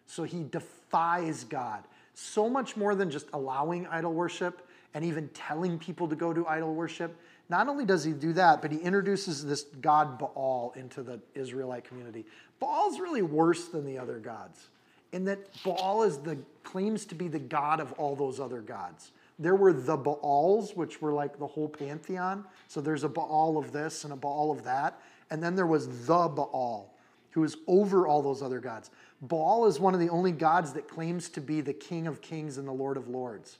So 0.05 0.23
he 0.23 0.43
defies 0.43 1.43
God. 1.45 1.83
So 2.21 2.49
much 2.49 2.75
more 2.75 2.95
than 2.95 3.09
just 3.09 3.27
allowing 3.31 3.87
idol 3.87 4.13
worship 4.13 4.67
and 4.93 5.05
even 5.05 5.29
telling 5.29 5.79
people 5.79 6.05
to 6.09 6.17
go 6.17 6.33
to 6.33 6.45
idol 6.47 6.75
worship. 6.75 7.15
Not 7.47 7.69
only 7.69 7.85
does 7.85 8.03
he 8.03 8.11
do 8.11 8.33
that, 8.33 8.61
but 8.61 8.73
he 8.73 8.77
introduces 8.79 9.45
this 9.45 9.63
god 9.79 10.19
Baal 10.19 10.73
into 10.75 11.01
the 11.01 11.21
Israelite 11.33 11.85
community. 11.85 12.25
Baal's 12.59 12.99
really 12.99 13.21
worse 13.21 13.69
than 13.69 13.85
the 13.85 13.97
other 13.97 14.19
gods 14.19 14.67
in 15.13 15.23
that 15.25 15.39
Baal 15.63 16.03
is 16.03 16.17
the 16.17 16.37
claims 16.63 17.05
to 17.05 17.15
be 17.15 17.29
the 17.29 17.39
god 17.39 17.79
of 17.79 17.93
all 17.93 18.17
those 18.17 18.39
other 18.39 18.59
gods. 18.59 19.11
There 19.39 19.55
were 19.55 19.71
the 19.71 19.95
Baals, 19.95 20.75
which 20.75 21.01
were 21.01 21.13
like 21.13 21.39
the 21.39 21.47
whole 21.47 21.69
pantheon. 21.69 22.43
So 22.67 22.81
there's 22.81 23.05
a 23.05 23.09
Baal 23.09 23.57
of 23.57 23.71
this 23.71 24.03
and 24.03 24.11
a 24.11 24.17
Baal 24.17 24.51
of 24.51 24.65
that. 24.65 24.99
And 25.31 25.41
then 25.41 25.55
there 25.55 25.67
was 25.67 25.87
the 26.05 26.27
Baal, 26.27 26.93
who 27.31 27.45
is 27.45 27.55
over 27.65 28.07
all 28.07 28.21
those 28.21 28.41
other 28.41 28.59
gods. 28.59 28.91
Baal 29.21 29.65
is 29.65 29.79
one 29.79 29.93
of 29.93 29.99
the 29.99 30.09
only 30.09 30.31
gods 30.31 30.73
that 30.73 30.87
claims 30.87 31.29
to 31.29 31.41
be 31.41 31.61
the 31.61 31.73
King 31.73 32.07
of 32.07 32.21
Kings 32.21 32.57
and 32.57 32.67
the 32.67 32.71
Lord 32.71 32.97
of 32.97 33.07
Lords. 33.07 33.57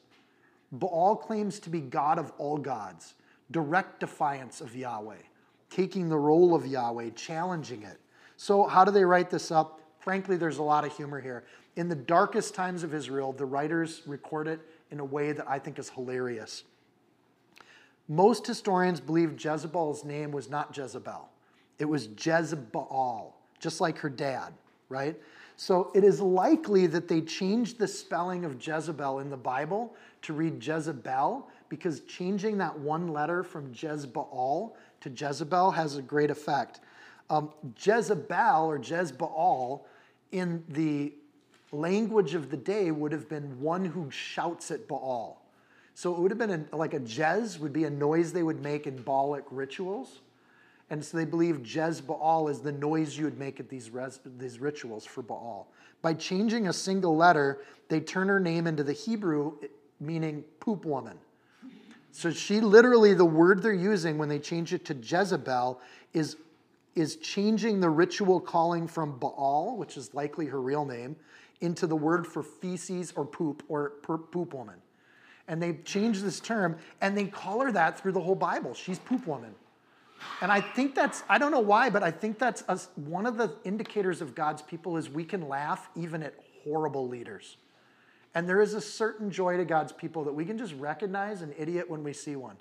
Baal 0.72 1.16
claims 1.16 1.60
to 1.60 1.70
be 1.70 1.82
God 1.82 2.18
of 2.20 2.32
all 2.38 2.58
gods, 2.58 3.16
direct 3.52 4.00
defiance 4.00 4.62
of 4.62 4.76
Yahweh, 4.76 5.22
taking 5.70 6.08
the 6.08 6.18
role 6.18 6.56
of 6.56 6.66
Yahweh, 6.66 7.10
challenging 7.16 7.84
it. 7.84 8.00
So, 8.38 8.68
how 8.68 8.86
do 8.86 8.92
they 8.92 9.04
write 9.04 9.30
this 9.30 9.52
up? 9.52 9.80
frankly, 10.00 10.38
there's 10.38 10.58
a 10.58 10.64
lot 10.64 10.86
of 10.86 10.96
humor 10.96 11.20
here. 11.20 11.44
In 11.76 11.88
the 11.88 11.96
darkest 11.96 12.56
times 12.56 12.84
of 12.84 12.94
Israel, 12.94 13.32
the 13.32 13.46
writers 13.46 14.02
record 14.06 14.48
it 14.48 14.60
in 14.92 15.00
a 15.00 15.06
way 15.06 15.32
that 15.34 15.48
I 15.48 15.60
think 15.60 15.78
is 15.78 15.90
hilarious. 15.90 16.64
Most 18.08 18.48
historians 18.48 19.00
believe 19.00 19.34
Jezebel's 19.40 20.04
name 20.04 20.32
was 20.32 20.50
not 20.50 20.76
Jezebel, 20.76 21.30
it 21.78 21.86
was 21.86 22.10
Jezebel, 22.18 23.36
just 23.60 23.80
like 23.80 24.00
her 24.00 24.10
dad, 24.10 24.54
right? 24.90 25.16
So 25.60 25.92
it 25.94 26.06
is 26.06 26.22
likely 26.22 26.88
that 26.88 27.10
they 27.10 27.20
changed 27.20 27.80
the 27.80 27.88
spelling 27.88 28.46
of 28.46 28.66
Jezebel 28.66 29.20
in 29.20 29.30
the 29.30 29.36
Bible 29.36 29.94
to 30.22 30.32
read 30.32 30.66
Jezebel 30.66 31.50
because 31.68 32.00
changing 32.08 32.60
that 32.60 32.80
one 32.80 33.10
letter 33.10 33.44
from 33.44 33.74
Jezebel 33.76 34.78
to 35.02 35.10
Jezebel 35.10 35.72
has 35.72 35.98
a 35.98 36.02
great 36.02 36.32
effect. 36.32 36.80
Um, 37.30 37.50
Jezebel 37.78 38.68
or 38.68 38.78
Jezebel 38.78 39.86
in 40.32 40.64
the 40.70 41.12
language 41.74 42.36
of 42.36 42.50
the 42.50 42.58
day 42.58 42.92
would 42.92 43.12
have 43.12 43.28
been 43.28 43.60
one 43.60 43.84
who 43.84 44.10
shouts 44.10 44.72
at 44.72 44.88
Baal. 44.88 45.42
So 45.94 46.16
it 46.16 46.22
would 46.22 46.32
have 46.32 46.38
been 46.38 46.68
a, 46.72 46.74
like 46.78 46.94
a 46.94 47.02
jez 47.02 47.60
would 47.60 47.74
be 47.74 47.84
a 47.84 47.90
noise 47.90 48.32
they 48.32 48.44
would 48.44 48.62
make 48.62 48.88
in 48.88 48.96
Baalic 49.04 49.44
rituals. 49.52 50.22
And 50.90 51.04
so 51.04 51.18
they 51.18 51.26
believe 51.26 51.58
Jez 51.58 52.06
Baal 52.06 52.48
is 52.48 52.62
the 52.62 52.72
noise 52.72 53.18
you 53.18 53.26
would 53.26 53.38
make 53.38 53.60
at 53.60 53.70
these, 53.70 53.92
res, 53.92 54.20
these 54.38 54.60
rituals 54.60 55.06
for 55.06 55.22
Baal. 55.22 55.68
By 56.02 56.14
changing 56.14 56.68
a 56.68 56.74
single 56.74 57.16
letter, 57.16 57.62
they 57.90 58.00
turn 58.00 58.28
her 58.28 58.40
name 58.40 58.66
into 58.66 58.84
the 58.84 58.94
Hebrew 58.94 59.58
meaning 60.00 60.44
poop 60.60 60.86
woman. 60.86 61.18
So 62.12 62.32
she 62.32 62.60
literally, 62.60 63.14
the 63.14 63.26
word 63.26 63.62
they're 63.62 63.74
using 63.74 64.18
when 64.18 64.30
they 64.30 64.40
change 64.40 64.74
it 64.74 64.86
to 64.86 64.94
Jezebel 64.96 65.80
is 66.14 66.38
is 66.96 67.16
changing 67.18 67.80
the 67.80 67.90
ritual 67.90 68.40
calling 68.40 68.88
from 68.88 69.18
Baal, 69.18 69.78
which 69.78 69.96
is 69.96 70.14
likely 70.14 70.48
her 70.48 70.60
real 70.60 70.86
name, 70.86 71.16
into 71.62 71.88
the 71.88 71.96
word 71.96 72.26
for 72.26 72.44
feces 72.44 73.14
or 73.16 73.26
poop 73.26 73.64
or 73.68 73.92
poop 74.02 74.54
woman. 74.54 74.76
And 75.48 75.62
they 75.62 75.74
change 75.86 76.22
this 76.22 76.40
term 76.40 76.78
and 77.02 77.18
they 77.18 77.26
call 77.26 77.62
her 77.62 77.72
that 77.72 78.00
through 78.00 78.14
the 78.14 78.20
whole 78.20 78.36
Bible. 78.36 78.74
She's 78.74 79.00
poop 79.00 79.26
woman. 79.26 79.54
And 80.42 80.52
I 80.52 80.62
think 80.62 80.96
that's, 80.96 81.24
I 81.30 81.38
don't 81.38 81.52
know 81.52 81.60
why, 81.60 81.90
but 81.90 82.04
I 82.04 82.12
think 82.12 82.40
that's 82.40 82.64
a, 82.68 82.80
one 82.96 83.26
of 83.26 83.38
the 83.38 83.54
indicators 83.64 84.22
of 84.22 84.36
God's 84.36 84.62
people 84.62 84.98
is 84.98 85.10
we 85.10 85.24
can 85.24 85.48
laugh 85.48 85.90
even 85.96 86.24
at 86.24 86.34
horrible 86.64 87.08
leaders. 87.08 87.58
And 88.36 88.48
there 88.48 88.62
is 88.62 88.74
a 88.74 88.82
certain 88.82 89.32
joy 89.32 89.58
to 89.58 89.66
God's 89.66 89.92
people 89.92 90.24
that 90.26 90.34
we 90.34 90.46
can 90.46 90.58
just 90.58 90.74
recognize 90.76 91.42
an 91.42 91.54
idiot 91.58 91.90
when 91.90 92.04
we 92.04 92.14
see 92.14 92.36
one. 92.36 92.58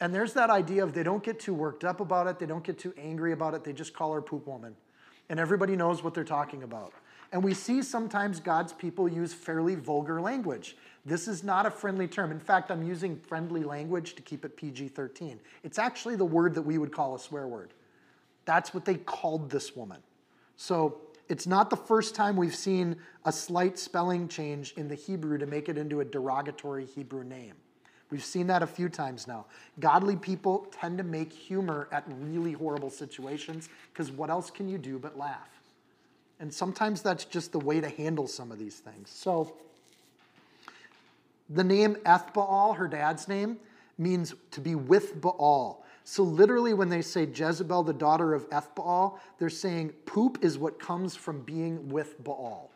And 0.00 0.12
there's 0.12 0.32
that 0.32 0.50
idea 0.50 0.82
of 0.82 0.94
they 0.94 1.04
don't 1.04 1.22
get 1.22 1.38
too 1.38 1.54
worked 1.54 1.84
up 1.84 2.00
about 2.00 2.26
it, 2.26 2.38
they 2.38 2.46
don't 2.46 2.64
get 2.64 2.78
too 2.78 2.92
angry 2.98 3.32
about 3.32 3.54
it, 3.54 3.62
they 3.62 3.72
just 3.72 3.94
call 3.94 4.12
her 4.12 4.20
poop 4.20 4.46
woman. 4.46 4.74
And 5.28 5.38
everybody 5.38 5.76
knows 5.76 6.02
what 6.02 6.14
they're 6.14 6.24
talking 6.24 6.64
about. 6.64 6.92
And 7.32 7.42
we 7.42 7.54
see 7.54 7.82
sometimes 7.82 8.40
God's 8.40 8.74
people 8.74 9.08
use 9.08 9.32
fairly 9.32 9.74
vulgar 9.74 10.20
language. 10.20 10.76
This 11.06 11.26
is 11.26 11.42
not 11.42 11.64
a 11.64 11.70
friendly 11.70 12.06
term. 12.06 12.30
In 12.30 12.38
fact, 12.38 12.70
I'm 12.70 12.86
using 12.86 13.16
friendly 13.16 13.64
language 13.64 14.14
to 14.14 14.22
keep 14.22 14.44
it 14.44 14.56
PG 14.56 14.88
13. 14.88 15.40
It's 15.64 15.78
actually 15.78 16.16
the 16.16 16.26
word 16.26 16.54
that 16.54 16.62
we 16.62 16.76
would 16.76 16.92
call 16.92 17.14
a 17.14 17.18
swear 17.18 17.48
word. 17.48 17.72
That's 18.44 18.74
what 18.74 18.84
they 18.84 18.96
called 18.96 19.50
this 19.50 19.74
woman. 19.74 19.98
So 20.56 21.00
it's 21.28 21.46
not 21.46 21.70
the 21.70 21.76
first 21.76 22.14
time 22.14 22.36
we've 22.36 22.54
seen 22.54 22.96
a 23.24 23.32
slight 23.32 23.78
spelling 23.78 24.28
change 24.28 24.74
in 24.76 24.86
the 24.86 24.94
Hebrew 24.94 25.38
to 25.38 25.46
make 25.46 25.68
it 25.68 25.78
into 25.78 26.00
a 26.00 26.04
derogatory 26.04 26.84
Hebrew 26.84 27.24
name. 27.24 27.54
We've 28.10 28.22
seen 28.22 28.46
that 28.48 28.62
a 28.62 28.66
few 28.66 28.90
times 28.90 29.26
now. 29.26 29.46
Godly 29.80 30.16
people 30.16 30.66
tend 30.70 30.98
to 30.98 31.04
make 31.04 31.32
humor 31.32 31.88
at 31.90 32.04
really 32.20 32.52
horrible 32.52 32.90
situations 32.90 33.70
because 33.90 34.12
what 34.12 34.28
else 34.28 34.50
can 34.50 34.68
you 34.68 34.76
do 34.76 34.98
but 34.98 35.16
laugh? 35.16 35.61
And 36.42 36.52
sometimes 36.52 37.02
that's 37.02 37.24
just 37.24 37.52
the 37.52 37.60
way 37.60 37.80
to 37.80 37.88
handle 37.88 38.26
some 38.26 38.50
of 38.50 38.58
these 38.58 38.74
things. 38.74 39.10
So, 39.10 39.54
the 41.48 41.62
name 41.62 41.94
Ethbaal, 42.04 42.76
her 42.78 42.88
dad's 42.88 43.28
name, 43.28 43.58
means 43.96 44.34
to 44.50 44.60
be 44.60 44.74
with 44.74 45.20
Baal. 45.20 45.84
So, 46.02 46.24
literally, 46.24 46.74
when 46.74 46.88
they 46.88 47.00
say 47.00 47.28
Jezebel, 47.32 47.84
the 47.84 47.92
daughter 47.92 48.34
of 48.34 48.50
Ethbaal, 48.50 49.20
they're 49.38 49.48
saying 49.48 49.90
poop 50.04 50.38
is 50.42 50.58
what 50.58 50.80
comes 50.80 51.14
from 51.14 51.42
being 51.42 51.88
with 51.88 52.22
Baal. 52.24 52.72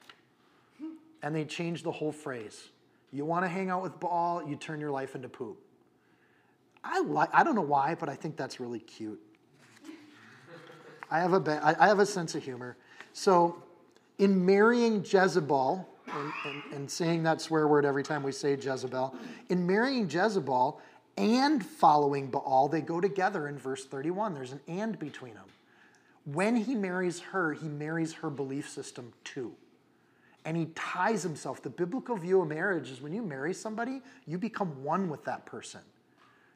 And 1.24 1.34
they 1.34 1.44
change 1.44 1.82
the 1.82 1.90
whole 1.90 2.12
phrase. 2.12 2.68
You 3.12 3.24
want 3.24 3.44
to 3.46 3.48
hang 3.48 3.68
out 3.68 3.82
with 3.82 3.98
Baal, 3.98 4.48
you 4.48 4.54
turn 4.54 4.78
your 4.78 4.92
life 4.92 5.16
into 5.16 5.28
poop. 5.28 5.58
I, 6.84 7.00
like, 7.00 7.30
I 7.32 7.42
don't 7.42 7.56
know 7.56 7.62
why, 7.62 7.96
but 7.96 8.08
I 8.08 8.14
think 8.14 8.36
that's 8.36 8.60
really 8.60 8.78
cute. 8.78 9.20
I 11.10 11.18
have 11.18 11.32
a, 11.34 11.76
I 11.80 11.88
have 11.88 11.98
a 11.98 12.06
sense 12.06 12.36
of 12.36 12.44
humor. 12.44 12.76
So, 13.16 13.56
in 14.18 14.44
marrying 14.44 15.02
Jezebel, 15.02 15.88
and, 16.06 16.32
and, 16.44 16.74
and, 16.74 16.90
saying 16.90 17.22
that 17.22 17.40
swear 17.40 17.66
word 17.66 17.86
every 17.86 18.02
time 18.02 18.22
we 18.22 18.30
say 18.30 18.54
Jezebel. 18.54 19.16
In 19.48 19.66
marrying 19.66 20.10
Jezebel 20.10 20.78
and 21.16 21.64
following 21.64 22.26
Baal, 22.26 22.68
they 22.68 22.82
go 22.82 23.00
together 23.00 23.48
in 23.48 23.58
verse 23.58 23.86
31. 23.86 24.34
There's 24.34 24.52
an 24.52 24.60
and 24.68 24.98
between 24.98 25.32
them. 25.32 25.46
When 26.26 26.56
he 26.56 26.74
marries 26.74 27.20
her, 27.20 27.54
he 27.54 27.68
marries 27.68 28.12
her 28.12 28.28
belief 28.28 28.68
system 28.68 29.14
too. 29.24 29.54
And 30.44 30.54
he 30.54 30.66
ties 30.74 31.22
himself. 31.22 31.62
The 31.62 31.70
biblical 31.70 32.18
view 32.18 32.42
of 32.42 32.48
marriage 32.48 32.90
is 32.90 33.00
when 33.00 33.14
you 33.14 33.22
marry 33.22 33.54
somebody, 33.54 34.02
you 34.26 34.36
become 34.36 34.84
one 34.84 35.08
with 35.08 35.24
that 35.24 35.46
person. 35.46 35.80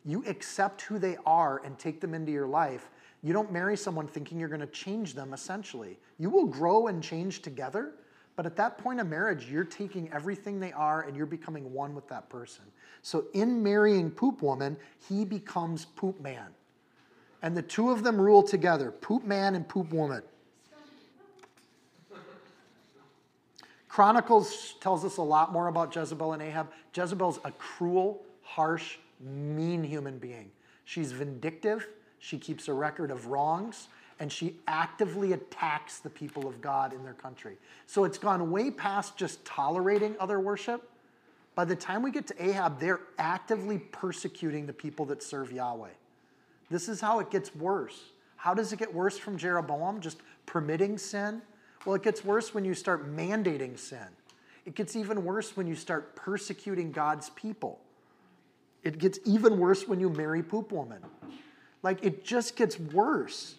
You 0.04 0.22
accept 0.26 0.82
who 0.82 0.98
they 0.98 1.16
are 1.24 1.62
and 1.64 1.78
take 1.78 2.02
them 2.02 2.12
into 2.12 2.32
your 2.32 2.46
life. 2.46 2.90
You 3.22 3.32
don't 3.32 3.52
marry 3.52 3.76
someone 3.76 4.06
thinking 4.06 4.38
you're 4.38 4.48
going 4.48 4.60
to 4.60 4.66
change 4.66 5.14
them, 5.14 5.34
essentially. 5.34 5.98
You 6.18 6.30
will 6.30 6.46
grow 6.46 6.86
and 6.86 7.02
change 7.02 7.42
together, 7.42 7.92
but 8.34 8.46
at 8.46 8.56
that 8.56 8.78
point 8.78 9.00
of 9.00 9.06
marriage, 9.06 9.50
you're 9.50 9.64
taking 9.64 10.10
everything 10.12 10.58
they 10.58 10.72
are 10.72 11.02
and 11.02 11.16
you're 11.16 11.26
becoming 11.26 11.72
one 11.72 11.94
with 11.94 12.08
that 12.08 12.30
person. 12.30 12.64
So 13.02 13.26
in 13.34 13.62
marrying 13.62 14.10
Poop 14.10 14.40
Woman, 14.40 14.76
he 15.08 15.24
becomes 15.24 15.84
Poop 15.84 16.20
Man. 16.20 16.46
And 17.42 17.56
the 17.56 17.62
two 17.62 17.90
of 17.90 18.02
them 18.02 18.18
rule 18.20 18.42
together 18.42 18.90
Poop 18.90 19.24
Man 19.24 19.54
and 19.54 19.68
Poop 19.68 19.92
Woman. 19.92 20.22
Chronicles 23.88 24.76
tells 24.80 25.04
us 25.04 25.16
a 25.16 25.22
lot 25.22 25.52
more 25.52 25.66
about 25.66 25.94
Jezebel 25.94 26.32
and 26.32 26.40
Ahab. 26.40 26.70
Jezebel's 26.94 27.40
a 27.44 27.50
cruel, 27.52 28.22
harsh, 28.42 28.98
mean 29.20 29.82
human 29.82 30.18
being. 30.18 30.50
She's 30.84 31.10
vindictive, 31.12 31.88
she 32.20 32.38
keeps 32.38 32.68
a 32.68 32.72
record 32.72 33.10
of 33.10 33.26
wrongs, 33.26 33.88
and 34.20 34.30
she 34.30 34.56
actively 34.68 35.32
attacks 35.32 35.98
the 35.98 36.10
people 36.10 36.46
of 36.46 36.60
God 36.60 36.92
in 36.92 37.02
their 37.02 37.14
country. 37.14 37.56
So 37.86 38.04
it's 38.04 38.18
gone 38.18 38.50
way 38.50 38.70
past 38.70 39.16
just 39.16 39.44
tolerating 39.44 40.14
other 40.20 40.38
worship. 40.38 40.88
By 41.54 41.64
the 41.64 41.74
time 41.74 42.02
we 42.02 42.10
get 42.10 42.26
to 42.28 42.42
Ahab, 42.42 42.78
they're 42.78 43.00
actively 43.18 43.78
persecuting 43.78 44.66
the 44.66 44.72
people 44.72 45.06
that 45.06 45.22
serve 45.22 45.50
Yahweh. 45.50 45.88
This 46.70 46.88
is 46.88 47.00
how 47.00 47.18
it 47.18 47.30
gets 47.30 47.54
worse. 47.56 47.98
How 48.36 48.54
does 48.54 48.72
it 48.72 48.78
get 48.78 48.94
worse 48.94 49.18
from 49.18 49.36
Jeroboam? 49.36 50.00
Just 50.00 50.18
permitting 50.46 50.98
sin? 50.98 51.42
Well, 51.84 51.94
it 51.94 52.02
gets 52.02 52.24
worse 52.24 52.54
when 52.54 52.64
you 52.64 52.74
start 52.74 53.10
mandating 53.14 53.78
sin. 53.78 54.06
It 54.66 54.74
gets 54.74 54.94
even 54.94 55.24
worse 55.24 55.56
when 55.56 55.66
you 55.66 55.74
start 55.74 56.14
persecuting 56.14 56.92
God's 56.92 57.30
people. 57.30 57.80
It 58.82 58.98
gets 58.98 59.18
even 59.24 59.58
worse 59.58 59.88
when 59.88 59.98
you 59.98 60.10
marry 60.10 60.42
Poop 60.42 60.72
Woman. 60.72 61.02
Like, 61.82 62.04
it 62.04 62.24
just 62.24 62.56
gets 62.56 62.78
worse. 62.78 63.56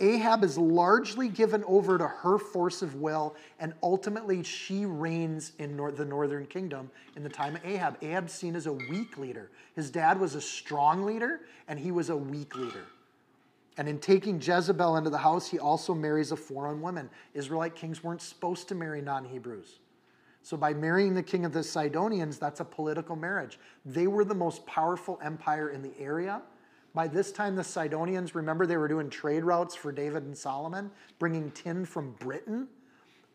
Ahab 0.00 0.44
is 0.44 0.56
largely 0.56 1.28
given 1.28 1.64
over 1.64 1.98
to 1.98 2.06
her 2.06 2.38
force 2.38 2.82
of 2.82 2.96
will, 2.96 3.34
and 3.58 3.74
ultimately 3.82 4.42
she 4.44 4.86
reigns 4.86 5.52
in 5.58 5.76
nor- 5.76 5.90
the 5.90 6.04
northern 6.04 6.46
kingdom 6.46 6.90
in 7.16 7.22
the 7.24 7.28
time 7.28 7.56
of 7.56 7.64
Ahab. 7.64 7.98
Ahab's 8.00 8.32
seen 8.32 8.54
as 8.54 8.66
a 8.66 8.72
weak 8.72 9.18
leader. 9.18 9.50
His 9.74 9.90
dad 9.90 10.20
was 10.20 10.34
a 10.34 10.40
strong 10.40 11.04
leader, 11.04 11.40
and 11.66 11.78
he 11.80 11.90
was 11.90 12.10
a 12.10 12.16
weak 12.16 12.54
leader. 12.54 12.84
And 13.76 13.88
in 13.88 13.98
taking 13.98 14.40
Jezebel 14.40 14.96
into 14.96 15.10
the 15.10 15.18
house, 15.18 15.48
he 15.48 15.58
also 15.58 15.94
marries 15.94 16.32
a 16.32 16.36
foreign 16.36 16.80
woman. 16.80 17.10
Israelite 17.34 17.74
kings 17.74 18.02
weren't 18.02 18.22
supposed 18.22 18.68
to 18.68 18.74
marry 18.74 19.00
non 19.00 19.24
Hebrews. 19.24 19.78
So, 20.42 20.56
by 20.56 20.72
marrying 20.74 21.14
the 21.14 21.22
king 21.22 21.44
of 21.44 21.52
the 21.52 21.62
Sidonians, 21.62 22.38
that's 22.38 22.60
a 22.60 22.64
political 22.64 23.16
marriage. 23.16 23.58
They 23.84 24.06
were 24.06 24.24
the 24.24 24.34
most 24.34 24.64
powerful 24.66 25.18
empire 25.22 25.70
in 25.70 25.82
the 25.82 25.92
area 25.98 26.42
by 26.94 27.06
this 27.06 27.32
time, 27.32 27.54
the 27.54 27.64
Sidonians, 27.64 28.34
remember, 28.34 28.66
they 28.66 28.76
were 28.76 28.88
doing 28.88 29.10
trade 29.10 29.44
routes 29.44 29.74
for 29.74 29.92
David 29.92 30.24
and 30.24 30.36
Solomon, 30.36 30.90
bringing 31.18 31.50
tin 31.52 31.84
from 31.84 32.12
Britain 32.12 32.68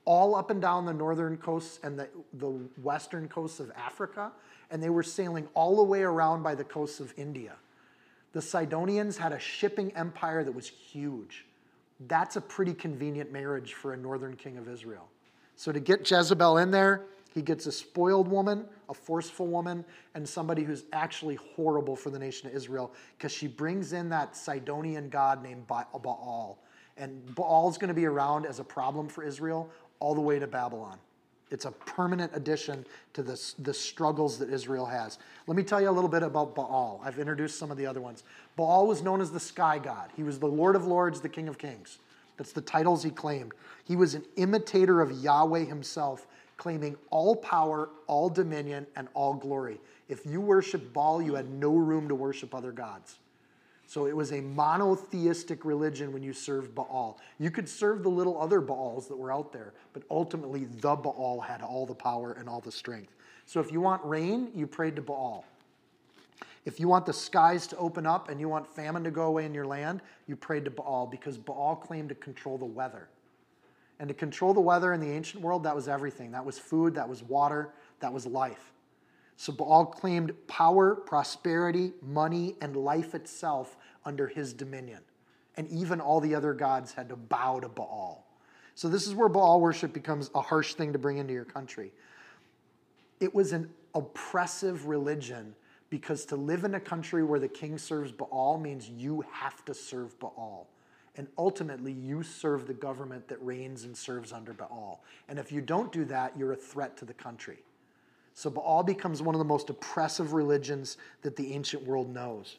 all 0.06 0.36
up 0.36 0.50
and 0.50 0.62
down 0.62 0.86
the 0.86 0.94
northern 0.94 1.38
coasts 1.38 1.80
and 1.84 1.98
the, 1.98 2.10
the 2.34 2.50
western 2.82 3.28
coasts 3.28 3.60
of 3.60 3.72
Africa, 3.72 4.32
and 4.70 4.82
they 4.82 4.90
were 4.90 5.04
sailing 5.04 5.48
all 5.54 5.78
the 5.78 5.84
way 5.84 6.02
around 6.02 6.44
by 6.44 6.56
the 6.56 6.64
coasts 6.64 7.00
of 7.00 7.14
India. 7.18 7.54
The 8.34 8.42
Sidonians 8.42 9.18
had 9.18 9.32
a 9.32 9.40
shipping 9.40 9.96
empire 9.96 10.44
that 10.44 10.52
was 10.52 10.68
huge. 10.68 11.46
That's 12.08 12.36
a 12.36 12.42
pretty 12.42 12.74
convenient 12.74 13.32
marriage 13.32 13.74
for 13.74 13.94
a 13.94 13.98
northern 13.98 14.36
king 14.36 14.58
of 14.58 14.68
Israel. 14.68 15.08
So 15.56 15.72
to 15.72 15.80
get 15.80 16.10
Jezebel 16.10 16.58
in 16.58 16.72
there, 16.72 17.04
he 17.34 17.42
gets 17.42 17.66
a 17.66 17.72
spoiled 17.72 18.28
woman, 18.28 18.66
a 18.94 18.96
forceful 18.96 19.48
woman, 19.48 19.84
and 20.14 20.28
somebody 20.28 20.64
who's 20.64 20.84
actually 20.94 21.36
horrible 21.56 21.96
for 21.96 22.12
the 22.12 22.20
nation 22.20 22.48
of 22.48 22.56
Israel 22.56 22.94
because 23.18 23.32
she 23.32 23.48
brings 23.48 23.92
in 23.92 24.08
that 24.10 24.38
Sidonian 24.38 25.10
god 25.10 25.42
named 25.42 25.66
Baal. 25.68 26.60
And 26.96 27.34
Baal's 27.34 27.80
going 27.80 27.88
to 27.88 27.96
be 27.96 28.06
around 28.06 28.46
as 28.46 28.60
a 28.60 28.64
problem 28.64 29.08
for 29.08 29.24
Israel 29.24 29.68
all 30.00 30.14
the 30.14 30.22
way 30.22 30.38
to 30.38 30.46
Babylon. 30.46 31.00
It's 31.50 31.66
a 31.66 31.72
permanent 31.72 32.32
addition 32.36 32.86
to 33.14 33.24
the, 33.24 33.40
the 33.60 33.74
struggles 33.74 34.38
that 34.40 34.50
Israel 34.50 34.86
has. 34.86 35.18
Let 35.48 35.58
me 35.58 35.64
tell 35.64 35.82
you 35.82 35.90
a 35.90 35.92
little 35.92 36.10
bit 36.10 36.24
about 36.24 36.54
Baal. 36.56 37.02
I've 37.04 37.18
introduced 37.18 37.58
some 37.58 37.72
of 37.72 37.78
the 37.78 37.86
other 37.86 38.02
ones. 38.02 38.24
Baal 38.56 38.86
was 38.86 39.02
known 39.02 39.22
as 39.22 39.32
the 39.32 39.40
sky 39.40 39.80
god, 39.80 40.12
he 40.16 40.24
was 40.24 40.38
the 40.38 40.48
Lord 40.48 40.76
of 40.76 40.86
Lords, 40.86 41.20
the 41.20 41.30
King 41.30 41.48
of 41.48 41.58
Kings. 41.58 41.98
That's 42.38 42.52
the 42.52 42.62
titles 42.62 43.04
he 43.04 43.12
claimed. 43.12 43.54
He 43.84 43.96
was 43.96 44.16
an 44.16 44.26
imitator 44.36 45.02
of 45.02 45.12
Yahweh 45.12 45.66
himself 45.66 46.28
claiming 46.58 46.96
all 47.10 47.36
power, 47.36 47.90
all 48.08 48.30
dominion, 48.30 48.86
and 48.96 49.08
all 49.14 49.34
glory. 49.34 49.80
If 50.10 50.26
you 50.26 50.42
worship 50.42 50.94
Baal, 50.94 51.22
you 51.22 51.36
had 51.36 51.50
no 51.50 51.76
room 51.76 52.08
to 52.08 52.16
worship 52.16 52.54
other 52.54 52.72
gods. 52.72 53.18
So 53.86 54.08
it 54.08 54.16
was 54.16 54.32
a 54.32 54.42
monotheistic 54.42 55.66
religion 55.66 56.14
when 56.14 56.24
you 56.24 56.34
served 56.34 56.74
Baal. 56.74 57.20
You 57.40 57.52
could 57.52 57.68
serve 57.68 58.04
the 58.04 58.10
little 58.10 58.42
other 58.42 58.62
Baals 58.62 59.08
that 59.08 59.18
were 59.18 59.32
out 59.32 59.52
there, 59.52 59.74
but 59.92 60.04
ultimately 60.10 60.66
the 60.66 60.96
Baal 60.96 61.40
had 61.42 61.62
all 61.62 61.86
the 61.86 61.94
power 61.94 62.34
and 62.34 62.48
all 62.48 62.62
the 62.62 62.72
strength. 62.72 63.14
So 63.46 63.60
if 63.60 63.72
you 63.72 63.82
want 63.82 64.04
rain, 64.06 64.50
you 64.56 64.68
prayed 64.68 64.96
to 64.96 65.02
Baal. 65.02 65.46
If 66.66 66.80
you 66.80 66.88
want 66.88 67.06
the 67.06 67.14
skies 67.14 67.68
to 67.68 67.78
open 67.78 68.06
up 68.06 68.30
and 68.30 68.40
you 68.40 68.48
want 68.48 68.68
famine 68.68 69.04
to 69.04 69.12
go 69.12 69.24
away 69.24 69.46
in 69.46 69.54
your 69.54 69.68
land, 69.68 70.02
you 70.28 70.36
prayed 70.36 70.66
to 70.66 70.72
Baal 70.72 71.06
because 71.06 71.38
Baal 71.38 71.76
claimed 71.76 72.10
to 72.10 72.16
control 72.16 72.58
the 72.58 72.66
weather. 72.66 73.10
And 74.04 74.10
to 74.10 74.14
control 74.14 74.54
the 74.54 74.60
weather 74.60 74.92
in 74.92 75.00
the 75.00 75.10
ancient 75.10 75.42
world, 75.42 75.64
that 75.64 75.74
was 75.74 75.88
everything. 75.88 76.32
That 76.32 76.44
was 76.44 76.60
food, 76.60 76.96
that 76.96 77.08
was 77.08 77.24
water, 77.24 77.70
that 78.02 78.12
was 78.12 78.26
life. 78.26 78.74
So 79.38 79.54
Baal 79.54 79.86
claimed 79.86 80.34
power, 80.46 80.94
prosperity, 80.94 81.94
money, 82.02 82.58
and 82.60 82.76
life 82.76 83.16
itself 83.16 83.78
under 84.04 84.28
his 84.28 84.52
dominion. 84.52 85.00
And 85.56 85.70
even 85.70 86.02
all 86.02 86.20
the 86.20 86.36
other 86.36 86.54
gods 86.54 86.92
had 86.92 87.08
to 87.08 87.16
bow 87.16 87.62
to 87.62 87.70
Baal. 87.70 88.28
So 88.76 88.90
this 88.90 89.08
is 89.08 89.16
where 89.16 89.30
Baal 89.30 89.62
worship 89.62 89.94
becomes 89.94 90.30
a 90.36 90.42
harsh 90.42 90.74
thing 90.74 90.92
to 90.92 91.00
bring 91.00 91.18
into 91.18 91.32
your 91.32 91.46
country. 91.46 91.94
It 93.22 93.34
was 93.34 93.54
an 93.54 93.70
oppressive 93.96 94.86
religion 94.86 95.56
because 95.90 96.26
to 96.26 96.36
live 96.36 96.66
in 96.66 96.76
a 96.76 96.80
country 96.82 97.24
where 97.24 97.40
the 97.40 97.48
king 97.48 97.78
serves 97.78 98.12
Baal 98.12 98.58
means 98.58 98.90
you 98.90 99.24
have 99.32 99.64
to 99.64 99.74
serve 99.74 100.20
Baal. 100.20 100.68
And 101.16 101.28
ultimately, 101.38 101.92
you 101.92 102.24
serve 102.24 102.66
the 102.66 102.74
government 102.74 103.28
that 103.28 103.44
reigns 103.44 103.84
and 103.84 103.96
serves 103.96 104.34
under 104.34 104.52
Baal. 104.52 105.04
And 105.30 105.38
if 105.38 105.52
you 105.52 105.62
don't 105.62 105.92
do 105.92 106.06
that, 106.06 106.36
you're 106.38 106.54
a 106.54 106.58
threat 106.58 106.98
to 106.98 107.06
the 107.06 107.14
country. 107.14 107.60
So 108.34 108.50
Baal 108.50 108.82
becomes 108.82 109.22
one 109.22 109.36
of 109.36 109.40
the 109.40 109.46
most 109.46 109.70
oppressive 109.70 110.34
religions 110.34 110.98
that 111.22 111.36
the 111.36 111.54
ancient 111.54 111.86
world 111.86 112.12
knows. 112.12 112.58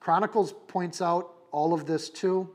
Chronicles 0.00 0.54
points 0.66 1.02
out 1.02 1.34
all 1.52 1.74
of 1.74 1.84
this 1.84 2.08
too. 2.08 2.48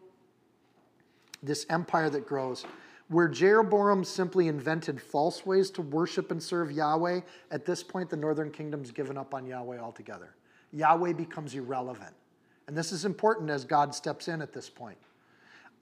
This 1.43 1.67
empire 1.69 2.09
that 2.09 2.25
grows. 2.25 2.65
Where 3.09 3.27
Jeroboam 3.27 4.03
simply 4.03 4.47
invented 4.47 4.99
false 4.99 5.45
ways 5.45 5.69
to 5.71 5.83
worship 5.83 6.31
and 6.31 6.41
serve 6.41 6.71
Yahweh, 6.71 7.21
at 7.51 7.65
this 7.65 7.83
point, 7.83 8.09
the 8.09 8.17
northern 8.17 8.49
kingdom's 8.49 8.89
given 8.89 9.15
up 9.15 9.35
on 9.35 9.45
Yahweh 9.45 9.77
altogether. 9.77 10.33
Yahweh 10.73 11.13
becomes 11.13 11.53
irrelevant. 11.53 12.15
And 12.67 12.75
this 12.75 12.91
is 12.91 13.05
important 13.05 13.51
as 13.51 13.63
God 13.63 13.93
steps 13.93 14.27
in 14.27 14.41
at 14.41 14.51
this 14.51 14.71
point. 14.71 14.97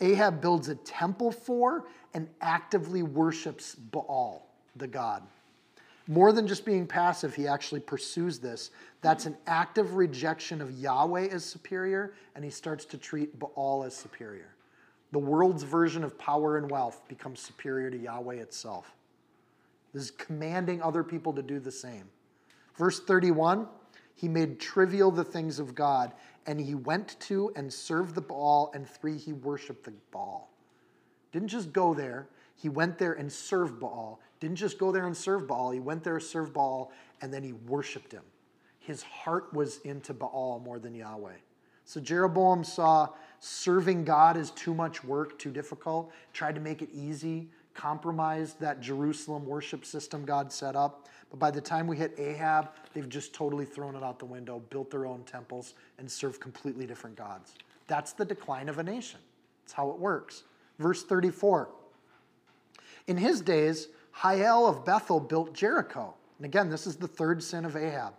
Ahab 0.01 0.41
builds 0.41 0.69
a 0.69 0.75
temple 0.75 1.31
for 1.31 1.85
and 2.13 2.27
actively 2.41 3.03
worships 3.03 3.75
Baal, 3.75 4.47
the 4.75 4.87
god. 4.87 5.23
More 6.07 6.33
than 6.33 6.47
just 6.47 6.65
being 6.65 6.85
passive, 6.85 7.33
he 7.33 7.47
actually 7.47 7.79
pursues 7.79 8.39
this. 8.39 8.71
That's 9.01 9.25
an 9.25 9.37
active 9.47 9.95
rejection 9.95 10.61
of 10.61 10.71
Yahweh 10.71 11.27
as 11.27 11.45
superior, 11.45 12.13
and 12.35 12.43
he 12.43 12.51
starts 12.51 12.83
to 12.85 12.97
treat 12.97 13.39
Baal 13.39 13.83
as 13.85 13.95
superior. 13.95 14.53
The 15.13 15.19
world's 15.19 15.63
version 15.63 16.03
of 16.03 16.17
power 16.17 16.57
and 16.57 16.69
wealth 16.69 17.01
becomes 17.07 17.39
superior 17.39 17.89
to 17.89 17.97
Yahweh 17.97 18.35
itself. 18.35 18.93
This 19.93 20.03
is 20.05 20.11
commanding 20.11 20.81
other 20.81 21.03
people 21.03 21.33
to 21.33 21.43
do 21.43 21.59
the 21.59 21.71
same. 21.71 22.09
Verse 22.75 22.99
31 22.99 23.67
He 24.15 24.27
made 24.27 24.59
trivial 24.59 25.11
the 25.11 25.23
things 25.23 25.59
of 25.59 25.75
God, 25.75 26.11
and 26.45 26.59
he 26.59 26.75
went 26.75 27.19
to 27.21 27.51
and 27.55 27.71
served 27.71 28.15
the 28.15 28.21
Baal, 28.21 28.71
and 28.73 28.87
three, 28.87 29.17
he 29.17 29.33
worshiped 29.33 29.85
the 29.85 29.93
Baal. 30.11 30.49
Didn't 31.31 31.47
just 31.47 31.73
go 31.73 31.93
there, 31.93 32.27
he 32.55 32.69
went 32.69 32.97
there 32.97 33.13
and 33.13 33.31
served 33.31 33.79
Baal. 33.79 34.19
Didn't 34.39 34.57
just 34.57 34.77
go 34.77 34.91
there 34.91 35.05
and 35.05 35.15
serve 35.15 35.47
Baal, 35.47 35.71
he 35.71 35.79
went 35.79 36.03
there, 36.03 36.19
served 36.19 36.53
Baal, 36.53 36.91
and 37.21 37.33
then 37.33 37.43
he 37.43 37.53
worshiped 37.53 38.11
him. 38.11 38.23
His 38.79 39.01
heart 39.01 39.53
was 39.53 39.79
into 39.79 40.13
Baal 40.13 40.61
more 40.63 40.79
than 40.79 40.93
Yahweh. 40.93 41.37
So 41.85 41.99
Jeroboam 41.99 42.63
saw 42.63 43.09
serving 43.39 44.05
God 44.05 44.37
as 44.37 44.51
too 44.51 44.73
much 44.73 45.03
work, 45.03 45.37
too 45.37 45.51
difficult, 45.51 46.11
tried 46.31 46.55
to 46.55 46.61
make 46.61 46.81
it 46.81 46.89
easy, 46.93 47.49
compromised 47.73 48.59
that 48.59 48.81
Jerusalem 48.81 49.45
worship 49.45 49.85
system 49.85 50.25
God 50.25 50.51
set 50.51 50.75
up. 50.75 51.09
But 51.29 51.39
by 51.39 51.51
the 51.51 51.61
time 51.61 51.87
we 51.87 51.97
hit 51.97 52.13
Ahab, 52.17 52.69
they've 52.93 53.09
just 53.09 53.33
totally 53.33 53.65
thrown 53.65 53.95
it 53.95 54.03
out 54.03 54.19
the 54.19 54.25
window, 54.25 54.61
built 54.69 54.91
their 54.91 55.05
own 55.05 55.23
temples, 55.23 55.73
and 55.97 56.09
served 56.09 56.39
completely 56.39 56.85
different 56.85 57.15
gods. 57.15 57.55
That's 57.87 58.13
the 58.13 58.25
decline 58.25 58.69
of 58.69 58.77
a 58.79 58.83
nation. 58.83 59.19
That's 59.63 59.73
how 59.73 59.89
it 59.91 59.97
works. 59.97 60.43
Verse 60.79 61.03
34 61.03 61.69
In 63.07 63.17
his 63.17 63.41
days, 63.41 63.87
Hiel 64.21 64.67
of 64.67 64.85
Bethel 64.85 65.19
built 65.19 65.53
Jericho. 65.53 66.13
And 66.37 66.45
again, 66.45 66.69
this 66.69 66.85
is 66.85 66.95
the 66.95 67.07
third 67.07 67.41
sin 67.41 67.65
of 67.65 67.75
Ahab. 67.75 68.13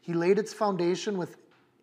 He 0.00 0.12
laid 0.12 0.38
its 0.38 0.52
foundation 0.52 1.18
with 1.18 1.36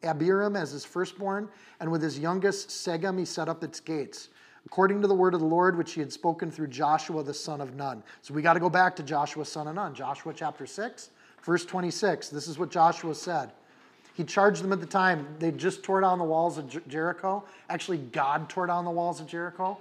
Abiram 0.04 0.56
as 0.56 0.72
his 0.72 0.86
firstborn, 0.86 1.50
and 1.80 1.92
with 1.92 2.02
his 2.02 2.20
youngest, 2.20 2.70
Segub, 2.70 3.18
he 3.18 3.26
set 3.26 3.50
up 3.50 3.64
its 3.64 3.80
gates 3.80 4.30
according 4.66 5.02
to 5.02 5.08
the 5.08 5.16
word 5.16 5.34
of 5.34 5.40
the 5.40 5.46
Lord, 5.46 5.78
which 5.78 5.94
he 5.94 6.00
had 6.00 6.12
spoken 6.12 6.52
through 6.52 6.68
Joshua 6.68 7.24
the 7.24 7.34
son 7.34 7.62
of 7.62 7.76
Nun. 7.76 8.04
So 8.22 8.34
we 8.34 8.42
got 8.42 8.54
to 8.54 8.60
go 8.60 8.70
back 8.70 8.96
to 8.98 9.04
Joshua 9.04 9.46
son 9.46 9.68
of 9.68 9.76
Nun. 9.76 9.94
Joshua 9.94 10.34
chapter 10.36 10.66
6, 10.66 11.10
verse 11.44 11.66
26. 11.66 12.30
This 12.30 12.48
is 12.48 12.58
what 12.58 12.72
Joshua 12.72 13.16
said. 13.16 13.52
He 14.16 14.24
charged 14.24 14.64
them 14.64 14.72
at 14.72 14.80
the 14.80 14.86
time. 14.86 15.28
They 15.40 15.52
just 15.52 15.84
tore 15.84 16.02
down 16.02 16.20
the 16.20 16.26
walls 16.26 16.58
of 16.58 16.88
Jericho. 16.88 17.44
Actually, 17.70 17.98
God 17.98 18.50
tore 18.50 18.68
down 18.68 18.86
the 18.86 18.92
walls 18.92 19.20
of 19.20 19.28
Jericho. 19.28 19.78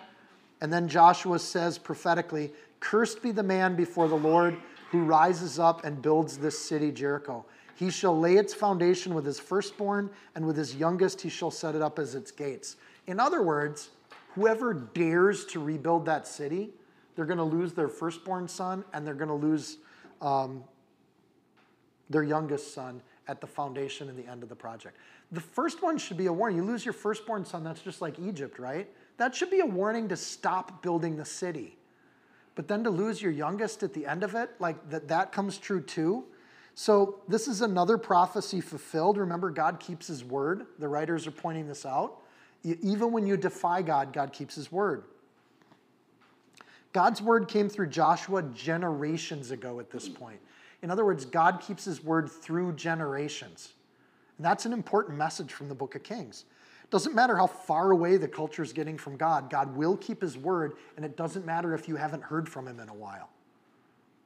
And 0.61 0.73
then 0.73 0.89
Joshua 0.89 1.39
says 1.39 1.79
prophetically, 1.79 2.53
Cursed 2.81 3.23
be 3.23 3.31
the 3.31 3.43
man 3.43 3.77
before 3.77 4.09
the 4.09 4.17
Lord 4.17 4.57
who 4.91 5.05
rises 5.05 5.59
up 5.59 5.85
and 5.85 6.03
builds 6.03 6.37
this 6.39 6.59
city, 6.59 6.93
Jericho. 6.93 7.45
He 7.77 7.91
shall 7.91 8.19
lay 8.19 8.37
its 8.37 8.55
foundation 8.55 9.15
with 9.15 9.25
his 9.25 9.41
firstborn, 9.41 10.11
and 10.35 10.47
with 10.47 10.57
his 10.57 10.77
youngest 10.77 11.21
he 11.21 11.29
shall 11.29 11.51
set 11.51 11.75
it 11.75 11.83
up 11.83 11.99
as 11.99 12.15
its 12.15 12.31
gates. 12.31 12.77
In 13.07 13.19
other 13.19 13.43
words, 13.43 13.91
whoever 14.35 14.75
dares 14.75 15.45
to 15.47 15.61
rebuild 15.61 16.07
that 16.07 16.27
city, 16.27 16.71
they're 17.17 17.25
going 17.25 17.39
to 17.39 17.45
lose 17.45 17.73
their 17.73 17.89
firstborn 17.89 18.49
son 18.49 18.85
and 18.93 19.07
they're 19.07 19.15
going 19.15 19.29
to 19.29 19.35
lose 19.35 19.79
um, 20.21 20.65
their 22.11 22.23
youngest 22.23 22.75
son 22.75 23.01
at 23.29 23.41
the 23.41 23.47
foundation 23.47 24.09
and 24.09 24.19
the 24.19 24.31
end 24.31 24.43
of 24.43 24.49
the 24.49 24.57
project. 24.57 24.97
The 25.33 25.41
first 25.41 25.83
one 25.83 25.97
should 25.97 26.17
be 26.17 26.27
a 26.27 26.33
warning. 26.33 26.59
You 26.59 26.65
lose 26.65 26.85
your 26.85 26.93
firstborn 26.93 27.45
son, 27.45 27.65
that's 27.65 27.81
just 27.81 28.03
like 28.03 28.19
Egypt, 28.19 28.59
right? 28.59 28.89
That 29.17 29.35
should 29.35 29.51
be 29.51 29.61
a 29.61 29.67
warning 29.67 30.09
to 30.09 30.17
stop 30.17 30.83
building 30.83 31.17
the 31.17 31.25
city. 31.25 31.79
But 32.55 32.69
then 32.69 32.85
to 32.85 32.91
lose 32.91 33.21
your 33.23 33.33
youngest 33.33 33.83
at 33.83 33.95
the 33.95 34.07
end 34.07 34.23
of 34.23 34.35
it, 34.35 34.51
like 34.59 34.91
that, 34.91 35.09
that 35.09 35.33
comes 35.33 35.59
true 35.59 35.81
too. 35.81 36.25
So 36.75 37.21
this 37.29 37.49
is 37.49 37.61
another 37.61 37.97
prophecy 37.97 38.61
fulfilled. 38.61 39.17
Remember, 39.17 39.51
God 39.51 39.79
keeps 39.81 40.09
his 40.09 40.25
word. 40.25 40.67
The 40.79 40.89
writers 40.89 41.27
are 41.27 41.33
pointing 41.33 41.69
this 41.69 41.87
out. 41.87 42.21
Even 42.65 43.13
when 43.13 43.27
you 43.27 43.37
defy 43.37 43.83
God, 43.83 44.13
God 44.13 44.33
keeps 44.33 44.55
his 44.55 44.73
word. 44.73 45.05
God's 46.93 47.21
word 47.21 47.49
came 47.49 47.69
through 47.69 47.89
Joshua 47.89 48.43
generations 48.43 49.51
ago 49.51 49.81
at 49.81 49.91
this 49.91 50.09
point. 50.09 50.41
In 50.83 50.91
other 50.91 51.05
words, 51.05 51.25
God 51.25 51.61
keeps 51.61 51.85
his 51.85 52.03
word 52.03 52.31
through 52.31 52.73
generations. 52.75 53.75
And 54.39 54.45
that's 54.45 54.65
an 54.65 54.73
important 54.73 55.19
message 55.19 55.53
from 55.53 55.69
the 55.69 55.75
book 55.75 55.95
of 55.95 56.03
Kings. 56.03 56.45
It 56.83 56.91
doesn't 56.91 57.15
matter 57.15 57.37
how 57.37 57.47
far 57.47 57.91
away 57.91 58.17
the 58.17 58.29
culture 58.29 58.63
is 58.63 58.73
getting 58.73 58.97
from 58.97 59.17
God, 59.17 59.51
God 59.51 59.77
will 59.77 59.97
keep 59.97 60.23
his 60.23 60.39
word, 60.39 60.75
and 60.97 61.05
it 61.05 61.17
doesn't 61.17 61.45
matter 61.45 61.75
if 61.75 61.89
you 61.89 61.97
haven't 61.97 62.23
heard 62.23 62.49
from 62.49 62.69
him 62.69 62.81
in 62.81 62.89
a 62.89 62.95
while 62.95 63.31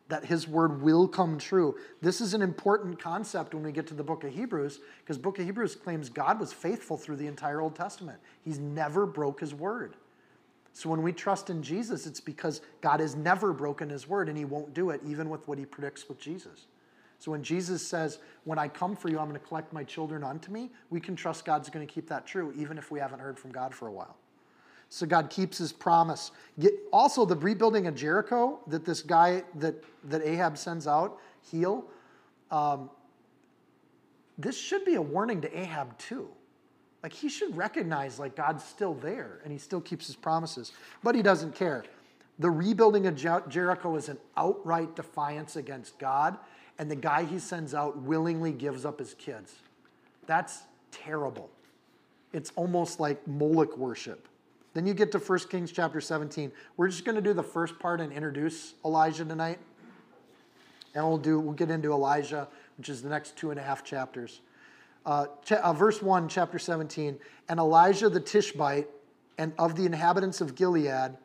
that 0.09 0.24
his 0.24 0.48
word 0.48 0.82
will 0.82 1.06
come 1.06 1.38
true. 1.38 1.76
This 2.00 2.20
is 2.20 2.34
an 2.34 2.42
important 2.42 2.98
concept 2.98 3.54
when 3.54 3.62
we 3.62 3.72
get 3.72 3.86
to 3.88 3.94
the 3.94 4.02
book 4.02 4.24
of 4.24 4.32
Hebrews 4.32 4.80
because 5.00 5.18
book 5.18 5.38
of 5.38 5.44
Hebrews 5.44 5.76
claims 5.76 6.09
God 6.09 6.40
was 6.40 6.52
faithful 6.52 6.96
through 6.96 7.16
the 7.16 7.26
entire 7.26 7.61
Old 7.61 7.76
Testament. 7.76 8.18
He's 8.42 8.59
never 8.59 9.06
broke 9.06 9.40
his 9.40 9.54
word. 9.54 9.96
So 10.72 10.88
when 10.88 11.02
we 11.02 11.12
trust 11.12 11.50
in 11.50 11.62
Jesus, 11.62 12.06
it's 12.06 12.20
because 12.20 12.61
God 12.80 13.00
has 13.00 13.16
never 13.16 13.52
broken 13.52 13.90
his 13.90 14.09
word 14.09 14.28
and 14.28 14.38
he 14.38 14.44
won't 14.44 14.74
do 14.74 14.90
it 14.90 15.00
even 15.04 15.28
with 15.28 15.46
what 15.48 15.59
he 15.59 15.66
predicts 15.66 16.09
with 16.09 16.18
Jesus. 16.18 16.66
So 17.18 17.32
when 17.32 17.42
Jesus 17.42 17.84
says, 17.84 18.20
"When 18.44 18.61
I 18.61 18.68
come 18.68 18.94
for 18.94 19.09
you, 19.11 19.18
I'm 19.18 19.28
going 19.28 19.40
to 19.40 19.46
collect 19.46 19.72
my 19.72 19.82
children 19.82 20.22
unto 20.22 20.52
me," 20.52 20.70
we 20.88 21.00
can 21.00 21.16
trust 21.16 21.44
God's 21.44 21.68
going 21.68 21.86
to 21.86 21.92
keep 21.92 22.09
that 22.09 22.26
true 22.26 22.52
even 22.56 22.78
if 22.78 22.92
we 22.92 23.00
haven't 23.00 23.18
heard 23.18 23.38
from 23.38 23.50
God 23.50 23.74
for 23.74 23.88
a 23.88 23.92
while. 23.92 24.16
So 24.91 25.07
God 25.07 25.28
keeps 25.30 25.59
his 25.59 25.72
promise. 25.72 26.30
Also, 26.93 27.24
the 27.24 27.36
rebuilding 27.36 27.86
of 27.86 27.95
Jericho 27.95 28.59
that 28.68 28.84
this 28.84 29.03
guy 29.03 29.43
that, 29.57 29.82
that 30.05 30.22
Ahab 30.22 30.57
sends 30.57 30.86
out, 30.86 31.18
Hiel, 31.51 31.84
um, 32.51 32.91
this 34.39 34.57
should 34.57 34.84
be 34.84 34.95
a 34.95 35.03
warning 35.03 35.41
to 35.43 35.59
Ahab 35.59 35.99
too. 35.99 36.28
Like 37.03 37.12
he 37.12 37.28
should 37.28 37.57
recognize 37.57 38.18
like 38.18 38.34
God's 38.34 38.64
still 38.64 38.95
there 38.95 39.41
and 39.45 39.53
he 39.53 39.59
still 39.59 39.80
keeps 39.80 40.07
his 40.07 40.16
promises, 40.16 40.72
but 41.03 41.14
he 41.14 41.22
doesn't 41.22 41.55
care. 41.55 41.84
The 42.39 42.51
rebuilding 42.51 43.07
of 43.07 43.16
Jer- 43.16 43.45
Jericho 43.49 43.97
is 43.97 44.09
an 44.09 44.18
outright 44.36 44.95
defiance 44.95 45.57
against 45.57 45.99
God, 45.99 46.39
and 46.78 46.89
the 46.89 46.97
guy 46.97 47.24
he 47.24 47.39
sends 47.41 47.74
out 47.74 47.97
willingly 47.99 48.53
gives 48.53 48.84
up 48.84 49.01
his 49.01 49.14
kids. 49.14 49.57
That's 50.26 50.62
terrible. 50.93 51.51
It's 52.32 52.53
almost 52.55 53.01
like 53.01 53.26
Moloch 53.26 53.76
worship. 53.76 54.28
Then 54.74 54.86
you 54.86 54.94
get 54.94 55.12
to 55.12 55.18
1 55.18 55.38
Kings 55.50 55.72
chapter 55.72 56.00
17. 56.00 56.52
We're 56.76 56.88
just 56.88 57.04
going 57.04 57.16
to 57.16 57.22
do 57.22 57.32
the 57.32 57.42
first 57.42 57.78
part 57.78 58.00
and 58.00 58.12
introduce 58.12 58.74
Elijah 58.84 59.24
tonight. 59.24 59.58
And 60.94 61.06
we'll 61.06 61.18
do 61.18 61.38
we'll 61.38 61.54
get 61.54 61.70
into 61.70 61.92
Elijah, 61.92 62.48
which 62.76 62.88
is 62.88 63.02
the 63.02 63.08
next 63.08 63.36
two 63.36 63.50
and 63.50 63.58
a 63.58 63.62
half 63.62 63.84
chapters. 63.84 64.40
Uh, 65.06 65.26
uh, 65.50 65.72
verse 65.72 66.02
1, 66.02 66.28
chapter 66.28 66.58
17. 66.58 67.18
And 67.48 67.58
Elijah 67.58 68.08
the 68.08 68.20
Tishbite 68.20 68.88
and 69.38 69.52
of 69.58 69.76
the 69.76 69.86
inhabitants 69.86 70.40
of 70.40 70.54
Gilead 70.54 71.16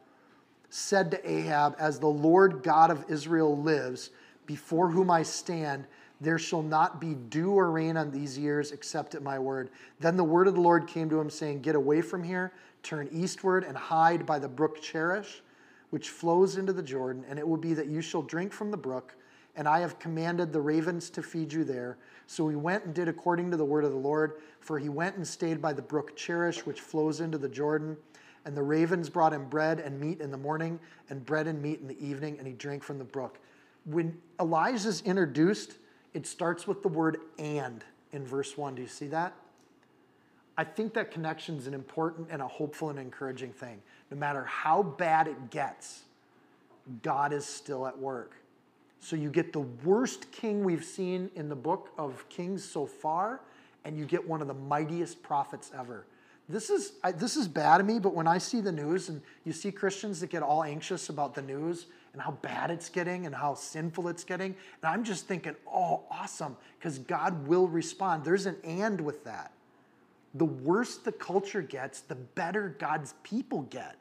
said 0.69 1.11
to 1.11 1.29
Ahab, 1.29 1.75
As 1.79 1.99
the 1.99 2.07
Lord 2.07 2.63
God 2.63 2.91
of 2.91 3.05
Israel 3.09 3.57
lives, 3.57 4.11
before 4.45 4.89
whom 4.89 5.11
I 5.11 5.23
stand, 5.23 5.85
there 6.21 6.39
shall 6.39 6.63
not 6.63 7.01
be 7.01 7.15
dew 7.15 7.51
or 7.51 7.71
rain 7.71 7.97
on 7.97 8.11
these 8.11 8.37
years 8.37 8.71
except 8.71 9.15
at 9.15 9.21
my 9.21 9.37
word. 9.37 9.69
Then 9.99 10.15
the 10.15 10.23
word 10.23 10.47
of 10.47 10.55
the 10.55 10.61
Lord 10.61 10.87
came 10.87 11.09
to 11.09 11.19
him, 11.19 11.29
saying, 11.29 11.61
Get 11.61 11.75
away 11.75 12.01
from 12.01 12.23
here, 12.23 12.53
turn 12.84 13.09
eastward, 13.11 13.63
and 13.63 13.75
hide 13.75 14.25
by 14.25 14.39
the 14.39 14.47
brook 14.47 14.81
Cherith, 14.81 15.41
which 15.89 16.09
flows 16.09 16.57
into 16.57 16.73
the 16.73 16.84
Jordan. 16.84 17.25
And 17.27 17.39
it 17.39 17.47
will 17.47 17.57
be 17.57 17.73
that 17.73 17.88
you 17.88 18.01
shall 18.01 18.21
drink 18.21 18.53
from 18.53 18.71
the 18.71 18.77
brook, 18.77 19.15
and 19.55 19.67
I 19.67 19.79
have 19.79 19.99
commanded 19.99 20.51
the 20.51 20.61
ravens 20.61 21.09
to 21.11 21.23
feed 21.23 21.53
you 21.53 21.63
there. 21.63 21.97
So 22.27 22.47
he 22.47 22.55
went 22.55 22.86
and 22.86 22.93
did 22.93 23.07
according 23.07 23.51
to 23.51 23.57
the 23.57 23.65
word 23.65 23.84
of 23.84 23.91
the 23.91 23.97
Lord, 23.97 24.34
for 24.59 24.77
he 24.77 24.89
went 24.89 25.15
and 25.15 25.27
stayed 25.27 25.61
by 25.61 25.73
the 25.73 25.81
brook 25.81 26.15
Cherith, 26.15 26.65
which 26.65 26.81
flows 26.81 27.21
into 27.21 27.38
the 27.38 27.49
Jordan. 27.49 27.97
And 28.45 28.57
the 28.57 28.63
ravens 28.63 29.09
brought 29.09 29.34
him 29.34 29.47
bread 29.47 29.79
and 29.79 29.99
meat 29.99 30.19
in 30.19 30.29
the 30.29 30.38
morning, 30.38 30.79
and 31.09 31.25
bread 31.25 31.47
and 31.47 31.61
meat 31.61 31.79
in 31.79 31.88
the 31.88 32.05
evening, 32.05 32.38
and 32.38 32.47
he 32.47 32.53
drank 32.53 32.84
from 32.84 32.97
the 32.97 33.03
brook. 33.03 33.39
When 33.86 34.17
Elijah 34.39 34.88
is 34.88 35.01
introduced 35.01 35.77
it 36.13 36.27
starts 36.27 36.67
with 36.67 36.81
the 36.81 36.88
word 36.88 37.17
and 37.39 37.84
in 38.11 38.25
verse 38.25 38.57
1. 38.57 38.75
Do 38.75 38.81
you 38.81 38.88
see 38.88 39.07
that? 39.07 39.34
I 40.58 40.64
think 40.64 40.93
that 40.93 41.12
connection 41.12 41.58
is 41.58 41.68
an 41.68 41.74
important 41.74 42.28
and 42.30 42.41
a 42.41 42.47
hopeful 42.47 42.89
and 42.89 42.99
encouraging 42.99 43.51
thing. 43.54 43.82
No 44.12 44.18
matter 44.18 44.43
how 44.43 44.84
bad 44.84 45.28
it 45.28 45.49
gets, 45.49 46.04
God 47.01 47.34
is 47.34 47.45
still 47.45 47.88
at 47.88 47.97
work. 47.97 48.36
So 48.99 49.16
you 49.16 49.30
get 49.30 49.51
the 49.51 49.62
worst 49.62 50.32
king 50.32 50.64
we've 50.64 50.86
seen 50.86 51.30
in 51.36 51.49
the 51.49 51.56
book 51.56 51.89
of 51.97 52.28
Kings 52.30 52.64
so 52.64 52.86
far, 52.86 53.41
and 53.84 53.97
you 53.97 54.06
get 54.06 54.26
one 54.28 54.41
of 54.41 54.47
the 54.47 54.54
mightiest 54.54 55.24
prophets 55.24 55.72
ever. 55.78 56.06
This 56.49 56.70
is, 56.70 56.93
I, 57.04 57.14
this 57.14 57.38
is 57.38 57.47
bad 57.47 57.78
to 57.78 57.84
me, 57.84 57.99
but 57.99 58.14
when 58.14 58.28
I 58.28 58.38
see 58.38 58.60
the 58.60 58.72
news 58.72 59.10
and 59.10 59.22
you 59.45 59.54
see 59.54 59.72
Christians 59.72 60.20
that 60.20 60.30
get 60.30 60.43
all 60.43 60.64
anxious 60.64 61.10
about 61.10 61.34
the 61.34 61.41
news 61.41 61.88
and 62.12 62.22
how 62.22 62.32
bad 62.32 62.70
it's 62.70 62.89
getting 62.89 63.26
and 63.26 63.34
how 63.34 63.56
sinful 63.56 64.10
it's 64.10 64.26
getting, 64.26 64.56
and 64.82 64.93
I'm 64.93 65.04
just 65.06 65.26
thinking, 65.26 65.56
oh, 65.74 66.04
awesome, 66.12 66.58
because 66.78 66.99
God 66.99 67.47
will 67.47 67.68
respond. 67.68 68.26
There's 68.26 68.45
an 68.45 68.58
and 68.66 68.99
with 69.01 69.24
that. 69.24 69.53
The 70.34 70.45
worse 70.45 70.97
the 70.97 71.11
culture 71.11 71.61
gets, 71.61 72.01
the 72.01 72.15
better 72.15 72.75
God's 72.79 73.13
people 73.23 73.63
get. 73.63 73.95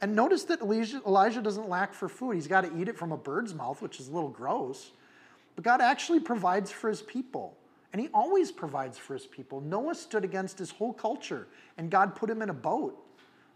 And 0.00 0.14
notice 0.14 0.44
that 0.44 0.60
Elijah, 0.60 1.02
Elijah 1.06 1.40
doesn't 1.40 1.68
lack 1.68 1.94
for 1.94 2.08
food. 2.08 2.34
He's 2.34 2.46
got 2.46 2.62
to 2.62 2.78
eat 2.78 2.88
it 2.88 2.98
from 2.98 3.12
a 3.12 3.16
bird's 3.16 3.54
mouth, 3.54 3.80
which 3.80 4.00
is 4.00 4.08
a 4.08 4.12
little 4.12 4.30
gross. 4.30 4.92
But 5.54 5.64
God 5.64 5.80
actually 5.80 6.20
provides 6.20 6.70
for 6.70 6.88
his 6.88 7.02
people. 7.02 7.56
And 7.92 8.00
he 8.00 8.08
always 8.12 8.50
provides 8.50 8.98
for 8.98 9.14
his 9.14 9.26
people. 9.26 9.60
Noah 9.60 9.94
stood 9.94 10.24
against 10.24 10.58
his 10.58 10.70
whole 10.70 10.92
culture, 10.92 11.46
and 11.78 11.90
God 11.90 12.16
put 12.16 12.28
him 12.28 12.42
in 12.42 12.50
a 12.50 12.54
boat. 12.54 13.00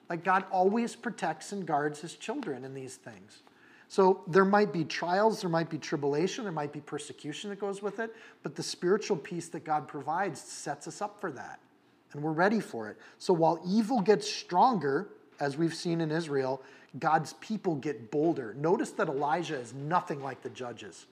Like 0.09 0.25
God 0.25 0.45
always 0.51 0.95
protects 0.95 1.53
and 1.53 1.67
guards 1.67 2.01
his 2.01 2.15
children 2.15 2.65
in 2.65 2.73
these 2.73 2.97
things. 2.97 3.43
So 3.89 4.23
there 4.29 4.45
might 4.45 4.73
be 4.73 4.85
trials, 4.85 5.41
there 5.41 5.51
might 5.51 5.71
be 5.71 5.79
tribulation, 5.79 6.45
there 6.45 6.53
might 6.53 6.73
be 6.73 6.81
persecution 6.81 7.51
that 7.51 7.59
goes 7.59 7.83
with 7.83 7.99
it, 7.99 8.15
but 8.43 8.55
the 8.55 8.63
spiritual 8.63 9.17
peace 9.17 9.49
that 9.49 9.65
God 9.65 9.89
provides 9.89 10.41
sets 10.41 10.87
us 10.87 11.03
up 11.03 11.21
for 11.21 11.33
that. 11.33 11.59
And 12.13 12.23
we're 12.23 12.33
ready 12.33 12.61
for 12.61 12.89
it. 12.89 12.97
So 13.19 13.35
while 13.35 13.61
evil 13.67 14.01
gets 14.01 14.31
stronger, 14.31 15.09
as 15.41 15.57
we've 15.57 15.75
seen 15.75 16.01
in 16.01 16.11
Israel, 16.11 16.63
God's 16.99 17.35
people 17.35 17.75
get 17.77 18.11
bolder. 18.11 18.55
Notice 18.55 18.91
that 18.93 19.09
Elijah 19.09 19.59
is 19.59 19.75
nothing 19.75 20.23
like 20.23 20.43
the 20.43 20.51
judges. 20.51 21.07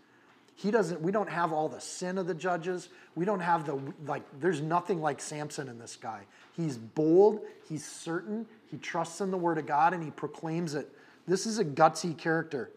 He 0.54 0.70
doesn't, 0.70 1.02
we 1.02 1.12
don't 1.12 1.28
have 1.28 1.52
all 1.52 1.68
the 1.68 1.80
sin 1.80 2.16
of 2.16 2.26
the 2.26 2.34
judges. 2.34 2.88
We 3.14 3.26
don't 3.26 3.40
have 3.40 3.66
the, 3.66 3.78
like, 4.06 4.22
there's 4.40 4.62
nothing 4.62 5.02
like 5.02 5.20
Samson 5.20 5.68
in 5.68 5.78
this 5.78 5.96
guy. 5.96 6.22
He's 6.52 6.78
bold, 6.78 7.40
he's 7.68 7.84
certain, 7.84 8.46
he 8.70 8.78
trusts 8.78 9.20
in 9.20 9.30
the 9.30 9.36
word 9.36 9.58
of 9.58 9.66
God, 9.66 9.92
and 9.92 10.02
he 10.02 10.10
proclaims 10.10 10.74
it. 10.74 10.90
This 11.28 11.44
is 11.44 11.58
a 11.58 11.64
gutsy 11.64 12.16
character. 12.16 12.70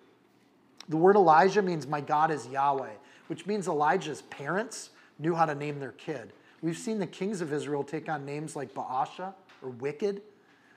The 0.89 0.97
word 0.97 1.15
Elijah 1.15 1.61
means 1.61 1.87
my 1.87 2.01
God 2.01 2.31
is 2.31 2.47
Yahweh, 2.47 2.91
which 3.27 3.45
means 3.45 3.69
Elijah's 3.69 4.23
parents 4.23 4.89
knew 5.17 5.33
how 5.33 5.45
to 5.45 5.55
name 5.55 5.79
their 5.79 5.93
kid. 5.93 6.33
We've 6.61 6.77
seen 6.77 6.99
the 6.99 7.07
kings 7.07 7.41
of 7.41 7.53
Israel 7.53 7.83
take 7.83 8.09
on 8.09 8.25
names 8.25 8.55
like 8.55 8.73
Baasha 8.73 9.33
or 9.61 9.69
Wicked. 9.69 10.21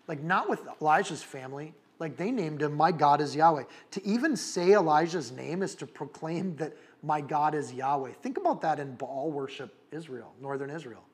Like, 0.08 0.22
not 0.22 0.48
with 0.48 0.60
Elijah's 0.80 1.22
family. 1.22 1.74
Like, 1.98 2.16
they 2.16 2.30
named 2.30 2.62
him, 2.62 2.74
My 2.74 2.92
God 2.92 3.20
is 3.20 3.36
Yahweh. 3.36 3.64
To 3.92 4.06
even 4.06 4.36
say 4.36 4.72
Elijah's 4.72 5.30
name 5.30 5.62
is 5.62 5.74
to 5.76 5.86
proclaim 5.86 6.56
that 6.56 6.76
my 7.02 7.20
God 7.20 7.54
is 7.54 7.72
Yahweh. 7.72 8.12
Think 8.22 8.36
about 8.36 8.60
that 8.62 8.80
in 8.80 8.94
Baal 8.96 9.30
worship 9.30 9.74
Israel, 9.90 10.32
northern 10.40 10.70
Israel. 10.70 11.04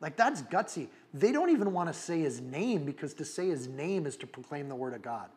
Like, 0.00 0.16
that's 0.16 0.42
gutsy. 0.42 0.88
They 1.12 1.32
don't 1.32 1.50
even 1.50 1.72
want 1.72 1.88
to 1.88 1.94
say 1.94 2.20
his 2.20 2.40
name 2.40 2.84
because 2.84 3.14
to 3.14 3.24
say 3.24 3.48
his 3.48 3.66
name 3.66 4.06
is 4.06 4.16
to 4.18 4.26
proclaim 4.26 4.68
the 4.68 4.76
word 4.76 4.94
of 4.94 5.02
God. 5.02 5.28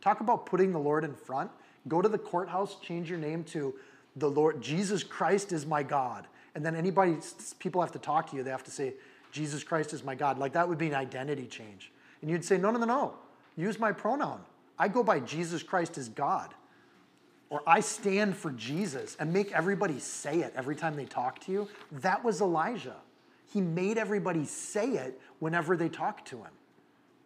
Talk 0.00 0.20
about 0.20 0.46
putting 0.46 0.72
the 0.72 0.78
Lord 0.78 1.04
in 1.04 1.14
front. 1.14 1.50
Go 1.88 2.02
to 2.02 2.08
the 2.08 2.18
courthouse, 2.18 2.76
change 2.80 3.08
your 3.08 3.18
name 3.18 3.44
to 3.44 3.74
the 4.16 4.30
Lord, 4.30 4.60
Jesus 4.60 5.02
Christ 5.02 5.52
is 5.52 5.66
my 5.66 5.82
God. 5.82 6.26
And 6.54 6.64
then 6.64 6.74
anybody, 6.74 7.16
people 7.58 7.80
have 7.80 7.92
to 7.92 7.98
talk 7.98 8.30
to 8.30 8.36
you, 8.36 8.42
they 8.42 8.50
have 8.50 8.64
to 8.64 8.70
say, 8.70 8.94
Jesus 9.32 9.62
Christ 9.62 9.92
is 9.92 10.02
my 10.02 10.14
God. 10.14 10.38
Like 10.38 10.52
that 10.54 10.68
would 10.68 10.78
be 10.78 10.88
an 10.88 10.94
identity 10.94 11.46
change. 11.46 11.92
And 12.20 12.30
you'd 12.30 12.44
say, 12.44 12.58
no, 12.58 12.70
no, 12.70 12.78
no, 12.78 12.86
no. 12.86 13.14
Use 13.56 13.78
my 13.78 13.92
pronoun. 13.92 14.40
I 14.78 14.88
go 14.88 15.02
by 15.02 15.20
Jesus 15.20 15.62
Christ 15.62 15.98
as 15.98 16.08
God. 16.08 16.54
Or 17.48 17.62
I 17.66 17.80
stand 17.80 18.36
for 18.36 18.52
Jesus 18.52 19.16
and 19.18 19.32
make 19.32 19.52
everybody 19.52 19.98
say 19.98 20.40
it 20.40 20.52
every 20.56 20.76
time 20.76 20.96
they 20.96 21.04
talk 21.04 21.40
to 21.40 21.52
you. 21.52 21.68
That 21.92 22.24
was 22.24 22.40
Elijah. 22.40 22.96
He 23.52 23.60
made 23.60 23.98
everybody 23.98 24.44
say 24.44 24.90
it 24.90 25.20
whenever 25.40 25.76
they 25.76 25.88
talked 25.88 26.28
to 26.28 26.38
him. 26.38 26.52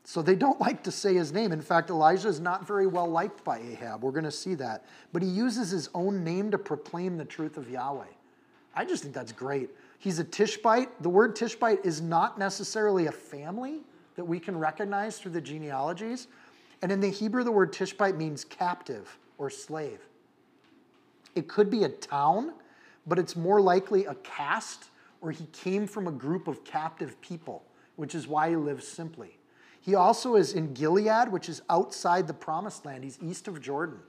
So 0.05 0.21
they 0.23 0.35
don't 0.35 0.61
like 0.61 0.83
to 0.85 0.91
say 0.91 1.15
his 1.15 1.33
name. 1.33 1.53
In 1.53 1.63
fact, 1.63 1.91
Elijah 1.91 2.29
is 2.29 2.41
not 2.41 2.67
very 2.67 2.87
well 2.87 3.07
liked 3.07 3.45
by 3.45 3.59
Ahab. 3.59 4.03
We're 4.03 4.13
going 4.13 4.25
to 4.25 4.31
see 4.31 4.55
that. 4.57 4.85
But 5.13 5.23
he 5.23 5.29
uses 5.29 5.71
his 5.71 5.89
own 5.95 6.25
name 6.25 6.51
to 6.51 6.59
proclaim 6.59 7.17
the 7.17 7.25
truth 7.25 7.57
of 7.57 7.71
Yahweh. 7.71 8.05
I 8.75 8.85
just 8.85 9.03
think 9.03 9.15
that's 9.15 9.33
great. 9.33 9.71
He's 9.99 10.19
a 10.19 10.25
Tishbite. 10.25 11.03
The 11.03 11.09
word 11.09 11.37
Tishbite 11.37 11.85
is 11.85 12.01
not 12.01 12.39
necessarily 12.39 13.07
a 13.07 13.13
family 13.13 13.81
that 14.17 14.25
we 14.25 14.39
can 14.39 14.59
recognize 14.59 15.19
through 15.19 15.33
the 15.33 15.41
genealogies. 15.41 16.29
And 16.83 16.93
in 16.93 17.01
the 17.01 17.11
Hebrew, 17.11 17.45
the 17.45 17.53
word 17.53 17.73
Tishbite 17.73 18.17
means 18.17 18.45
captive 18.45 19.19
or 19.39 19.51
slave. 19.51 20.01
It 21.35 21.49
could 21.49 21.71
be 21.71 21.85
a 21.85 21.89
town, 21.89 22.53
but 23.07 23.19
it's 23.19 23.37
more 23.37 23.61
likely 23.61 24.05
a 24.05 24.15
caste 24.17 24.91
or 25.25 25.31
he 25.31 25.47
came 25.47 25.87
from 25.87 26.07
a 26.07 26.13
group 26.13 26.47
of 26.49 26.65
captive 26.65 27.19
people, 27.23 27.65
which 27.97 28.15
is 28.15 28.29
why 28.29 28.51
he 28.51 28.57
lives 28.57 28.87
simply. 28.87 29.39
He 29.81 29.95
also 29.95 30.37
is 30.37 30.53
in 30.53 30.75
Gilead, 30.75 31.33
which 31.33 31.49
is 31.49 31.63
outside 31.71 32.27
the 32.27 32.35
promised 32.35 32.85
land. 32.85 33.05
He's 33.05 33.19
east 33.23 33.49
of 33.49 33.61
Jordan. 33.63 34.01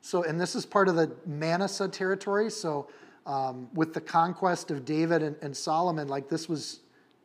So, 0.00 0.24
and 0.24 0.40
this 0.40 0.56
is 0.56 0.66
part 0.66 0.88
of 0.88 0.96
the 0.96 1.12
Manasseh 1.24 1.86
territory. 1.86 2.50
So, 2.50 2.88
um, 3.26 3.68
with 3.74 3.94
the 3.94 4.00
conquest 4.00 4.70
of 4.70 4.84
David 4.84 5.22
and, 5.22 5.36
and 5.42 5.56
Solomon, 5.56 6.08
like 6.08 6.28
this 6.28 6.48
was 6.48 6.80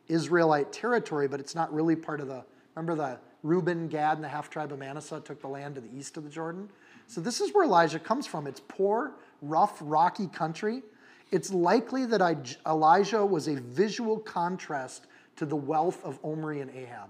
Israelite 0.08 0.72
territory, 0.72 1.28
but 1.28 1.40
it's 1.40 1.54
not 1.54 1.72
really 1.72 1.96
part 1.96 2.20
of 2.20 2.28
the. 2.28 2.44
Remember 2.74 2.94
the 2.94 3.18
Reuben, 3.42 3.88
Gad, 3.88 4.16
and 4.16 4.24
the 4.24 4.28
half 4.28 4.50
tribe 4.50 4.72
of 4.72 4.78
Manasseh 4.78 5.20
took 5.24 5.40
the 5.40 5.48
land 5.48 5.74
to 5.76 5.80
the 5.80 5.94
east 5.96 6.16
of 6.16 6.24
the 6.24 6.30
Jordan? 6.30 6.68
So 7.06 7.20
this 7.20 7.40
is 7.40 7.54
where 7.54 7.64
Elijah 7.64 7.98
comes 7.98 8.26
from. 8.26 8.46
It's 8.46 8.60
poor, 8.68 9.12
rough, 9.42 9.78
rocky 9.80 10.26
country. 10.28 10.82
It's 11.30 11.52
likely 11.52 12.06
that 12.06 12.56
Elijah 12.66 13.24
was 13.24 13.48
a 13.48 13.56
visual 13.56 14.18
contrast 14.18 15.06
to 15.36 15.46
the 15.46 15.56
wealth 15.56 16.04
of 16.04 16.18
Omri 16.24 16.60
and 16.60 16.70
Ahab. 16.70 17.08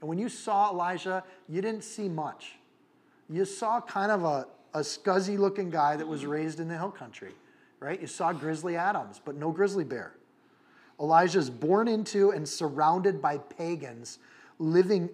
And 0.00 0.08
when 0.08 0.18
you 0.18 0.28
saw 0.28 0.70
Elijah, 0.70 1.22
you 1.48 1.62
didn't 1.62 1.84
see 1.84 2.08
much. 2.08 2.56
You 3.30 3.44
saw 3.44 3.80
kind 3.80 4.10
of 4.10 4.24
a, 4.24 4.46
a 4.74 4.80
scuzzy 4.80 5.38
looking 5.38 5.70
guy 5.70 5.96
that 5.96 6.06
was 6.06 6.26
raised 6.26 6.60
in 6.60 6.68
the 6.68 6.76
hill 6.76 6.90
country, 6.90 7.32
right? 7.82 8.00
You 8.00 8.06
saw 8.06 8.32
Grizzly 8.32 8.76
Adams, 8.76 9.20
but 9.22 9.36
no 9.36 9.50
grizzly 9.50 9.84
bear. 9.84 10.14
Elijah 11.00 11.38
is 11.38 11.50
born 11.50 11.88
into 11.88 12.30
and 12.30 12.48
surrounded 12.48 13.20
by 13.20 13.38
pagans, 13.38 14.18
living 14.58 15.10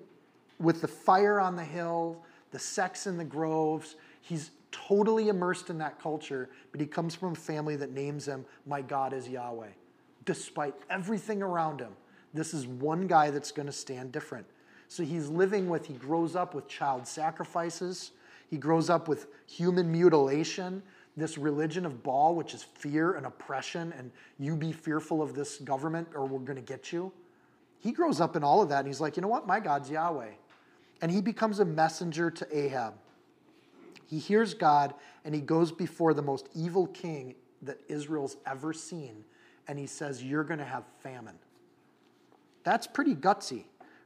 with 0.59 0.81
the 0.81 0.89
fire 0.89 1.41
on 1.41 1.57
the 1.57 1.64
hill, 1.64 2.23
the 2.51 2.59
sex 2.59 3.07
in 3.07 3.16
the 3.16 3.25
groves. 3.25 3.97
He's 4.21 4.51
totally 4.71 5.29
immersed 5.29 5.71
in 5.71 5.79
that 5.79 6.01
culture, 6.01 6.51
but 6.73 6.81
he 6.81 6.87
comes 6.87 7.14
from 7.14 7.33
a 7.33 7.37
family 7.37 7.77
that 7.77 7.93
names 7.93 8.27
him, 8.27 8.45
My 8.66 8.83
God 8.83 9.12
is 9.12 9.29
Yahweh. 9.29 9.71
Despite 10.27 10.75
everything 10.91 11.43
around 11.43 11.81
him, 11.81 11.93
this 12.35 12.53
is 12.53 12.66
one 12.66 13.07
guy 13.07 13.31
that's 13.31 13.51
going 13.51 13.66
to 13.66 13.73
stand 13.73 14.12
different. 14.12 14.47
So 14.89 15.03
he's 15.03 15.29
living 15.29 15.69
with, 15.69 15.87
he 15.87 15.95
grows 15.95 16.37
up 16.37 16.55
with 16.55 16.69
child 16.69 17.07
sacrifices, 17.07 18.11
he 18.51 18.57
grows 18.57 18.91
up 18.91 19.09
with 19.09 19.29
human 19.47 19.91
mutilation, 19.91 20.83
this 21.19 21.37
religion 21.37 21.85
of 21.85 22.03
Baal, 22.03 22.35
which 22.35 22.55
is 22.55 22.62
fear 22.62 23.14
and 23.14 23.27
oppression, 23.27 23.93
and 23.97 24.11
you 24.39 24.57
be 24.57 24.73
fearful 24.73 25.21
of 25.21 25.35
this 25.35 25.59
government 25.59 26.09
or 26.14 26.27
we're 26.27 26.39
going 26.39 26.57
to 26.57 26.62
get 26.62 26.93
you. 26.93 27.12
He 27.81 27.93
grows 27.93 28.21
up 28.21 28.37
in 28.37 28.45
all 28.45 28.62
of 28.62 28.69
that 28.71 28.81
and 28.81 28.89
he's 28.89 29.01
like, 29.01 29.16
you 29.16 29.23
know 29.23 29.29
what? 29.29 29.47
My 29.47 29.61
God's 29.61 29.91
Yahweh. 29.91 30.31
And 31.01 31.12
he 31.12 31.21
becomes 31.21 31.61
a 31.61 31.64
messenger 31.64 32.31
to 32.31 32.57
Ahab. 32.57 32.95
He 34.07 34.19
hears 34.19 34.55
God 34.55 34.95
and 35.25 35.35
he 35.35 35.41
goes 35.41 35.71
before 35.71 36.14
the 36.14 36.23
most 36.23 36.49
evil 36.55 36.87
king 36.89 37.35
that 37.62 37.79
Israel's 37.89 38.37
ever 38.47 38.73
seen 38.73 39.25
and 39.69 39.79
he 39.79 39.87
says, 39.87 40.25
You're 40.25 40.45
going 40.45 40.59
to 40.59 40.64
have 40.64 40.85
famine. 41.01 41.39
That's 42.64 42.87
pretty 42.87 43.14
gutsy. 43.14 43.64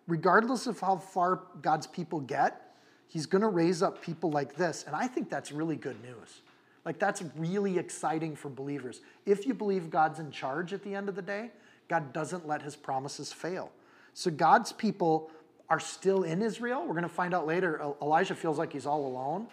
Regardless 0.08 0.66
of 0.66 0.80
how 0.80 0.96
far 0.96 1.42
God's 1.62 1.86
people 1.86 2.20
get, 2.20 2.74
he's 3.06 3.26
going 3.26 3.42
to 3.42 3.48
raise 3.48 3.82
up 3.82 4.02
people 4.02 4.30
like 4.30 4.56
this. 4.56 4.84
And 4.86 4.96
I 4.96 5.06
think 5.06 5.30
that's 5.30 5.52
really 5.52 5.76
good 5.76 6.00
news. 6.02 6.42
Like, 6.84 6.98
that's 6.98 7.22
really 7.36 7.78
exciting 7.78 8.34
for 8.34 8.48
believers. 8.48 9.00
If 9.24 9.46
you 9.46 9.54
believe 9.54 9.88
God's 9.88 10.18
in 10.18 10.30
charge 10.30 10.72
at 10.72 10.82
the 10.82 10.94
end 10.94 11.08
of 11.08 11.14
the 11.14 11.22
day, 11.22 11.50
God 11.88 12.12
doesn't 12.12 12.46
let 12.46 12.62
his 12.62 12.74
promises 12.74 13.32
fail. 13.32 13.70
So, 14.14 14.30
God's 14.30 14.72
people 14.72 15.30
are 15.68 15.80
still 15.80 16.24
in 16.24 16.42
Israel. 16.42 16.80
We're 16.80 16.94
going 16.94 17.02
to 17.02 17.08
find 17.08 17.32
out 17.34 17.46
later. 17.46 17.80
Elijah 18.02 18.34
feels 18.34 18.58
like 18.58 18.72
he's 18.72 18.86
all 18.86 19.06
alone, 19.06 19.46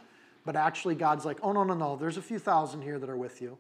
but 0.45 0.55
actually, 0.55 0.95
God's 0.95 1.23
like, 1.23 1.38
oh, 1.43 1.51
no, 1.51 1.63
no, 1.63 1.75
no, 1.75 1.95
there's 1.95 2.17
a 2.17 2.21
few 2.21 2.39
thousand 2.39 2.82
here 2.82 2.97
that 2.99 3.09
are 3.09 3.17
with 3.17 3.41
you. 3.41 3.57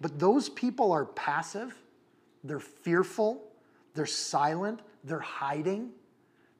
But 0.00 0.18
those 0.18 0.48
people 0.48 0.92
are 0.92 1.04
passive, 1.06 1.74
they're 2.44 2.60
fearful, 2.60 3.42
they're 3.94 4.04
silent, 4.04 4.80
they're 5.04 5.20
hiding, 5.20 5.90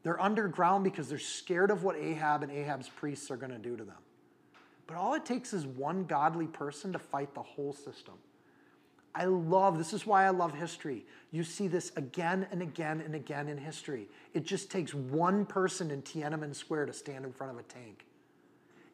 they're 0.03 0.21
underground 0.23 0.85
because 0.85 1.09
they're 1.09 1.19
scared 1.19 1.71
of 1.71 1.83
what 1.83 1.97
Ahab 1.97 2.43
and 2.43 2.53
Ahab's 2.53 2.89
priests 2.89 3.31
are 3.31 3.37
going 3.37 3.53
to 3.53 3.59
do 3.59 3.77
to 3.77 3.85
them. 3.85 3.97
But 4.87 4.97
all 4.97 5.15
it 5.15 5.25
takes 5.25 5.53
is 5.53 5.67
one 5.67 6.05
godly 6.05 6.47
person 6.47 6.93
to 6.93 6.99
fight 6.99 7.35
the 7.35 7.43
whole 7.43 7.73
system. 7.73 8.15
I 9.15 9.25
love, 9.25 9.79
this 9.79 9.95
is 9.95 10.07
why 10.07 10.27
I 10.27 10.31
love 10.31 10.55
history. 10.55 11.07
You 11.31 11.43
see 11.43 11.69
this 11.69 11.91
again 11.97 12.47
and 12.53 12.61
again 12.61 13.01
and 13.01 13.15
again 13.15 13.49
in 13.49 13.57
history. 13.57 14.09
It 14.35 14.45
just 14.45 14.71
takes 14.71 14.93
one 14.93 15.47
person 15.47 15.91
in 15.91 16.03
Tiananmen 16.03 16.55
Square 16.55 16.87
to 16.87 16.93
stand 16.93 17.25
in 17.25 17.33
front 17.33 17.55
of 17.55 17.59
a 17.59 17.63
tank. 17.63 18.05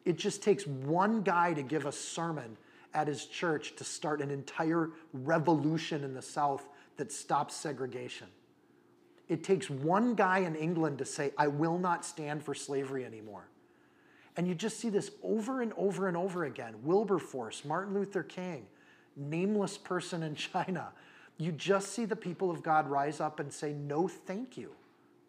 It 0.05 0.17
just 0.17 0.41
takes 0.41 0.65
one 0.65 1.23
guy 1.23 1.53
to 1.53 1.61
give 1.61 1.85
a 1.85 1.91
sermon 1.91 2.57
at 2.93 3.07
his 3.07 3.25
church 3.25 3.75
to 3.75 3.83
start 3.83 4.21
an 4.21 4.31
entire 4.31 4.91
revolution 5.13 6.03
in 6.03 6.13
the 6.13 6.21
South 6.21 6.67
that 6.97 7.11
stops 7.11 7.55
segregation. 7.55 8.27
It 9.27 9.43
takes 9.43 9.69
one 9.69 10.15
guy 10.15 10.39
in 10.39 10.55
England 10.55 10.99
to 10.99 11.05
say, 11.05 11.31
I 11.37 11.47
will 11.47 11.77
not 11.77 12.05
stand 12.05 12.43
for 12.43 12.53
slavery 12.53 13.05
anymore. 13.05 13.47
And 14.35 14.47
you 14.47 14.55
just 14.55 14.79
see 14.79 14.89
this 14.89 15.11
over 15.21 15.61
and 15.61 15.73
over 15.77 16.07
and 16.07 16.17
over 16.17 16.45
again. 16.45 16.75
Wilberforce, 16.83 17.63
Martin 17.65 17.93
Luther 17.93 18.23
King, 18.23 18.65
nameless 19.15 19.77
person 19.77 20.23
in 20.23 20.35
China. 20.53 20.89
You 21.37 21.51
just 21.51 21.93
see 21.93 22.05
the 22.05 22.15
people 22.15 22.51
of 22.51 22.63
God 22.63 22.87
rise 22.87 23.19
up 23.19 23.39
and 23.39 23.51
say, 23.51 23.73
No, 23.73 24.07
thank 24.07 24.57
you 24.57 24.71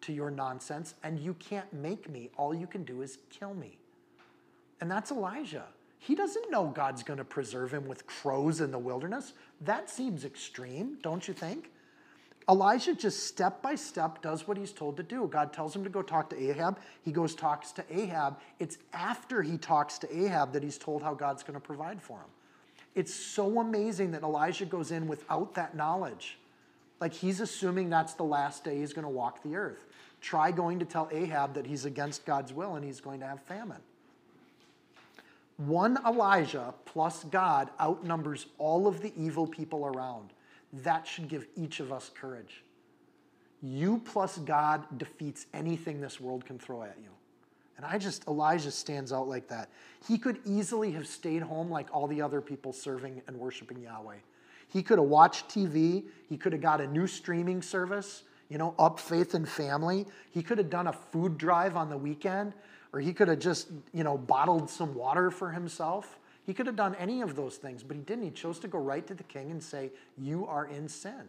to 0.01 0.13
your 0.13 0.29
nonsense, 0.29 0.93
and 1.03 1.19
you 1.19 1.33
can't 1.35 1.71
make 1.73 2.09
me. 2.09 2.29
All 2.37 2.53
you 2.53 2.67
can 2.67 2.83
do 2.83 3.01
is 3.01 3.17
kill 3.29 3.53
me. 3.53 3.77
And 4.81 4.89
that's 4.89 5.11
Elijah. 5.11 5.65
He 5.97 6.13
doesn't 6.13 6.51
know 6.51 6.67
God's 6.67 7.01
going 7.01 7.17
to 7.17 7.23
preserve 7.23 7.73
him 7.73 7.87
with 7.87 8.05
crows 8.05 8.61
in 8.61 8.69
the 8.69 8.77
wilderness. 8.77 9.33
That 9.61 9.89
seems 9.89 10.23
extreme, 10.23 10.99
don't 11.01 11.27
you 11.27 11.33
think? 11.33 11.71
Elijah 12.47 12.93
just 12.93 13.25
step 13.25 13.61
by 13.63 13.73
step 13.73 14.21
does 14.21 14.47
what 14.47 14.55
he's 14.55 14.71
told 14.71 14.97
to 14.97 15.03
do. 15.03 15.27
God 15.31 15.51
tells 15.51 15.75
him 15.75 15.83
to 15.83 15.89
go 15.89 16.03
talk 16.03 16.29
to 16.29 16.39
Ahab. 16.39 16.79
He 17.03 17.11
goes 17.11 17.33
talks 17.33 17.71
to 17.73 17.83
Ahab. 17.89 18.39
It's 18.59 18.77
after 18.93 19.41
he 19.41 19.57
talks 19.57 19.97
to 19.99 20.15
Ahab 20.15 20.53
that 20.53 20.61
he's 20.61 20.77
told 20.77 21.01
how 21.01 21.15
God's 21.15 21.41
going 21.41 21.55
to 21.55 21.59
provide 21.59 22.01
for 22.01 22.19
him. 22.19 22.29
It's 22.93 23.13
so 23.13 23.59
amazing 23.59 24.11
that 24.11 24.21
Elijah 24.21 24.65
goes 24.65 24.91
in 24.91 25.07
without 25.07 25.55
that 25.55 25.75
knowledge. 25.75 26.37
Like 27.01 27.13
he's 27.13 27.41
assuming 27.41 27.89
that's 27.89 28.13
the 28.13 28.23
last 28.23 28.63
day 28.63 28.77
he's 28.79 28.93
going 28.93 29.03
to 29.03 29.09
walk 29.09 29.41
the 29.43 29.55
earth. 29.55 29.85
Try 30.21 30.51
going 30.51 30.79
to 30.79 30.85
tell 30.85 31.09
Ahab 31.11 31.55
that 31.55 31.65
he's 31.65 31.85
against 31.85 32.25
God's 32.25 32.53
will 32.53 32.75
and 32.75 32.85
he's 32.85 33.01
going 33.01 33.19
to 33.19 33.27
have 33.27 33.41
famine. 33.41 33.81
One 35.57 35.97
Elijah 36.05 36.73
plus 36.85 37.23
God 37.25 37.69
outnumbers 37.79 38.45
all 38.57 38.87
of 38.87 39.01
the 39.01 39.13
evil 39.17 39.47
people 39.47 39.85
around. 39.85 40.29
That 40.83 41.07
should 41.07 41.27
give 41.27 41.47
each 41.55 41.79
of 41.79 41.91
us 41.91 42.11
courage. 42.13 42.63
You 43.61 44.01
plus 44.05 44.37
God 44.37 44.85
defeats 44.97 45.47
anything 45.53 46.01
this 46.01 46.19
world 46.19 46.45
can 46.45 46.59
throw 46.59 46.83
at 46.83 46.97
you. 47.01 47.09
And 47.77 47.85
I 47.85 47.97
just, 47.97 48.27
Elijah 48.27 48.71
stands 48.71 49.11
out 49.11 49.27
like 49.27 49.47
that. 49.49 49.69
He 50.07 50.17
could 50.17 50.39
easily 50.45 50.91
have 50.91 51.07
stayed 51.07 51.41
home 51.41 51.69
like 51.69 51.87
all 51.91 52.07
the 52.07 52.21
other 52.21 52.41
people 52.41 52.71
serving 52.71 53.21
and 53.27 53.37
worshiping 53.37 53.81
Yahweh. 53.81 54.17
He 54.67 54.81
could 54.81 54.97
have 54.97 55.07
watched 55.07 55.49
TV. 55.49 56.03
He 56.29 56.37
could 56.37 56.53
have 56.53 56.61
got 56.61 56.81
a 56.81 56.87
new 56.87 57.07
streaming 57.07 57.61
service, 57.61 58.23
you 58.49 58.57
know, 58.57 58.75
Up 58.79 58.99
Faith 58.99 59.33
and 59.33 59.47
Family. 59.47 60.05
He 60.31 60.41
could 60.41 60.57
have 60.57 60.69
done 60.69 60.87
a 60.87 60.93
food 60.93 61.37
drive 61.37 61.75
on 61.75 61.89
the 61.89 61.97
weekend, 61.97 62.53
or 62.93 62.99
he 62.99 63.13
could 63.13 63.27
have 63.27 63.39
just, 63.39 63.69
you 63.93 64.03
know, 64.03 64.17
bottled 64.17 64.69
some 64.69 64.93
water 64.95 65.29
for 65.29 65.51
himself. 65.51 66.17
He 66.45 66.53
could 66.53 66.67
have 66.67 66.75
done 66.75 66.95
any 66.95 67.21
of 67.21 67.35
those 67.35 67.57
things, 67.57 67.81
but 67.81 67.97
he 67.97 68.03
didn't. 68.03 68.23
He 68.23 68.31
chose 68.31 68.59
to 68.59 68.67
go 68.67 68.77
right 68.77 69.05
to 69.07 69.15
the 69.15 69.23
king 69.23 69.51
and 69.51 69.63
say, 69.63 69.91
You 70.17 70.45
are 70.45 70.67
in 70.67 70.87
sin. 70.87 71.23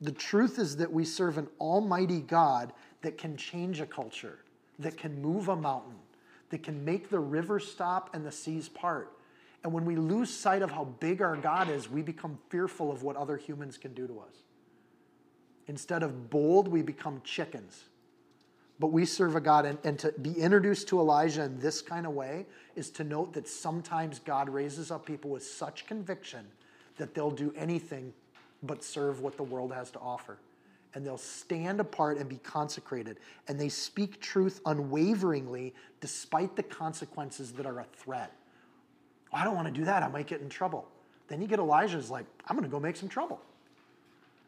The 0.00 0.12
truth 0.12 0.58
is 0.58 0.76
that 0.78 0.92
we 0.92 1.04
serve 1.04 1.38
an 1.38 1.48
almighty 1.60 2.20
God 2.20 2.72
that 3.02 3.16
can 3.16 3.36
change 3.36 3.80
a 3.80 3.86
culture, 3.86 4.38
that 4.78 4.96
can 4.96 5.22
move 5.22 5.48
a 5.48 5.56
mountain, 5.56 5.94
that 6.50 6.62
can 6.62 6.84
make 6.84 7.10
the 7.10 7.20
river 7.20 7.60
stop 7.60 8.10
and 8.14 8.26
the 8.26 8.32
seas 8.32 8.68
part. 8.68 9.12
And 9.62 9.72
when 9.72 9.84
we 9.84 9.96
lose 9.96 10.28
sight 10.28 10.60
of 10.60 10.70
how 10.70 10.84
big 10.84 11.22
our 11.22 11.36
God 11.36 11.70
is, 11.70 11.88
we 11.88 12.02
become 12.02 12.38
fearful 12.50 12.90
of 12.92 13.02
what 13.02 13.16
other 13.16 13.36
humans 13.36 13.78
can 13.78 13.94
do 13.94 14.06
to 14.06 14.20
us. 14.20 14.42
Instead 15.68 16.02
of 16.02 16.28
bold, 16.28 16.68
we 16.68 16.82
become 16.82 17.22
chickens. 17.24 17.84
But 18.78 18.88
we 18.88 19.06
serve 19.06 19.36
a 19.36 19.40
God, 19.40 19.64
and, 19.64 19.78
and 19.84 19.98
to 20.00 20.12
be 20.20 20.32
introduced 20.32 20.88
to 20.88 20.98
Elijah 20.98 21.44
in 21.44 21.58
this 21.60 21.80
kind 21.80 22.06
of 22.06 22.12
way 22.12 22.44
is 22.76 22.90
to 22.90 23.04
note 23.04 23.32
that 23.34 23.48
sometimes 23.48 24.18
God 24.18 24.48
raises 24.48 24.90
up 24.90 25.06
people 25.06 25.30
with 25.30 25.44
such 25.44 25.86
conviction 25.86 26.46
that 26.96 27.14
they'll 27.14 27.30
do 27.30 27.52
anything 27.56 28.12
but 28.62 28.82
serve 28.82 29.20
what 29.20 29.36
the 29.36 29.42
world 29.42 29.72
has 29.72 29.90
to 29.92 29.98
offer. 29.98 30.38
And 30.94 31.04
they'll 31.04 31.18
stand 31.18 31.80
apart 31.80 32.18
and 32.18 32.28
be 32.28 32.36
consecrated. 32.36 33.18
And 33.48 33.58
they 33.58 33.68
speak 33.68 34.20
truth 34.20 34.60
unwaveringly 34.64 35.74
despite 36.00 36.54
the 36.54 36.62
consequences 36.62 37.52
that 37.52 37.66
are 37.66 37.80
a 37.80 37.86
threat. 37.96 38.32
Oh, 39.32 39.36
I 39.36 39.44
don't 39.44 39.56
want 39.56 39.66
to 39.66 39.74
do 39.74 39.84
that. 39.86 40.02
I 40.02 40.08
might 40.08 40.26
get 40.26 40.40
in 40.40 40.48
trouble. 40.48 40.86
Then 41.28 41.42
you 41.42 41.48
get 41.48 41.58
Elijah's 41.58 42.10
like, 42.10 42.26
I'm 42.46 42.56
going 42.56 42.68
to 42.68 42.70
go 42.70 42.78
make 42.78 42.96
some 42.96 43.08
trouble. 43.08 43.40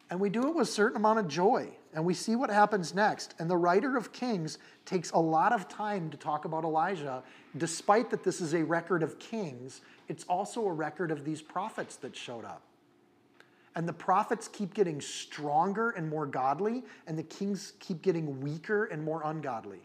And 0.08 0.20
we 0.20 0.30
do 0.30 0.46
it 0.46 0.54
with 0.54 0.68
a 0.68 0.70
certain 0.70 0.96
amount 0.96 1.18
of 1.18 1.26
joy. 1.26 1.68
And 1.96 2.04
we 2.04 2.12
see 2.12 2.36
what 2.36 2.50
happens 2.50 2.94
next. 2.94 3.34
And 3.38 3.48
the 3.48 3.56
writer 3.56 3.96
of 3.96 4.12
Kings 4.12 4.58
takes 4.84 5.12
a 5.12 5.18
lot 5.18 5.54
of 5.54 5.66
time 5.66 6.10
to 6.10 6.18
talk 6.18 6.44
about 6.44 6.62
Elijah. 6.62 7.22
Despite 7.56 8.10
that 8.10 8.22
this 8.22 8.42
is 8.42 8.52
a 8.52 8.62
record 8.62 9.02
of 9.02 9.18
kings, 9.18 9.80
it's 10.06 10.24
also 10.24 10.66
a 10.66 10.72
record 10.72 11.10
of 11.10 11.24
these 11.24 11.40
prophets 11.40 11.96
that 11.96 12.14
showed 12.14 12.44
up. 12.44 12.60
And 13.74 13.88
the 13.88 13.94
prophets 13.94 14.46
keep 14.46 14.74
getting 14.74 15.00
stronger 15.00 15.90
and 15.90 16.08
more 16.08 16.26
godly, 16.26 16.84
and 17.06 17.18
the 17.18 17.22
kings 17.22 17.72
keep 17.80 18.02
getting 18.02 18.42
weaker 18.42 18.84
and 18.84 19.02
more 19.02 19.22
ungodly. 19.24 19.80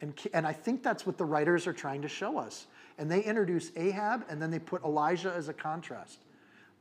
And, 0.00 0.14
and 0.34 0.48
I 0.48 0.52
think 0.52 0.82
that's 0.82 1.06
what 1.06 1.16
the 1.16 1.24
writers 1.24 1.68
are 1.68 1.72
trying 1.72 2.02
to 2.02 2.08
show 2.08 2.38
us. 2.38 2.66
And 2.98 3.08
they 3.08 3.22
introduce 3.22 3.70
Ahab, 3.76 4.24
and 4.28 4.42
then 4.42 4.50
they 4.50 4.58
put 4.58 4.82
Elijah 4.82 5.32
as 5.32 5.48
a 5.48 5.52
contrast. 5.52 6.18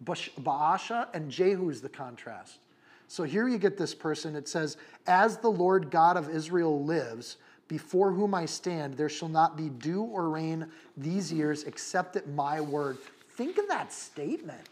Baasha 0.04 1.08
and 1.14 1.30
Jehu 1.30 1.70
is 1.70 1.82
the 1.82 1.90
contrast. 1.90 2.58
So 3.08 3.24
here 3.24 3.48
you 3.48 3.58
get 3.58 3.78
this 3.78 3.94
person. 3.94 4.36
It 4.36 4.48
says, 4.48 4.78
As 5.08 5.38
the 5.38 5.50
Lord 5.50 5.92
God 5.92 6.18
of 6.18 6.30
Israel 6.30 6.84
lives, 6.84 7.38
before 7.68 8.12
whom 8.12 8.34
I 8.34 8.46
stand, 8.46 8.96
there 8.96 9.10
shall 9.10 9.30
not 9.30 9.58
be 9.58 9.70
dew 9.70 10.04
or 10.04 10.30
rain 10.30 10.68
these 10.98 11.32
years 11.32 11.64
except 11.64 12.16
at 12.16 12.28
my 12.30 12.62
word. 12.62 12.98
Think 13.32 13.58
of 13.58 13.68
that 13.68 13.92
statement. 13.92 14.70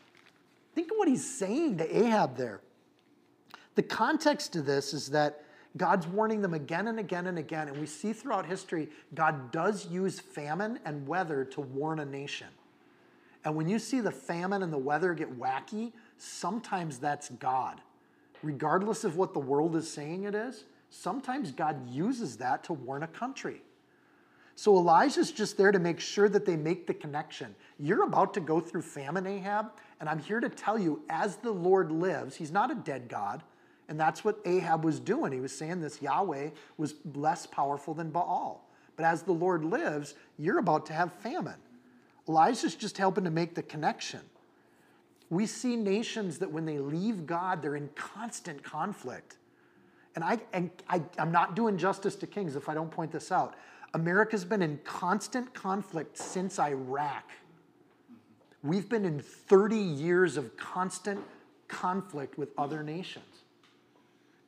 Think 0.76 0.92
of 0.92 0.98
what 0.98 1.08
he's 1.08 1.28
saying 1.28 1.78
to 1.78 1.98
Ahab 1.98 2.38
there. 2.38 2.62
The 3.76 3.84
context 3.84 4.54
to 4.54 4.62
this 4.62 4.94
is 4.94 5.10
that 5.10 5.44
God's 5.76 6.06
warning 6.06 6.42
them 6.42 6.54
again 6.54 6.88
and 6.88 7.00
again 7.00 7.26
and 7.26 7.40
again. 7.40 7.68
And 7.68 7.78
we 7.80 7.88
see 7.88 8.14
throughout 8.14 8.46
history, 8.46 8.90
God 9.16 9.52
does 9.52 9.88
use 9.88 10.20
famine 10.20 10.80
and 10.86 11.08
weather 11.08 11.44
to 11.46 11.62
warn 11.62 12.00
a 12.00 12.06
nation. 12.06 12.48
And 13.44 13.56
when 13.56 13.68
you 13.68 13.80
see 13.80 14.00
the 14.00 14.12
famine 14.12 14.62
and 14.62 14.72
the 14.72 14.78
weather 14.78 15.16
get 15.16 15.38
wacky, 15.38 15.92
sometimes 16.18 17.00
that's 17.00 17.30
God 17.30 17.82
regardless 18.44 19.04
of 19.04 19.16
what 19.16 19.34
the 19.34 19.40
world 19.40 19.76
is 19.76 19.90
saying 19.90 20.26
it 20.26 20.36
is, 20.36 20.66
sometimes 20.90 21.52
God 21.52 21.90
uses 21.90 22.38
that 22.38 22.64
to 22.66 22.74
warn 22.74 23.02
a 23.04 23.08
country. 23.08 23.62
So 24.56 24.78
Elijah's 24.78 25.32
just 25.32 25.58
there 25.58 25.72
to 25.72 25.80
make 25.80 26.00
sure 26.00 26.30
that 26.30 26.46
they 26.46 26.56
make 26.56 26.86
the 26.86 26.94
connection. 26.94 27.56
You're 27.80 28.04
about 28.04 28.36
to 28.36 28.40
go 28.40 28.60
through 28.60 28.84
famine, 28.84 29.26
Ahab, 29.26 29.72
and 30.00 30.08
I'm 30.08 30.20
here 30.20 30.40
to 30.40 30.50
tell 30.50 30.78
you, 30.78 31.02
as 31.10 31.38
the 31.38 31.52
Lord 31.52 31.92
lives, 31.92 32.36
he's 32.36 32.52
not 32.52 32.70
a 32.70 32.76
dead 32.76 33.08
God. 33.08 33.42
And 33.90 34.00
that's 34.00 34.24
what 34.24 34.40
Ahab 34.46 34.84
was 34.84 35.00
doing. 35.00 35.32
He 35.34 35.40
was 35.40 35.56
saying 35.56 35.82
this 35.82 36.02
Yahweh 36.02 36.52
was 36.78 36.96
less 37.16 37.48
powerful 37.48 37.94
than 37.94 38.12
Baal. 38.12 38.70
But 38.96 39.06
as 39.06 39.24
the 39.24 39.32
Lord 39.32 39.66
lives, 39.66 40.14
you're 40.38 40.60
about 40.60 40.86
to 40.88 40.94
have 40.94 41.12
famine. 41.14 41.58
Elijah's 42.30 42.76
just 42.76 42.98
helping 42.98 43.24
to 43.24 43.32
make 43.32 43.56
the 43.56 43.64
connection. 43.64 44.22
We 45.34 45.48
see 45.48 45.76
nations 45.76 46.38
that 46.40 46.52
when 46.52 46.66
they 46.66 46.78
leave 46.78 47.26
God, 47.26 47.62
they're 47.62 47.76
in 47.76 47.90
constant 47.96 48.62
conflict. 48.64 49.38
And, 50.16 50.24
I, 50.24 50.40
and 50.54 50.70
I, 50.88 51.02
I'm 51.18 51.32
not 51.32 51.56
doing 51.56 51.78
justice 51.78 52.16
to 52.18 52.28
kings 52.28 52.56
if 52.56 52.70
I 52.70 52.76
don't 52.76 52.92
point 52.92 53.12
this 53.12 53.32
out. 53.32 53.56
America's 53.96 54.46
been 54.46 54.62
in 54.62 54.80
constant 54.84 55.54
conflict 55.54 56.18
since 56.18 56.60
Iraq. 56.60 57.32
We've 58.62 58.88
been 58.88 59.06
in 59.06 59.20
30 59.20 59.76
years 59.76 60.38
of 60.38 60.56
constant 60.56 61.20
conflict 61.68 62.38
with 62.38 62.50
other 62.58 62.84
nations. 62.84 63.26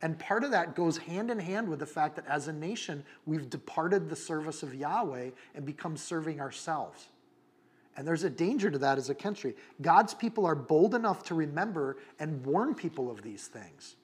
And 0.03 0.19
part 0.19 0.43
of 0.43 0.51
that 0.51 0.75
goes 0.75 0.97
hand 0.97 1.31
in 1.31 1.39
hand 1.39 1.67
with 1.67 1.79
the 1.79 1.85
fact 1.87 2.15
that 2.17 2.27
as 2.27 2.47
a 2.47 2.53
nation, 2.53 3.03
we've 3.25 3.49
departed 3.49 4.07
the 4.07 4.15
service 4.15 4.61
of 4.61 4.75
Yahweh 4.75 5.31
and 5.55 5.65
become 5.65 5.97
serving 5.97 6.39
ourselves. 6.39 7.07
And 7.97 8.07
there's 8.07 8.23
a 8.23 8.29
danger 8.29 8.69
to 8.69 8.77
that 8.79 8.97
as 8.97 9.09
a 9.09 9.15
country. 9.15 9.55
God's 9.81 10.13
people 10.13 10.45
are 10.45 10.55
bold 10.55 10.95
enough 10.95 11.23
to 11.23 11.35
remember 11.35 11.97
and 12.19 12.45
warn 12.45 12.75
people 12.75 13.09
of 13.09 13.21
these 13.21 13.47
things. 13.47 13.95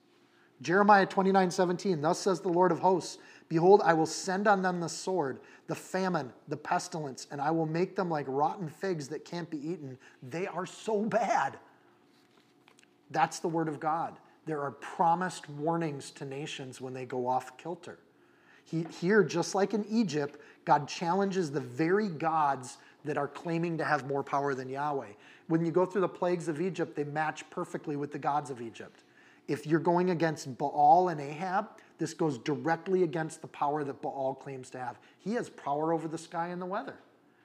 Jeremiah 0.62 1.06
29 1.06 1.50
17, 1.50 2.00
thus 2.00 2.20
says 2.20 2.40
the 2.40 2.48
Lord 2.48 2.72
of 2.72 2.78
hosts, 2.78 3.18
Behold, 3.48 3.82
I 3.84 3.92
will 3.92 4.06
send 4.06 4.48
on 4.48 4.62
them 4.62 4.80
the 4.80 4.88
sword, 4.88 5.40
the 5.66 5.74
famine, 5.74 6.32
the 6.48 6.56
pestilence, 6.56 7.26
and 7.30 7.40
I 7.40 7.50
will 7.50 7.66
make 7.66 7.96
them 7.96 8.08
like 8.08 8.24
rotten 8.28 8.68
figs 8.68 9.08
that 9.08 9.24
can't 9.24 9.50
be 9.50 9.58
eaten. 9.58 9.98
They 10.22 10.46
are 10.46 10.64
so 10.64 11.04
bad. 11.04 11.58
That's 13.10 13.40
the 13.40 13.48
word 13.48 13.68
of 13.68 13.78
God. 13.78 14.16
There 14.46 14.62
are 14.62 14.70
promised 14.70 15.50
warnings 15.50 16.10
to 16.12 16.24
nations 16.24 16.80
when 16.80 16.94
they 16.94 17.04
go 17.04 17.26
off 17.26 17.56
kilter. 17.58 17.98
He, 18.64 18.86
here, 19.00 19.22
just 19.22 19.54
like 19.54 19.74
in 19.74 19.84
Egypt, 19.90 20.38
God 20.64 20.88
challenges 20.88 21.50
the 21.50 21.60
very 21.60 22.08
gods 22.08 22.78
that 23.04 23.18
are 23.18 23.28
claiming 23.28 23.78
to 23.78 23.84
have 23.84 24.06
more 24.06 24.22
power 24.22 24.54
than 24.54 24.68
Yahweh. 24.68 25.12
When 25.48 25.64
you 25.64 25.72
go 25.72 25.84
through 25.84 26.02
the 26.02 26.08
plagues 26.08 26.48
of 26.48 26.60
Egypt, 26.60 26.96
they 26.96 27.04
match 27.04 27.48
perfectly 27.50 27.96
with 27.96 28.12
the 28.12 28.18
gods 28.18 28.50
of 28.50 28.60
Egypt. 28.60 29.04
If 29.48 29.66
you're 29.66 29.80
going 29.80 30.10
against 30.10 30.56
Baal 30.56 31.08
and 31.08 31.20
Ahab, 31.20 31.68
this 31.98 32.14
goes 32.14 32.38
directly 32.38 33.02
against 33.02 33.42
the 33.42 33.48
power 33.48 33.84
that 33.84 34.00
Baal 34.00 34.34
claims 34.34 34.70
to 34.70 34.78
have. 34.78 34.98
He 35.18 35.34
has 35.34 35.50
power 35.50 35.92
over 35.92 36.08
the 36.08 36.18
sky 36.18 36.48
and 36.48 36.62
the 36.62 36.66
weather. 36.66 36.96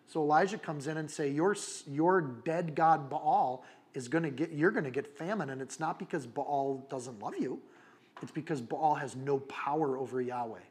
So 0.07 0.21
Elijah 0.21 0.57
comes 0.57 0.87
in 0.87 0.97
and 0.97 1.09
say, 1.09 1.29
"Your 1.29 1.55
your 1.85 2.21
dead 2.21 2.75
god 2.75 3.09
Baal 3.09 3.65
is 3.93 4.07
going 4.07 4.23
to 4.23 4.29
get 4.29 4.51
you're 4.51 4.71
going 4.71 4.85
to 4.85 4.91
get 4.91 5.17
famine, 5.17 5.49
and 5.49 5.61
it's 5.61 5.79
not 5.79 5.99
because 5.99 6.25
Baal 6.25 6.85
doesn't 6.89 7.19
love 7.19 7.35
you. 7.37 7.59
It's 8.21 8.31
because 8.31 8.61
Baal 8.61 8.95
has 8.95 9.15
no 9.15 9.39
power 9.39 9.97
over 9.97 10.21
Yahweh." 10.21 10.61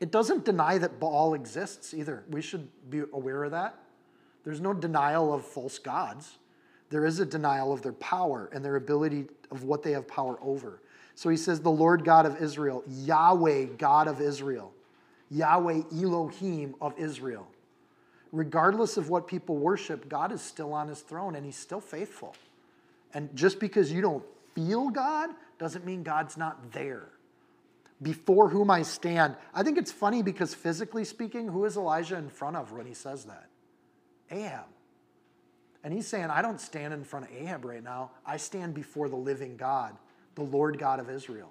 It 0.00 0.12
doesn't 0.12 0.44
deny 0.44 0.78
that 0.78 1.00
Baal 1.00 1.34
exists 1.34 1.92
either. 1.92 2.24
We 2.30 2.40
should 2.40 2.68
be 2.88 3.02
aware 3.12 3.44
of 3.44 3.50
that. 3.50 3.78
There's 4.44 4.60
no 4.60 4.72
denial 4.72 5.32
of 5.32 5.44
false 5.44 5.78
gods. 5.78 6.38
There 6.90 7.04
is 7.04 7.20
a 7.20 7.26
denial 7.26 7.72
of 7.72 7.82
their 7.82 7.92
power 7.94 8.48
and 8.52 8.64
their 8.64 8.76
ability 8.76 9.26
of 9.50 9.64
what 9.64 9.82
they 9.82 9.92
have 9.92 10.06
power 10.06 10.38
over. 10.40 10.80
So 11.14 11.28
he 11.28 11.36
says, 11.36 11.60
The 11.60 11.70
Lord 11.70 12.04
God 12.04 12.26
of 12.26 12.40
Israel, 12.40 12.84
Yahweh 12.86 13.66
God 13.76 14.06
of 14.06 14.20
Israel, 14.20 14.72
Yahweh 15.30 15.82
Elohim 15.92 16.76
of 16.80 16.94
Israel. 16.96 17.46
Regardless 18.30 18.96
of 18.96 19.08
what 19.08 19.26
people 19.26 19.56
worship, 19.56 20.08
God 20.08 20.32
is 20.32 20.40
still 20.40 20.72
on 20.72 20.88
his 20.88 21.00
throne 21.00 21.34
and 21.34 21.44
he's 21.44 21.56
still 21.56 21.80
faithful. 21.80 22.36
And 23.14 23.34
just 23.34 23.58
because 23.58 23.90
you 23.90 24.00
don't 24.00 24.24
feel 24.54 24.90
God 24.90 25.30
doesn't 25.58 25.84
mean 25.84 26.02
God's 26.02 26.36
not 26.36 26.72
there 26.72 27.08
before 28.02 28.48
whom 28.48 28.70
I 28.70 28.82
stand. 28.82 29.36
I 29.54 29.62
think 29.62 29.78
it's 29.78 29.92
funny 29.92 30.22
because 30.22 30.54
physically 30.54 31.04
speaking, 31.04 31.48
who 31.48 31.64
is 31.64 31.76
Elijah 31.76 32.16
in 32.16 32.28
front 32.28 32.56
of 32.56 32.72
when 32.72 32.86
he 32.86 32.94
says 32.94 33.24
that? 33.24 33.48
Ahab. 34.30 34.66
And 35.84 35.92
he's 35.92 36.06
saying, 36.06 36.26
I 36.26 36.42
don't 36.42 36.60
stand 36.60 36.92
in 36.92 37.04
front 37.04 37.26
of 37.26 37.36
Ahab 37.36 37.64
right 37.64 37.82
now. 37.82 38.10
I 38.26 38.36
stand 38.36 38.74
before 38.74 39.08
the 39.08 39.16
living 39.16 39.56
God, 39.56 39.96
the 40.34 40.42
Lord 40.42 40.78
God 40.78 41.00
of 41.00 41.08
Israel. 41.08 41.50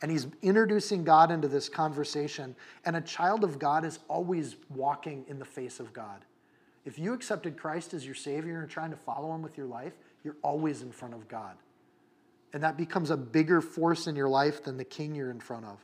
And 0.00 0.10
he's 0.10 0.26
introducing 0.42 1.04
God 1.04 1.30
into 1.30 1.48
this 1.48 1.68
conversation. 1.68 2.54
And 2.84 2.96
a 2.96 3.00
child 3.00 3.44
of 3.44 3.58
God 3.58 3.84
is 3.84 3.98
always 4.08 4.56
walking 4.70 5.24
in 5.28 5.38
the 5.38 5.44
face 5.44 5.80
of 5.80 5.92
God. 5.92 6.24
If 6.84 6.98
you 6.98 7.12
accepted 7.12 7.58
Christ 7.58 7.94
as 7.94 8.06
your 8.06 8.14
Savior 8.14 8.60
and 8.60 8.70
trying 8.70 8.90
to 8.90 8.96
follow 8.96 9.34
him 9.34 9.42
with 9.42 9.58
your 9.58 9.66
life, 9.66 9.92
you're 10.24 10.36
always 10.42 10.82
in 10.82 10.92
front 10.92 11.14
of 11.14 11.28
God. 11.28 11.56
And 12.52 12.62
that 12.62 12.76
becomes 12.76 13.10
a 13.10 13.16
bigger 13.16 13.60
force 13.60 14.06
in 14.06 14.16
your 14.16 14.28
life 14.28 14.64
than 14.64 14.76
the 14.76 14.84
king 14.84 15.14
you're 15.14 15.30
in 15.30 15.40
front 15.40 15.66
of. 15.66 15.78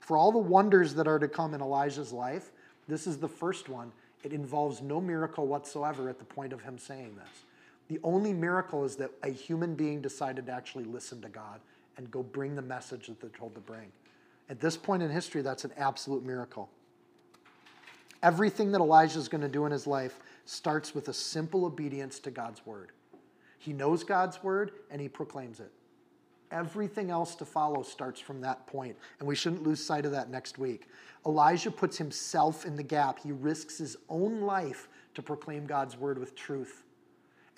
For 0.00 0.16
all 0.16 0.32
the 0.32 0.38
wonders 0.38 0.94
that 0.94 1.06
are 1.06 1.18
to 1.18 1.28
come 1.28 1.54
in 1.54 1.60
Elijah's 1.60 2.12
life, 2.12 2.50
this 2.88 3.06
is 3.06 3.18
the 3.18 3.28
first 3.28 3.68
one. 3.68 3.92
It 4.24 4.32
involves 4.32 4.82
no 4.82 5.00
miracle 5.00 5.46
whatsoever 5.46 6.08
at 6.08 6.18
the 6.18 6.24
point 6.24 6.52
of 6.52 6.62
him 6.62 6.78
saying 6.78 7.16
this. 7.16 7.44
The 7.88 8.00
only 8.02 8.32
miracle 8.32 8.84
is 8.84 8.96
that 8.96 9.10
a 9.22 9.30
human 9.30 9.74
being 9.74 10.00
decided 10.00 10.46
to 10.46 10.52
actually 10.52 10.84
listen 10.84 11.20
to 11.22 11.28
God 11.28 11.60
and 11.96 12.10
go 12.10 12.22
bring 12.22 12.54
the 12.54 12.62
message 12.62 13.06
that 13.06 13.20
they're 13.20 13.30
told 13.30 13.54
to 13.54 13.60
bring. 13.60 13.92
At 14.50 14.60
this 14.60 14.76
point 14.76 15.02
in 15.02 15.10
history, 15.10 15.42
that's 15.42 15.64
an 15.64 15.72
absolute 15.76 16.24
miracle. 16.24 16.68
Everything 18.22 18.72
that 18.72 18.80
Elijah 18.80 19.18
is 19.18 19.28
going 19.28 19.42
to 19.42 19.48
do 19.48 19.66
in 19.66 19.72
his 19.72 19.86
life 19.86 20.18
starts 20.44 20.94
with 20.94 21.08
a 21.08 21.12
simple 21.12 21.64
obedience 21.64 22.18
to 22.20 22.30
God's 22.30 22.64
word. 22.66 22.90
He 23.58 23.72
knows 23.72 24.04
God's 24.04 24.42
word 24.42 24.72
and 24.90 25.00
he 25.00 25.08
proclaims 25.08 25.60
it. 25.60 25.70
Everything 26.50 27.10
else 27.10 27.34
to 27.36 27.44
follow 27.44 27.82
starts 27.82 28.20
from 28.20 28.40
that 28.40 28.66
point, 28.66 28.96
and 29.18 29.28
we 29.28 29.34
shouldn't 29.34 29.62
lose 29.62 29.84
sight 29.84 30.06
of 30.06 30.12
that 30.12 30.30
next 30.30 30.58
week. 30.58 30.88
Elijah 31.26 31.70
puts 31.70 31.98
himself 31.98 32.64
in 32.64 32.74
the 32.74 32.82
gap. 32.82 33.18
He 33.18 33.32
risks 33.32 33.76
his 33.76 33.96
own 34.08 34.40
life 34.40 34.88
to 35.14 35.22
proclaim 35.22 35.66
God's 35.66 35.96
word 35.96 36.18
with 36.18 36.34
truth. 36.34 36.84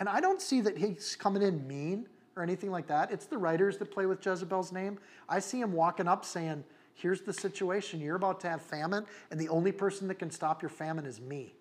And 0.01 0.09
I 0.09 0.21
don't 0.21 0.43
see 0.43 0.61
that 0.63 0.77
he's 0.77 1.15
coming 1.15 1.43
in 1.43 1.67
mean 1.69 2.09
or 2.35 2.43
anything 2.43 2.71
like 2.71 2.89
that. 2.89 3.13
It's 3.13 3.27
the 3.27 3.39
writers 3.39 3.79
that 3.79 3.93
play 3.93 4.07
with 4.07 4.25
Jezebel's 4.25 4.73
name. 4.73 4.99
I 5.29 5.39
see 5.39 5.61
him 5.61 5.73
walking 5.73 6.09
up 6.09 6.25
saying, 6.25 6.65
Here's 6.95 7.23
the 7.23 7.33
situation. 7.33 8.01
You're 8.01 8.17
about 8.17 8.41
to 8.41 8.49
have 8.49 8.61
famine, 8.61 9.07
and 9.31 9.41
the 9.41 9.49
only 9.49 9.73
person 9.73 10.09
that 10.09 10.17
can 10.17 10.31
stop 10.31 10.61
your 10.61 10.69
famine 10.69 11.07
is 11.07 11.21
me 11.21 11.55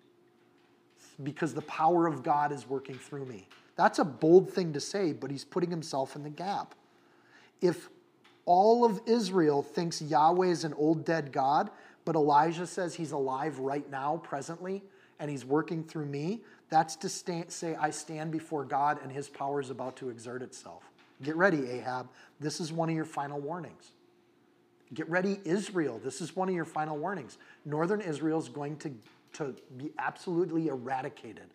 because 1.22 1.54
the 1.54 1.62
power 1.62 2.06
of 2.06 2.22
God 2.22 2.52
is 2.52 2.68
working 2.68 2.96
through 2.96 3.24
me. 3.24 3.48
That's 3.76 3.98
a 4.00 4.04
bold 4.04 4.50
thing 4.50 4.72
to 4.74 4.80
say, 4.80 5.12
but 5.12 5.30
he's 5.30 5.44
putting 5.44 5.70
himself 5.70 6.16
in 6.16 6.22
the 6.22 6.30
gap 6.30 6.74
if 7.60 7.88
all 8.46 8.84
of 8.84 9.00
Israel 9.06 9.62
thinks 9.62 10.02
Yahweh 10.02 10.48
is 10.48 10.64
an 10.64 10.74
old 10.74 11.04
dead 11.04 11.32
God, 11.32 11.70
but 12.04 12.14
Elijah 12.14 12.66
says 12.66 12.94
he's 12.94 13.12
alive 13.12 13.58
right 13.58 13.88
now, 13.90 14.20
presently, 14.24 14.82
and 15.18 15.30
he's 15.30 15.44
working 15.44 15.84
through 15.84 16.06
me, 16.06 16.40
that's 16.70 16.96
to 16.96 17.08
say, 17.08 17.76
I 17.78 17.90
stand 17.90 18.32
before 18.32 18.64
God 18.64 18.98
and 19.02 19.12
his 19.12 19.28
power 19.28 19.60
is 19.60 19.70
about 19.70 19.96
to 19.96 20.08
exert 20.08 20.40
itself. 20.42 20.90
Get 21.22 21.36
ready, 21.36 21.68
Ahab. 21.68 22.08
This 22.38 22.60
is 22.60 22.72
one 22.72 22.88
of 22.88 22.96
your 22.96 23.04
final 23.04 23.40
warnings. 23.40 23.92
Get 24.94 25.08
ready, 25.08 25.40
Israel. 25.44 26.00
This 26.02 26.20
is 26.20 26.34
one 26.34 26.48
of 26.48 26.54
your 26.54 26.64
final 26.64 26.96
warnings. 26.96 27.38
Northern 27.64 28.00
Israel 28.00 28.38
is 28.38 28.48
going 28.48 28.76
to, 28.78 28.92
to 29.34 29.54
be 29.76 29.90
absolutely 29.98 30.68
eradicated. 30.68 31.48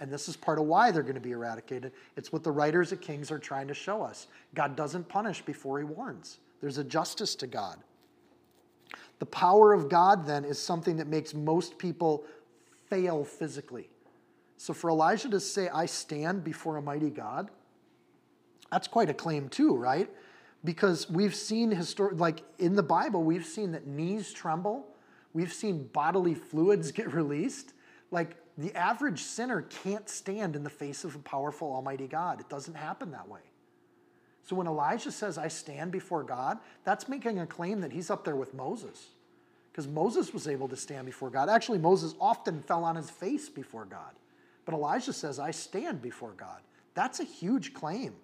And 0.00 0.10
this 0.10 0.28
is 0.28 0.36
part 0.36 0.58
of 0.58 0.64
why 0.64 0.90
they're 0.90 1.02
going 1.02 1.14
to 1.14 1.20
be 1.20 1.32
eradicated. 1.32 1.92
It's 2.16 2.32
what 2.32 2.42
the 2.42 2.50
writers 2.50 2.90
of 2.90 3.02
Kings 3.02 3.30
are 3.30 3.38
trying 3.38 3.68
to 3.68 3.74
show 3.74 4.02
us. 4.02 4.26
God 4.54 4.74
doesn't 4.74 5.08
punish 5.08 5.42
before 5.42 5.78
he 5.78 5.84
warns, 5.84 6.38
there's 6.60 6.78
a 6.78 6.84
justice 6.84 7.34
to 7.36 7.46
God. 7.46 7.78
The 9.18 9.26
power 9.26 9.74
of 9.74 9.90
God, 9.90 10.26
then, 10.26 10.46
is 10.46 10.58
something 10.58 10.96
that 10.96 11.06
makes 11.06 11.34
most 11.34 11.76
people 11.76 12.24
fail 12.88 13.22
physically. 13.22 13.90
So 14.56 14.72
for 14.72 14.88
Elijah 14.90 15.28
to 15.28 15.40
say, 15.40 15.68
I 15.68 15.86
stand 15.86 16.42
before 16.42 16.78
a 16.78 16.82
mighty 16.82 17.10
God, 17.10 17.50
that's 18.72 18.88
quite 18.88 19.10
a 19.10 19.14
claim, 19.14 19.50
too, 19.50 19.76
right? 19.76 20.08
Because 20.64 21.08
we've 21.10 21.34
seen, 21.34 21.70
histor- 21.70 22.18
like 22.18 22.42
in 22.58 22.76
the 22.76 22.82
Bible, 22.82 23.22
we've 23.22 23.44
seen 23.44 23.72
that 23.72 23.86
knees 23.86 24.32
tremble, 24.32 24.86
we've 25.34 25.52
seen 25.52 25.84
bodily 25.92 26.34
fluids 26.34 26.90
get 26.92 27.12
released. 27.12 27.74
Like 28.10 28.36
the 28.62 28.74
average 28.76 29.22
sinner 29.22 29.62
can't 29.62 30.08
stand 30.08 30.56
in 30.56 30.64
the 30.64 30.70
face 30.70 31.04
of 31.04 31.14
a 31.14 31.18
powerful, 31.20 31.72
almighty 31.72 32.06
God. 32.06 32.40
It 32.40 32.48
doesn't 32.48 32.74
happen 32.74 33.10
that 33.12 33.28
way. 33.28 33.40
So 34.44 34.56
when 34.56 34.66
Elijah 34.66 35.12
says, 35.12 35.38
I 35.38 35.48
stand 35.48 35.92
before 35.92 36.24
God, 36.24 36.58
that's 36.84 37.08
making 37.08 37.38
a 37.38 37.46
claim 37.46 37.80
that 37.82 37.92
he's 37.92 38.10
up 38.10 38.24
there 38.24 38.36
with 38.36 38.52
Moses. 38.52 39.08
Because 39.70 39.86
Moses 39.86 40.34
was 40.34 40.48
able 40.48 40.66
to 40.68 40.76
stand 40.76 41.06
before 41.06 41.30
God. 41.30 41.48
Actually, 41.48 41.78
Moses 41.78 42.14
often 42.20 42.62
fell 42.62 42.82
on 42.82 42.96
his 42.96 43.08
face 43.08 43.48
before 43.48 43.84
God. 43.84 44.12
But 44.64 44.74
Elijah 44.74 45.12
says, 45.12 45.38
I 45.38 45.52
stand 45.52 46.02
before 46.02 46.32
God. 46.36 46.60
That's 46.94 47.20
a 47.20 47.24
huge 47.24 47.72
claim. 47.72 48.14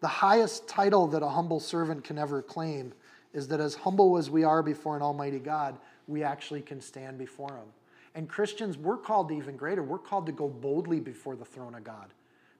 The 0.00 0.08
highest 0.08 0.68
title 0.68 1.06
that 1.08 1.22
a 1.22 1.28
humble 1.28 1.58
servant 1.58 2.04
can 2.04 2.18
ever 2.18 2.42
claim 2.42 2.92
is 3.32 3.48
that 3.48 3.60
as 3.60 3.74
humble 3.74 4.16
as 4.16 4.30
we 4.30 4.44
are 4.44 4.62
before 4.62 4.96
an 4.96 5.02
almighty 5.02 5.38
God, 5.38 5.78
we 6.06 6.22
actually 6.22 6.62
can 6.62 6.80
stand 6.80 7.18
before 7.18 7.50
him. 7.50 7.68
And 8.14 8.28
Christians, 8.28 8.78
we're 8.78 8.96
called 8.96 9.28
to 9.28 9.34
even 9.36 9.56
greater. 9.56 9.82
We're 9.82 9.98
called 9.98 10.26
to 10.26 10.32
go 10.32 10.48
boldly 10.48 11.00
before 11.00 11.36
the 11.36 11.44
throne 11.44 11.74
of 11.74 11.84
God 11.84 12.12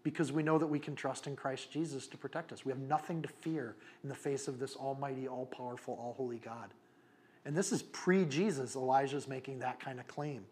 because 0.02 0.30
we 0.30 0.42
know 0.42 0.58
that 0.58 0.66
we 0.66 0.78
can 0.78 0.94
trust 0.94 1.26
in 1.26 1.34
Christ 1.34 1.72
Jesus 1.72 2.06
to 2.08 2.16
protect 2.16 2.52
us. 2.52 2.64
We 2.64 2.70
have 2.70 2.78
nothing 2.78 3.22
to 3.22 3.28
fear 3.28 3.74
in 4.02 4.08
the 4.08 4.14
face 4.14 4.46
of 4.46 4.58
this 4.58 4.76
almighty, 4.76 5.26
all 5.26 5.46
powerful, 5.46 5.94
all 5.94 6.14
holy 6.16 6.38
God. 6.38 6.74
And 7.44 7.56
this 7.56 7.72
is 7.72 7.82
pre 7.82 8.24
Jesus. 8.24 8.76
Elijah's 8.76 9.26
making 9.26 9.60
that 9.60 9.80
kind 9.80 9.98
of 9.98 10.06
claim. 10.06 10.44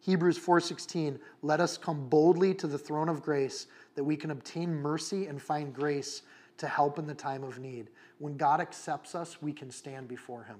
Hebrews 0.00 0.38
4:16 0.38 1.18
let 1.40 1.60
us 1.60 1.78
come 1.78 2.08
boldly 2.08 2.52
to 2.56 2.66
the 2.66 2.78
throne 2.78 3.08
of 3.08 3.22
grace 3.22 3.66
that 3.94 4.04
we 4.04 4.16
can 4.16 4.30
obtain 4.30 4.74
mercy 4.74 5.26
and 5.26 5.40
find 5.40 5.72
grace 5.72 6.22
to 6.58 6.68
help 6.68 6.98
in 6.98 7.06
the 7.06 7.14
time 7.14 7.42
of 7.42 7.58
need. 7.58 7.88
When 8.18 8.36
God 8.36 8.60
accepts 8.60 9.14
us, 9.14 9.40
we 9.40 9.52
can 9.52 9.70
stand 9.70 10.08
before 10.08 10.44
him. 10.44 10.58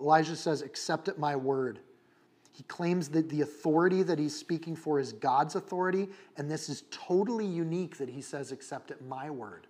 Elijah 0.00 0.36
says, 0.36 0.62
Accept 0.62 1.08
at 1.08 1.18
my 1.18 1.36
word. 1.36 1.80
He 2.52 2.64
claims 2.64 3.08
that 3.10 3.28
the 3.28 3.42
authority 3.42 4.02
that 4.02 4.18
he's 4.18 4.36
speaking 4.36 4.74
for 4.74 4.98
is 4.98 5.12
God's 5.12 5.54
authority, 5.54 6.08
and 6.36 6.50
this 6.50 6.68
is 6.68 6.82
totally 6.90 7.46
unique 7.46 7.98
that 7.98 8.08
he 8.08 8.20
says, 8.20 8.50
Accept 8.50 8.90
at 8.90 9.04
my 9.04 9.30
word. 9.30 9.66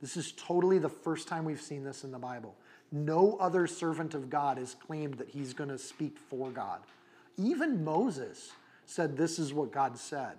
This 0.00 0.16
is 0.16 0.32
totally 0.32 0.78
the 0.78 0.88
first 0.88 1.28
time 1.28 1.44
we've 1.44 1.60
seen 1.60 1.84
this 1.84 2.04
in 2.04 2.10
the 2.10 2.18
Bible. 2.18 2.56
No 2.90 3.36
other 3.38 3.66
servant 3.66 4.14
of 4.14 4.30
God 4.30 4.58
has 4.58 4.74
claimed 4.74 5.14
that 5.14 5.28
he's 5.28 5.52
going 5.54 5.70
to 5.70 5.78
speak 5.78 6.18
for 6.18 6.50
God. 6.50 6.80
Even 7.36 7.84
Moses 7.84 8.52
said, 8.86 9.16
This 9.16 9.38
is 9.38 9.52
what 9.52 9.72
God 9.72 9.96
said. 9.96 10.32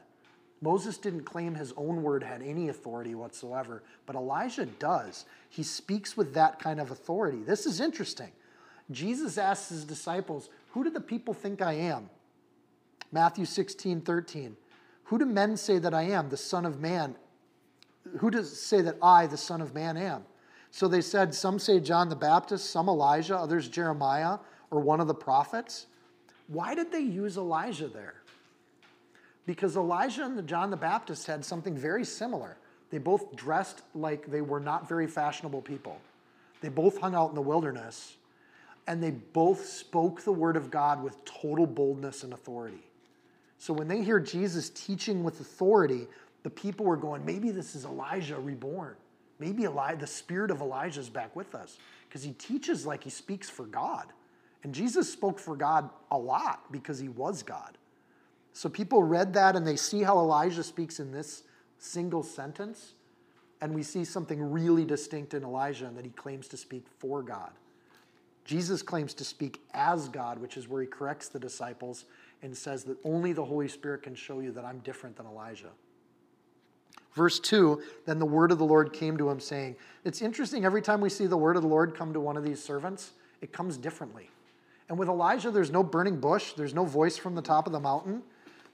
Moses 0.62 0.98
didn't 0.98 1.24
claim 1.24 1.56
his 1.56 1.74
own 1.76 2.04
word 2.04 2.22
had 2.22 2.44
any 2.44 2.70
authority 2.70 3.16
whatsoever, 3.16 3.82
but 4.06 4.16
Elijah 4.16 4.66
does. 4.66 5.26
He 5.50 5.64
speaks 5.64 6.16
with 6.16 6.36
that 6.36 6.60
kind 6.60 6.80
of 6.80 6.92
authority. 6.92 7.40
This 7.40 7.66
is 7.66 7.82
interesting. 7.82 8.32
Jesus 8.94 9.38
asks 9.38 9.70
his 9.70 9.86
disciples, 9.86 10.50
Who 10.72 10.84
do 10.84 10.90
the 10.90 11.02
people 11.02 11.34
think 11.34 11.62
I 11.62 11.74
am? 11.74 12.10
Matthew 13.12 13.46
16, 13.46 14.02
13. 14.02 14.56
Who 15.06 15.20
do 15.20 15.26
men 15.26 15.58
say 15.58 15.78
that 15.80 15.94
I 15.94 16.04
am, 16.04 16.30
the 16.30 16.38
Son 16.38 16.66
of 16.66 16.80
Man? 16.80 17.16
Who 18.20 18.32
does 18.32 18.60
say 18.60 18.82
that 18.82 18.98
I, 19.02 19.28
the 19.28 19.38
Son 19.38 19.62
of 19.62 19.74
Man, 19.74 19.98
am? 19.98 20.24
So 20.72 20.88
they 20.88 21.02
said, 21.02 21.36
some 21.36 21.60
say 21.60 21.82
John 21.82 22.08
the 22.08 22.16
Baptist, 22.16 22.70
some 22.70 22.88
Elijah, 22.88 23.38
others 23.38 23.68
Jeremiah, 23.68 24.40
or 24.72 24.80
one 24.80 25.02
of 25.02 25.08
the 25.08 25.14
prophets. 25.14 25.88
Why 26.48 26.74
did 26.74 26.92
they 26.92 27.02
use 27.02 27.38
Elijah 27.38 27.90
there? 27.90 28.16
Because 29.46 29.76
Elijah 29.76 30.24
and 30.24 30.48
John 30.48 30.70
the 30.70 30.78
Baptist 30.78 31.28
had 31.28 31.44
something 31.44 31.76
very 31.76 32.06
similar. 32.06 32.58
They 32.90 33.00
both 33.00 33.36
dressed 33.36 33.82
like 33.94 34.32
they 34.32 34.42
were 34.42 34.60
not 34.60 34.88
very 34.88 35.08
fashionable 35.08 35.62
people. 35.62 36.00
They 36.62 36.70
both 36.70 37.00
hung 37.00 37.16
out 37.16 37.30
in 37.30 37.36
the 37.36 37.42
wilderness, 37.42 38.16
and 38.92 39.02
they 39.02 39.12
both 39.12 39.66
spoke 39.66 40.22
the 40.22 40.34
word 40.34 40.58
of 40.58 40.70
God 40.70 41.02
with 41.02 41.24
total 41.24 41.66
boldness 41.66 42.24
and 42.24 42.34
authority. 42.34 42.84
So 43.58 43.72
when 43.72 43.88
they 43.88 44.04
hear 44.04 44.20
Jesus 44.20 44.70
teaching 44.70 45.24
with 45.24 45.40
authority, 45.40 46.08
the 46.44 46.50
people 46.50 46.86
were 46.86 46.98
going, 46.98 47.24
maybe 47.24 47.52
this 47.52 47.74
is 47.74 47.86
Elijah 47.86 48.38
reborn. 48.38 48.98
Maybe 49.40 49.64
Eli- 49.64 49.96
the 49.96 50.06
spirit 50.06 50.52
of 50.52 50.60
Elijah 50.60 51.00
is 51.00 51.08
back 51.08 51.34
with 51.38 51.56
us 51.56 51.78
because 52.10 52.22
he 52.22 52.34
teaches 52.34 52.86
like 52.86 53.02
he 53.02 53.10
speaks 53.10 53.50
for 53.50 53.66
God. 53.66 54.08
And 54.64 54.76
Jesus 54.76 55.10
spoke 55.10 55.40
for 55.40 55.56
God 55.56 55.90
a 56.12 56.18
lot 56.18 56.70
because 56.70 57.00
he 57.00 57.08
was 57.08 57.44
God. 57.44 57.78
So 58.52 58.68
people 58.68 59.04
read 59.04 59.32
that 59.36 59.56
and 59.56 59.66
they 59.66 59.78
see 59.78 60.04
how 60.04 60.20
Elijah 60.20 60.64
speaks 60.64 61.00
in 61.00 61.14
this 61.14 61.44
single 61.78 62.24
sentence. 62.24 62.96
And 63.62 63.74
we 63.74 63.84
see 63.84 64.04
something 64.04 64.52
really 64.52 64.84
distinct 64.84 65.34
in 65.34 65.44
Elijah 65.44 65.86
and 65.86 65.98
that 65.98 66.04
he 66.04 66.12
claims 66.12 66.50
to 66.50 66.58
speak 66.58 66.84
for 67.00 67.24
God. 67.24 67.52
Jesus 68.52 68.82
claims 68.82 69.14
to 69.14 69.24
speak 69.24 69.62
as 69.74 70.10
God, 70.10 70.38
which 70.38 70.58
is 70.58 70.68
where 70.68 70.82
he 70.82 70.88
corrects 70.88 71.30
the 71.30 71.40
disciples 71.40 72.04
and 72.42 72.56
says 72.56 72.84
that 72.84 72.98
only 73.06 73.32
the 73.32 73.46
Holy 73.46 73.70
Spirit 73.70 74.04
can 74.04 74.14
show 74.14 74.42
you 74.42 74.52
that 74.52 74.66
I'm 74.66 74.80
different 74.80 75.16
than 75.16 75.26
Elijah. 75.26 75.70
Verse 77.14 77.40
2 77.40 77.82
Then 78.06 78.20
the 78.20 78.26
word 78.26 78.52
of 78.52 78.58
the 78.58 78.66
Lord 78.66 78.92
came 78.92 79.18
to 79.18 79.30
him, 79.30 79.40
saying, 79.40 79.78
It's 80.04 80.22
interesting, 80.22 80.66
every 80.66 80.82
time 80.82 81.00
we 81.00 81.08
see 81.08 81.28
the 81.28 81.38
word 81.38 81.56
of 81.56 81.62
the 81.62 81.70
Lord 81.70 81.96
come 81.96 82.12
to 82.12 82.20
one 82.20 82.36
of 82.36 82.44
these 82.44 82.62
servants, 82.62 83.12
it 83.40 83.54
comes 83.54 83.78
differently. 83.78 84.30
And 84.90 85.00
with 85.00 85.08
Elijah, 85.08 85.50
there's 85.50 85.72
no 85.72 85.82
burning 85.82 86.20
bush, 86.20 86.52
there's 86.52 86.74
no 86.74 86.84
voice 86.84 87.16
from 87.16 87.36
the 87.36 87.42
top 87.42 87.68
of 87.68 87.72
the 87.72 87.80
mountain, 87.80 88.22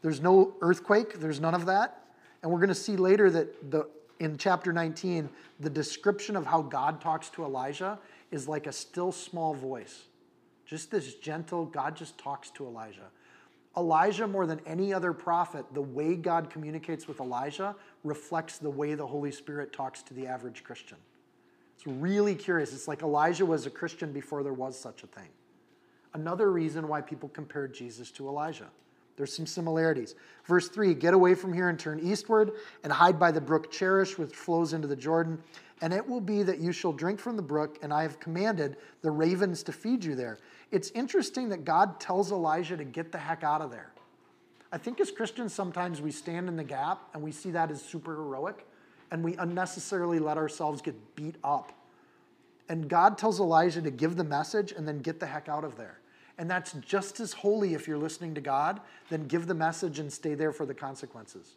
there's 0.02 0.22
no 0.22 0.56
earthquake, 0.62 1.20
there's 1.20 1.40
none 1.40 1.54
of 1.54 1.68
that. 1.68 2.02
And 2.42 2.52
we're 2.52 2.58
going 2.58 2.70
to 2.70 2.74
see 2.74 2.96
later 2.96 3.30
that 3.30 3.70
the, 3.70 3.88
in 4.20 4.40
chapter 4.40 4.74
19, 4.74 5.30
the 5.60 5.70
description 5.70 6.36
of 6.36 6.48
how 6.48 6.64
God 6.64 7.00
talks 7.00 7.30
to 7.30 7.44
Elijah 7.44 8.00
is 8.32 8.48
like 8.48 8.68
a 8.68 8.72
still 8.72 9.12
small 9.12 9.54
voice. 9.54 10.04
Just 10.66 10.92
this 10.92 11.16
gentle, 11.16 11.66
God 11.66 11.96
just 11.96 12.18
talks 12.18 12.50
to 12.52 12.66
Elijah. 12.66 13.10
Elijah, 13.78 14.28
more 14.28 14.46
than 14.46 14.60
any 14.66 14.94
other 14.94 15.14
prophet, 15.14 15.66
the 15.74 15.82
way 15.82 16.16
God 16.16 16.50
communicates 16.50 17.08
with 17.08 17.20
Elijah 17.20 17.76
reflects 18.04 18.58
the 18.58 18.70
way 18.70 18.96
the 18.96 19.06
Holy 19.06 19.32
Spirit 19.32 19.72
talks 19.72 20.02
to 20.04 20.14
the 20.14 20.26
average 20.26 20.64
Christian. 20.64 20.98
It's 21.76 21.86
really 21.86 22.34
curious. 22.34 22.74
It's 22.74 22.88
like 22.88 23.04
Elijah 23.04 23.46
was 23.46 23.68
a 23.68 23.70
Christian 23.70 24.12
before 24.12 24.42
there 24.42 24.54
was 24.54 24.78
such 24.78 25.04
a 25.04 25.08
thing. 25.08 25.30
Another 26.16 26.52
reason 26.52 26.88
why 26.88 27.02
people 27.02 27.30
compared 27.30 27.74
Jesus 27.74 28.10
to 28.12 28.28
Elijah. 28.28 28.68
There's 29.16 29.36
some 29.36 29.46
similarities. 29.46 30.16
Verse 30.46 30.70
3 30.70 30.96
Get 30.96 31.14
away 31.14 31.36
from 31.36 31.54
here 31.54 31.70
and 31.70 31.78
turn 31.78 32.00
eastward 32.00 32.52
and 32.84 32.92
hide 32.92 33.20
by 33.20 33.32
the 33.32 33.42
brook 33.42 33.72
Cherith, 33.72 34.18
which 34.18 34.36
flows 34.36 34.74
into 34.74 34.88
the 34.88 34.96
Jordan. 34.96 35.42
And 35.82 35.94
it 35.94 36.08
will 36.08 36.22
be 36.22 36.42
that 36.44 36.60
you 36.60 36.72
shall 36.72 36.92
drink 36.92 37.20
from 37.20 37.36
the 37.36 37.44
brook, 37.44 37.78
and 37.84 37.94
I 37.94 38.02
have 38.02 38.20
commanded 38.20 38.78
the 39.02 39.12
ravens 39.12 39.62
to 39.64 39.72
feed 39.72 40.04
you 40.04 40.16
there. 40.16 40.40
It's 40.72 40.90
interesting 40.92 41.50
that 41.50 41.66
God 41.66 42.00
tells 42.00 42.32
Elijah 42.32 42.76
to 42.78 42.84
get 42.84 43.12
the 43.12 43.20
heck 43.20 43.44
out 43.44 43.62
of 43.62 43.70
there. 43.70 43.92
I 44.72 44.78
think 44.78 45.00
as 45.00 45.12
Christians, 45.12 45.54
sometimes 45.54 46.02
we 46.02 46.12
stand 46.12 46.50
in 46.50 46.56
the 46.56 46.64
gap 46.64 47.02
and 47.14 47.22
we 47.22 47.32
see 47.32 47.52
that 47.52 47.72
as 47.72 47.82
super 47.82 48.16
heroic, 48.16 48.66
and 49.12 49.24
we 49.24 49.36
unnecessarily 49.36 50.20
let 50.20 50.38
ourselves 50.38 50.82
get 50.82 51.16
beat 51.16 51.36
up. 51.44 51.72
And 52.70 52.90
God 52.90 53.18
tells 53.18 53.40
Elijah 53.40 53.82
to 53.82 53.92
give 53.92 54.18
the 54.18 54.24
message 54.24 54.74
and 54.74 54.88
then 54.88 55.00
get 55.00 55.20
the 55.20 55.28
heck 55.28 55.48
out 55.48 55.64
of 55.64 55.78
there. 55.78 56.00
And 56.38 56.50
that's 56.50 56.74
just 56.74 57.20
as 57.20 57.34
holy 57.34 57.74
if 57.74 57.88
you're 57.88 57.98
listening 57.98 58.36
to 58.36 58.42
God, 58.42 58.82
then 59.10 59.28
give 59.28 59.48
the 59.48 59.54
message 59.54 60.00
and 60.00 60.12
stay 60.12 60.34
there 60.34 60.52
for 60.52 60.66
the 60.66 60.74
consequences. 60.74 61.56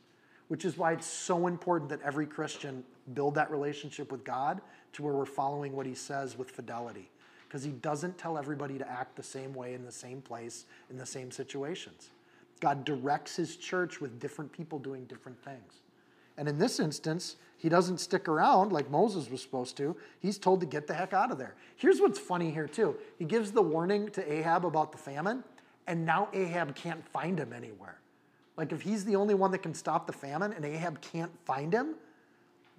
Which 0.48 0.64
is 0.64 0.78
why 0.78 0.92
it's 0.92 1.06
so 1.06 1.46
important 1.46 1.90
that 1.90 2.00
every 2.02 2.26
Christian 2.26 2.84
build 3.14 3.34
that 3.34 3.50
relationship 3.50 4.10
with 4.12 4.24
God 4.24 4.60
to 4.92 5.02
where 5.02 5.14
we're 5.14 5.24
following 5.24 5.74
what 5.74 5.86
he 5.86 5.94
says 5.94 6.36
with 6.36 6.50
fidelity. 6.50 7.10
Because 7.46 7.64
he 7.64 7.72
doesn't 7.72 8.16
tell 8.16 8.38
everybody 8.38 8.78
to 8.78 8.88
act 8.88 9.16
the 9.16 9.22
same 9.22 9.54
way 9.54 9.74
in 9.74 9.84
the 9.84 9.92
same 9.92 10.22
place, 10.22 10.66
in 10.88 10.96
the 10.96 11.06
same 11.06 11.30
situations. 11.30 12.10
God 12.60 12.84
directs 12.84 13.36
his 13.36 13.56
church 13.56 14.00
with 14.00 14.20
different 14.20 14.52
people 14.52 14.78
doing 14.78 15.04
different 15.06 15.42
things. 15.42 15.80
And 16.36 16.48
in 16.48 16.58
this 16.58 16.78
instance, 16.78 17.36
he 17.56 17.68
doesn't 17.68 17.98
stick 17.98 18.28
around 18.28 18.72
like 18.72 18.90
Moses 18.90 19.30
was 19.30 19.42
supposed 19.42 19.76
to. 19.78 19.96
He's 20.20 20.38
told 20.38 20.60
to 20.60 20.66
get 20.66 20.86
the 20.86 20.94
heck 20.94 21.12
out 21.12 21.30
of 21.30 21.38
there. 21.38 21.54
Here's 21.76 22.00
what's 22.00 22.18
funny 22.18 22.50
here, 22.50 22.68
too. 22.68 22.96
He 23.18 23.24
gives 23.24 23.52
the 23.52 23.62
warning 23.62 24.08
to 24.10 24.32
Ahab 24.32 24.64
about 24.64 24.92
the 24.92 24.98
famine, 24.98 25.44
and 25.86 26.06
now 26.06 26.28
Ahab 26.32 26.74
can't 26.74 27.06
find 27.08 27.38
him 27.38 27.52
anywhere. 27.52 27.98
Like, 28.56 28.72
if 28.72 28.82
he's 28.82 29.04
the 29.04 29.16
only 29.16 29.34
one 29.34 29.50
that 29.50 29.62
can 29.62 29.74
stop 29.74 30.06
the 30.06 30.12
famine 30.12 30.52
and 30.52 30.64
Ahab 30.64 31.00
can't 31.00 31.32
find 31.44 31.72
him, 31.72 31.94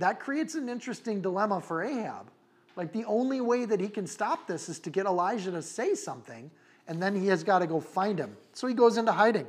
that 0.02 0.20
creates 0.20 0.56
an 0.56 0.70
interesting 0.70 1.22
dilemma 1.22 1.62
for 1.62 1.84
Ahab. 1.84 2.30
Like, 2.76 2.94
the 2.94 3.06
only 3.06 3.42
way 3.42 3.66
that 3.66 3.80
he 3.80 3.90
can 3.90 4.08
stop 4.08 4.48
this 4.48 4.70
is 4.70 4.80
to 4.80 4.90
get 4.90 5.06
Elijah 5.06 5.52
to 5.52 5.62
say 5.62 5.94
something, 5.94 6.50
and 6.88 7.02
then 7.02 7.16
he 7.16 7.28
has 7.28 7.44
got 7.44 7.60
to 7.60 7.68
go 7.68 7.80
find 7.80 8.18
him. 8.18 8.36
So 8.54 8.68
he 8.68 8.74
goes 8.74 8.98
into 8.98 9.12
hiding. 9.12 9.48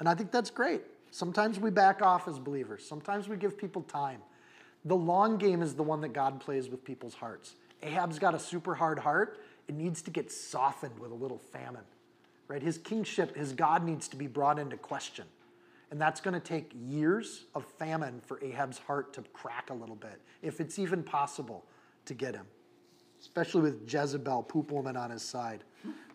And 0.00 0.08
I 0.08 0.14
think 0.14 0.32
that's 0.32 0.50
great. 0.50 0.82
Sometimes 1.10 1.60
we 1.60 1.70
back 1.70 2.02
off 2.02 2.26
as 2.26 2.38
believers, 2.38 2.84
sometimes 2.84 3.28
we 3.28 3.36
give 3.36 3.56
people 3.56 3.82
time. 3.82 4.20
The 4.84 4.96
long 4.96 5.38
game 5.38 5.62
is 5.62 5.74
the 5.74 5.82
one 5.82 6.00
that 6.02 6.12
God 6.12 6.40
plays 6.40 6.68
with 6.68 6.84
people's 6.84 7.14
hearts. 7.14 7.54
Ahab's 7.82 8.18
got 8.18 8.34
a 8.34 8.38
super 8.38 8.74
hard 8.74 8.98
heart. 8.98 9.40
It 9.68 9.74
needs 9.74 10.02
to 10.02 10.10
get 10.10 10.30
softened 10.30 10.98
with 10.98 11.10
a 11.10 11.14
little 11.14 11.38
famine. 11.38 11.84
Right? 12.48 12.62
His 12.62 12.76
kingship, 12.76 13.34
his 13.34 13.52
God 13.52 13.84
needs 13.84 14.08
to 14.08 14.16
be 14.16 14.26
brought 14.26 14.58
into 14.58 14.76
question. 14.76 15.24
And 15.90 16.00
that's 16.00 16.20
going 16.20 16.34
to 16.34 16.40
take 16.40 16.72
years 16.74 17.44
of 17.54 17.64
famine 17.64 18.20
for 18.24 18.42
Ahab's 18.42 18.78
heart 18.78 19.12
to 19.14 19.22
crack 19.32 19.70
a 19.70 19.74
little 19.74 19.96
bit, 19.96 20.20
if 20.42 20.60
it's 20.60 20.78
even 20.78 21.02
possible 21.02 21.64
to 22.06 22.14
get 22.14 22.34
him, 22.34 22.46
especially 23.20 23.62
with 23.62 23.92
Jezebel, 23.92 24.44
poop 24.44 24.70
woman, 24.72 24.96
on 24.96 25.10
his 25.10 25.22
side, 25.22 25.64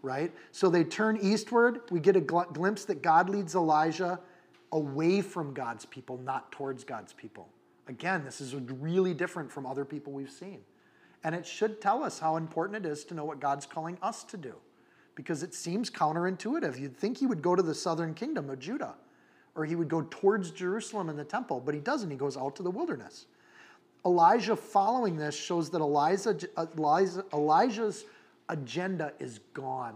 right? 0.02 0.34
So 0.52 0.70
they 0.70 0.84
turn 0.84 1.18
eastward. 1.22 1.82
We 1.92 2.00
get 2.00 2.16
a 2.16 2.22
gl- 2.22 2.52
glimpse 2.54 2.86
that 2.86 3.02
God 3.02 3.30
leads 3.30 3.56
Elijah 3.56 4.20
away 4.72 5.22
from 5.22 5.54
God's 5.54 5.86
people, 5.86 6.18
not 6.18 6.52
towards 6.52 6.84
God's 6.84 7.14
people. 7.14 7.50
Again, 7.88 8.24
this 8.24 8.40
is 8.40 8.54
really 8.56 9.14
different 9.14 9.52
from 9.52 9.66
other 9.66 9.84
people 9.84 10.14
we've 10.14 10.30
seen. 10.30 10.60
And 11.24 11.36
it 11.36 11.46
should 11.46 11.82
tell 11.82 12.04
us 12.04 12.20
how 12.20 12.38
important 12.38 12.86
it 12.86 12.90
is 12.90 13.04
to 13.06 13.14
know 13.14 13.26
what 13.26 13.40
God's 13.40 13.66
calling 13.66 13.98
us 14.02 14.24
to 14.26 14.38
do. 14.38 14.56
Because 15.16 15.44
it 15.44 15.54
seems 15.54 15.90
counterintuitive. 15.90 16.80
You'd 16.80 16.96
think 16.96 17.18
he 17.18 17.26
would 17.26 17.42
go 17.42 17.56
to 17.56 17.64
the 17.64 17.76
southern 17.76 18.14
kingdom 18.14 18.50
of 18.50 18.60
Judah, 18.60 18.94
or 19.56 19.66
he 19.66 19.76
would 19.76 19.90
go 19.90 20.06
towards 20.10 20.52
Jerusalem 20.52 21.10
and 21.10 21.18
the 21.18 21.24
temple, 21.24 21.62
but 21.64 21.74
he 21.74 21.80
doesn't. 21.80 22.10
He 22.10 22.18
goes 22.18 22.38
out 22.38 22.56
to 22.58 22.64
the 22.64 22.72
wilderness. 22.72 23.26
Elijah, 24.06 24.56
following 24.56 25.18
this, 25.18 25.36
shows 25.36 25.70
that 25.72 25.82
Elijah, 25.82 26.38
Elijah, 26.58 27.26
Elijah's 27.34 28.06
agenda 28.48 29.14
is 29.20 29.40
gone. 29.54 29.96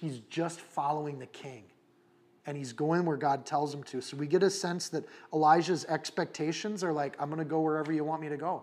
He's 0.00 0.20
just 0.28 0.60
following 0.60 1.18
the 1.18 1.26
king 1.26 1.64
and 2.46 2.56
he's 2.56 2.72
going 2.72 3.04
where 3.04 3.16
God 3.16 3.44
tells 3.44 3.74
him 3.74 3.82
to. 3.84 4.00
So 4.00 4.16
we 4.16 4.26
get 4.26 4.42
a 4.42 4.50
sense 4.50 4.88
that 4.90 5.04
Elijah's 5.32 5.84
expectations 5.86 6.84
are 6.84 6.92
like, 6.92 7.16
I'm 7.18 7.28
going 7.28 7.38
to 7.38 7.44
go 7.44 7.60
wherever 7.60 7.92
you 7.92 8.04
want 8.04 8.22
me 8.22 8.28
to 8.28 8.36
go. 8.36 8.62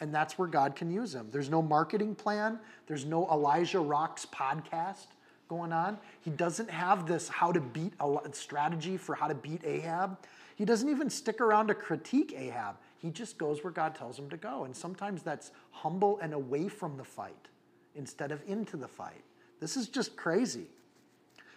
And 0.00 0.14
that's 0.14 0.38
where 0.38 0.48
God 0.48 0.74
can 0.74 0.90
use 0.90 1.14
him. 1.14 1.28
There's 1.30 1.50
no 1.50 1.62
marketing 1.62 2.14
plan, 2.14 2.58
there's 2.86 3.04
no 3.04 3.28
Elijah 3.30 3.80
Rocks 3.80 4.26
podcast 4.26 5.06
going 5.48 5.72
on. 5.72 5.98
He 6.20 6.30
doesn't 6.30 6.70
have 6.70 7.06
this 7.06 7.28
how 7.28 7.52
to 7.52 7.60
beat 7.60 7.92
a 8.00 8.18
strategy 8.32 8.96
for 8.96 9.14
how 9.14 9.28
to 9.28 9.34
beat 9.34 9.62
Ahab. 9.64 10.18
He 10.56 10.64
doesn't 10.64 10.88
even 10.88 11.10
stick 11.10 11.40
around 11.40 11.68
to 11.68 11.74
critique 11.74 12.34
Ahab. 12.36 12.76
He 12.98 13.10
just 13.10 13.38
goes 13.38 13.62
where 13.62 13.72
God 13.72 13.94
tells 13.94 14.18
him 14.18 14.30
to 14.30 14.36
go. 14.36 14.64
And 14.64 14.74
sometimes 14.74 15.22
that's 15.22 15.50
humble 15.70 16.18
and 16.20 16.32
away 16.32 16.68
from 16.68 16.96
the 16.96 17.04
fight 17.04 17.48
instead 17.94 18.32
of 18.32 18.42
into 18.46 18.76
the 18.76 18.88
fight. 18.88 19.22
This 19.60 19.76
is 19.76 19.88
just 19.88 20.16
crazy. 20.16 20.66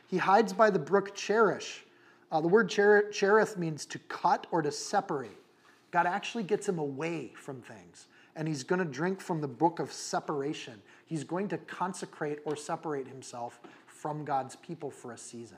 He 0.08 0.18
hides 0.18 0.54
by 0.54 0.70
the 0.70 0.80
brook 0.80 1.16
Cherith. 1.16 1.84
Uh, 2.32 2.42
the 2.42 2.48
word 2.48 2.72
cher- 2.72 3.10
Cherith 3.12 3.58
means 3.58 3.86
to 3.86 4.00
cut 4.00 4.48
or 4.52 4.62
to 4.62 4.72
separate. 4.72 5.38
God 5.92 6.06
actually 6.06 6.44
gets 6.44 6.68
him 6.68 6.80
away 6.80 7.32
from 7.36 7.62
things. 7.62 8.08
And 8.36 8.48
he's 8.48 8.64
going 8.64 8.80
to 8.80 8.86
drink 8.86 9.20
from 9.20 9.42
the 9.42 9.48
brook 9.48 9.80
of 9.80 9.92
separation. 9.92 10.82
He's 11.06 11.24
going 11.24 11.48
to 11.50 11.58
consecrate 11.58 12.40
or 12.46 12.56
separate 12.56 13.08
himself 13.08 13.60
from 14.02 14.26
God's 14.26 14.56
people 14.56 14.92
for 14.92 15.12
a 15.12 15.18
season. 15.18 15.58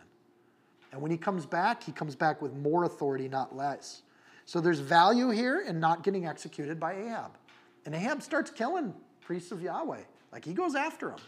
And 0.91 1.01
when 1.01 1.11
he 1.11 1.17
comes 1.17 1.45
back, 1.45 1.83
he 1.83 1.91
comes 1.91 2.15
back 2.15 2.41
with 2.41 2.53
more 2.53 2.83
authority, 2.83 3.27
not 3.27 3.55
less. 3.55 4.01
So 4.45 4.59
there's 4.59 4.79
value 4.79 5.29
here 5.29 5.61
in 5.67 5.79
not 5.79 6.03
getting 6.03 6.25
executed 6.25 6.79
by 6.79 6.93
Ahab. 6.93 7.37
And 7.85 7.93
Ahab 7.93 8.23
starts 8.23 8.49
killing 8.49 8.93
priests 9.21 9.51
of 9.51 9.61
Yahweh. 9.61 10.01
Like 10.31 10.45
he 10.45 10.53
goes 10.53 10.75
after 10.75 11.09
them 11.09 11.19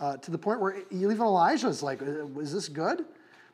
uh, 0.00 0.16
to 0.18 0.30
the 0.30 0.38
point 0.38 0.60
where 0.60 0.82
even 0.90 1.20
Elijah 1.20 1.68
is 1.68 1.82
like, 1.82 2.02
uh, 2.02 2.26
is 2.38 2.52
this 2.52 2.68
good? 2.68 3.04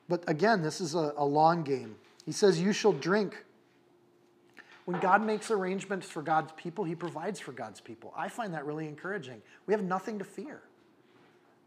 But 0.09 0.29
again, 0.29 0.63
this 0.63 0.81
is 0.81 0.95
a, 0.95 1.13
a 1.17 1.25
long 1.25 1.63
game. 1.63 1.97
He 2.25 2.33
says, 2.33 2.61
You 2.61 2.73
shall 2.73 2.93
drink 2.93 3.45
When 4.85 5.01
God 5.01 5.25
makes 5.25 5.51
arrangements 5.51 6.09
for 6.09 6.23
God's 6.23 6.53
people, 6.53 6.85
he 6.85 6.95
provides 6.95 7.41
for 7.41 7.53
God's 7.53 7.81
people. 7.81 8.13
I 8.17 8.29
find 8.29 8.55
that 8.55 8.67
really 8.67 8.87
encouraging. 8.87 9.43
We 9.67 9.75
have 9.75 9.83
nothing 9.83 10.19
to 10.19 10.25
fear. 10.25 10.63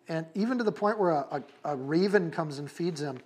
And 0.09 0.25
even 0.33 0.57
to 0.57 0.63
the 0.63 0.71
point 0.71 0.97
where 0.97 1.11
a, 1.11 1.43
a, 1.63 1.73
a 1.73 1.75
raven 1.75 2.31
comes 2.31 2.57
and 2.57 2.69
feeds 2.69 2.99
him. 2.99 3.19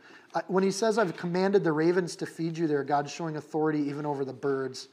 when 0.47 0.63
he 0.63 0.71
says, 0.71 0.97
I've 0.97 1.15
commanded 1.15 1.63
the 1.63 1.71
ravens 1.71 2.17
to 2.17 2.25
feed 2.25 2.57
you 2.57 2.67
there, 2.67 2.83
God's 2.83 3.11
showing 3.11 3.37
authority 3.37 3.79
even 3.79 4.05
over 4.05 4.25
the 4.25 4.33
birds. 4.33 4.89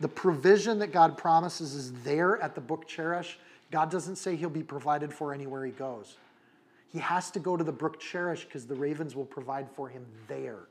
The 0.00 0.08
provision 0.08 0.78
that 0.80 0.92
God 0.92 1.16
promises 1.16 1.74
is 1.74 1.92
there 2.04 2.40
at 2.42 2.54
the 2.54 2.60
brook 2.60 2.86
Cherith. 2.86 3.34
God 3.70 3.90
doesn't 3.90 4.16
say 4.16 4.36
he'll 4.36 4.50
be 4.50 4.62
provided 4.62 5.12
for 5.12 5.32
anywhere 5.32 5.64
he 5.64 5.72
goes. 5.72 6.18
He 6.92 6.98
has 6.98 7.30
to 7.30 7.40
go 7.40 7.56
to 7.56 7.64
the 7.64 7.72
brook 7.72 7.98
Cherith 7.98 8.44
because 8.44 8.66
the 8.66 8.74
ravens 8.74 9.16
will 9.16 9.24
provide 9.24 9.70
for 9.70 9.88
him 9.88 10.04
there. 10.28 10.68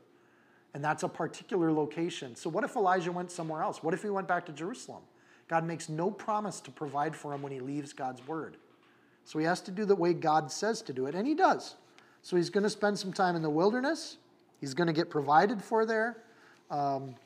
And 0.74 0.84
that's 0.84 1.02
a 1.02 1.08
particular 1.08 1.72
location. 1.72 2.36
So, 2.36 2.48
what 2.50 2.62
if 2.62 2.76
Elijah 2.76 3.10
went 3.10 3.30
somewhere 3.30 3.62
else? 3.62 3.82
What 3.82 3.94
if 3.94 4.02
he 4.02 4.10
went 4.10 4.28
back 4.28 4.46
to 4.46 4.52
Jerusalem? 4.52 5.02
God 5.48 5.64
makes 5.64 5.88
no 5.88 6.10
promise 6.10 6.60
to 6.60 6.70
provide 6.70 7.16
for 7.16 7.32
him 7.32 7.42
when 7.42 7.52
he 7.52 7.60
leaves 7.60 7.92
God's 7.92 8.26
word. 8.26 8.56
So 9.26 9.40
he 9.40 9.44
has 9.44 9.60
to 9.62 9.72
do 9.72 9.84
the 9.84 9.96
way 9.96 10.14
God 10.14 10.52
says 10.52 10.80
to 10.82 10.92
do 10.92 11.06
it, 11.06 11.16
and 11.16 11.26
he 11.26 11.34
does. 11.34 11.74
So 12.22 12.36
he's 12.36 12.48
going 12.48 12.62
to 12.62 12.70
spend 12.70 12.96
some 12.96 13.12
time 13.12 13.34
in 13.34 13.42
the 13.42 13.50
wilderness. 13.50 14.18
He's 14.60 14.72
going 14.72 14.86
to 14.86 14.92
get 14.92 15.10
provided 15.10 15.60
for 15.60 15.84
there, 15.84 16.16
um, 16.70 17.16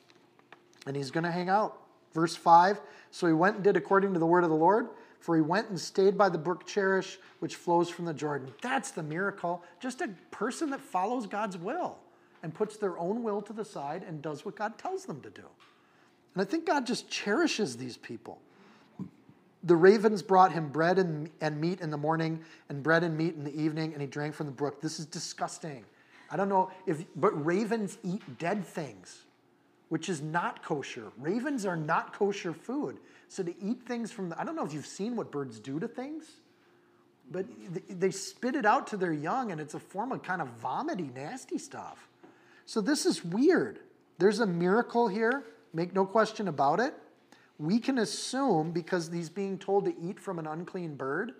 and 0.87 0.95
he's 0.95 1.11
going 1.11 1.23
to 1.23 1.31
hang 1.31 1.47
out. 1.47 1.77
Verse 2.13 2.35
5 2.35 2.81
So 3.11 3.27
he 3.27 3.33
went 3.33 3.57
and 3.57 3.63
did 3.63 3.77
according 3.77 4.13
to 4.13 4.19
the 4.19 4.25
word 4.25 4.43
of 4.43 4.49
the 4.49 4.55
Lord, 4.55 4.89
for 5.19 5.35
he 5.35 5.43
went 5.43 5.69
and 5.69 5.79
stayed 5.79 6.17
by 6.17 6.27
the 6.27 6.39
brook 6.39 6.65
Cherith, 6.65 7.19
which 7.37 7.55
flows 7.55 7.87
from 7.87 8.05
the 8.05 8.13
Jordan. 8.15 8.51
That's 8.63 8.89
the 8.89 9.03
miracle. 9.03 9.63
Just 9.79 10.01
a 10.01 10.09
person 10.31 10.71
that 10.71 10.81
follows 10.81 11.27
God's 11.27 11.57
will 11.57 11.99
and 12.41 12.51
puts 12.51 12.77
their 12.77 12.97
own 12.97 13.21
will 13.21 13.43
to 13.43 13.53
the 13.53 13.63
side 13.63 14.03
and 14.07 14.23
does 14.23 14.43
what 14.43 14.55
God 14.55 14.79
tells 14.79 15.05
them 15.05 15.21
to 15.21 15.29
do. 15.29 15.45
And 16.33 16.41
I 16.41 16.45
think 16.45 16.65
God 16.65 16.87
just 16.87 17.11
cherishes 17.11 17.77
these 17.77 17.97
people. 17.97 18.41
The 19.63 19.75
ravens 19.75 20.23
brought 20.23 20.51
him 20.51 20.69
bread 20.69 20.97
and, 20.97 21.29
and 21.39 21.61
meat 21.61 21.81
in 21.81 21.91
the 21.91 21.97
morning 21.97 22.39
and 22.69 22.81
bread 22.81 23.03
and 23.03 23.15
meat 23.15 23.35
in 23.35 23.43
the 23.43 23.55
evening, 23.55 23.93
and 23.93 24.01
he 24.01 24.07
drank 24.07 24.33
from 24.33 24.47
the 24.47 24.51
brook. 24.51 24.81
This 24.81 24.99
is 24.99 25.05
disgusting. 25.05 25.85
I 26.31 26.37
don't 26.37 26.49
know 26.49 26.71
if, 26.87 27.03
but 27.15 27.45
ravens 27.45 27.97
eat 28.03 28.21
dead 28.39 28.65
things, 28.65 29.23
which 29.89 30.09
is 30.09 30.21
not 30.21 30.63
kosher. 30.63 31.11
Ravens 31.19 31.65
are 31.65 31.75
not 31.75 32.13
kosher 32.13 32.53
food. 32.53 32.97
So 33.27 33.43
to 33.43 33.53
eat 33.63 33.83
things 33.85 34.11
from, 34.11 34.29
the, 34.29 34.39
I 34.39 34.43
don't 34.43 34.55
know 34.55 34.65
if 34.65 34.73
you've 34.73 34.85
seen 34.85 35.15
what 35.15 35.31
birds 35.31 35.59
do 35.59 35.79
to 35.79 35.87
things, 35.87 36.25
but 37.29 37.45
they 37.87 38.11
spit 38.11 38.55
it 38.55 38.65
out 38.65 38.87
to 38.87 38.97
their 38.97 39.13
young, 39.13 39.51
and 39.51 39.61
it's 39.61 39.73
a 39.73 39.79
form 39.79 40.11
of 40.11 40.23
kind 40.23 40.41
of 40.41 40.47
vomity, 40.59 41.11
nasty 41.13 41.57
stuff. 41.57 42.09
So 42.65 42.81
this 42.81 43.05
is 43.05 43.23
weird. 43.23 43.79
There's 44.17 44.39
a 44.39 44.45
miracle 44.45 45.07
here, 45.07 45.43
make 45.73 45.93
no 45.93 46.05
question 46.05 46.47
about 46.47 46.79
it 46.79 46.93
we 47.61 47.77
can 47.79 47.99
assume, 47.99 48.71
because 48.71 49.11
he's 49.11 49.29
being 49.29 49.57
told 49.57 49.85
to 49.85 49.93
eat 50.01 50.19
from 50.19 50.39
an 50.39 50.47
unclean 50.47 50.95
bird, 50.95 51.33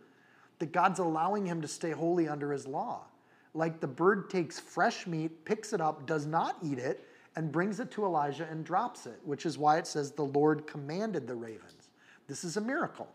that 0.59 0.71
God's 0.71 0.99
allowing 0.99 1.47
him 1.47 1.61
to 1.63 1.67
stay 1.67 1.91
holy 1.91 2.27
under 2.27 2.51
his 2.51 2.67
law. 2.67 3.01
Like 3.55 3.79
the 3.79 3.87
bird 3.87 4.29
takes 4.29 4.59
fresh 4.59 5.07
meat, 5.07 5.45
picks 5.45 5.73
it 5.73 5.81
up, 5.81 6.05
does 6.05 6.27
not 6.27 6.57
eat 6.63 6.77
it, 6.77 7.07
and 7.35 7.51
brings 7.51 7.79
it 7.79 7.89
to 7.91 8.05
Elijah 8.05 8.47
and 8.49 8.63
drops 8.63 9.07
it, 9.07 9.19
which 9.23 9.47
is 9.47 9.57
why 9.57 9.79
it 9.79 9.87
says 9.87 10.11
the 10.11 10.21
Lord 10.21 10.67
commanded 10.67 11.25
the 11.25 11.33
ravens. 11.33 11.89
This 12.27 12.43
is 12.43 12.55
a 12.55 12.61
miracle. 12.61 13.07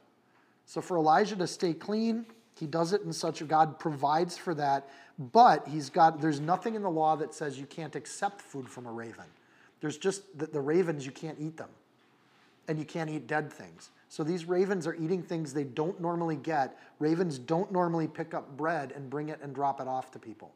So 0.64 0.80
for 0.80 0.96
Elijah 0.96 1.36
to 1.36 1.46
stay 1.46 1.74
clean, 1.74 2.26
he 2.58 2.66
does 2.66 2.92
it 2.92 3.02
in 3.02 3.12
such 3.12 3.40
a 3.40 3.44
God 3.44 3.78
provides 3.78 4.36
for 4.36 4.52
that, 4.54 4.88
but 5.32 5.68
he's 5.68 5.90
got 5.90 6.20
there's 6.20 6.40
nothing 6.40 6.74
in 6.74 6.82
the 6.82 6.90
law 6.90 7.14
that 7.16 7.34
says 7.34 7.58
you 7.58 7.66
can't 7.66 7.94
accept 7.94 8.40
food 8.40 8.68
from 8.68 8.86
a 8.86 8.92
raven. 8.92 9.26
There's 9.80 9.96
just 9.96 10.36
the, 10.36 10.46
the 10.46 10.60
ravens 10.60 11.06
you 11.06 11.12
can't 11.12 11.38
eat 11.38 11.56
them 11.56 11.68
and 12.68 12.78
you 12.78 12.84
can't 12.84 13.10
eat 13.10 13.26
dead 13.26 13.52
things. 13.52 13.90
So 14.08 14.22
these 14.22 14.46
ravens 14.46 14.86
are 14.86 14.94
eating 14.94 15.22
things 15.22 15.52
they 15.52 15.64
don't 15.64 16.00
normally 16.00 16.36
get. 16.36 16.78
Ravens 16.98 17.38
don't 17.38 17.70
normally 17.72 18.06
pick 18.06 18.34
up 18.34 18.56
bread 18.56 18.92
and 18.94 19.10
bring 19.10 19.28
it 19.28 19.40
and 19.42 19.54
drop 19.54 19.80
it 19.80 19.88
off 19.88 20.10
to 20.12 20.18
people. 20.18 20.52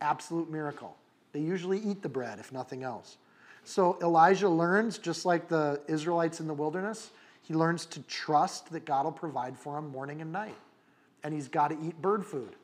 Absolute 0.00 0.50
miracle. 0.50 0.96
They 1.32 1.40
usually 1.40 1.78
eat 1.80 2.02
the 2.02 2.08
bread, 2.08 2.38
if 2.38 2.52
nothing 2.52 2.82
else. 2.82 3.16
So 3.64 3.98
Elijah 4.00 4.48
learns, 4.48 4.98
just 4.98 5.26
like 5.26 5.48
the 5.48 5.80
Israelites 5.88 6.40
in 6.40 6.46
the 6.46 6.54
wilderness, 6.54 7.10
he 7.42 7.54
learns 7.54 7.86
to 7.86 8.00
trust 8.02 8.70
that 8.72 8.84
God 8.84 9.04
will 9.04 9.12
provide 9.12 9.58
for 9.58 9.78
him 9.78 9.90
morning 9.90 10.20
and 10.20 10.32
night. 10.32 10.54
And 11.24 11.34
he's 11.34 11.48
got 11.48 11.68
to 11.68 11.78
eat 11.82 12.00
bird 12.00 12.24
food. 12.24 12.54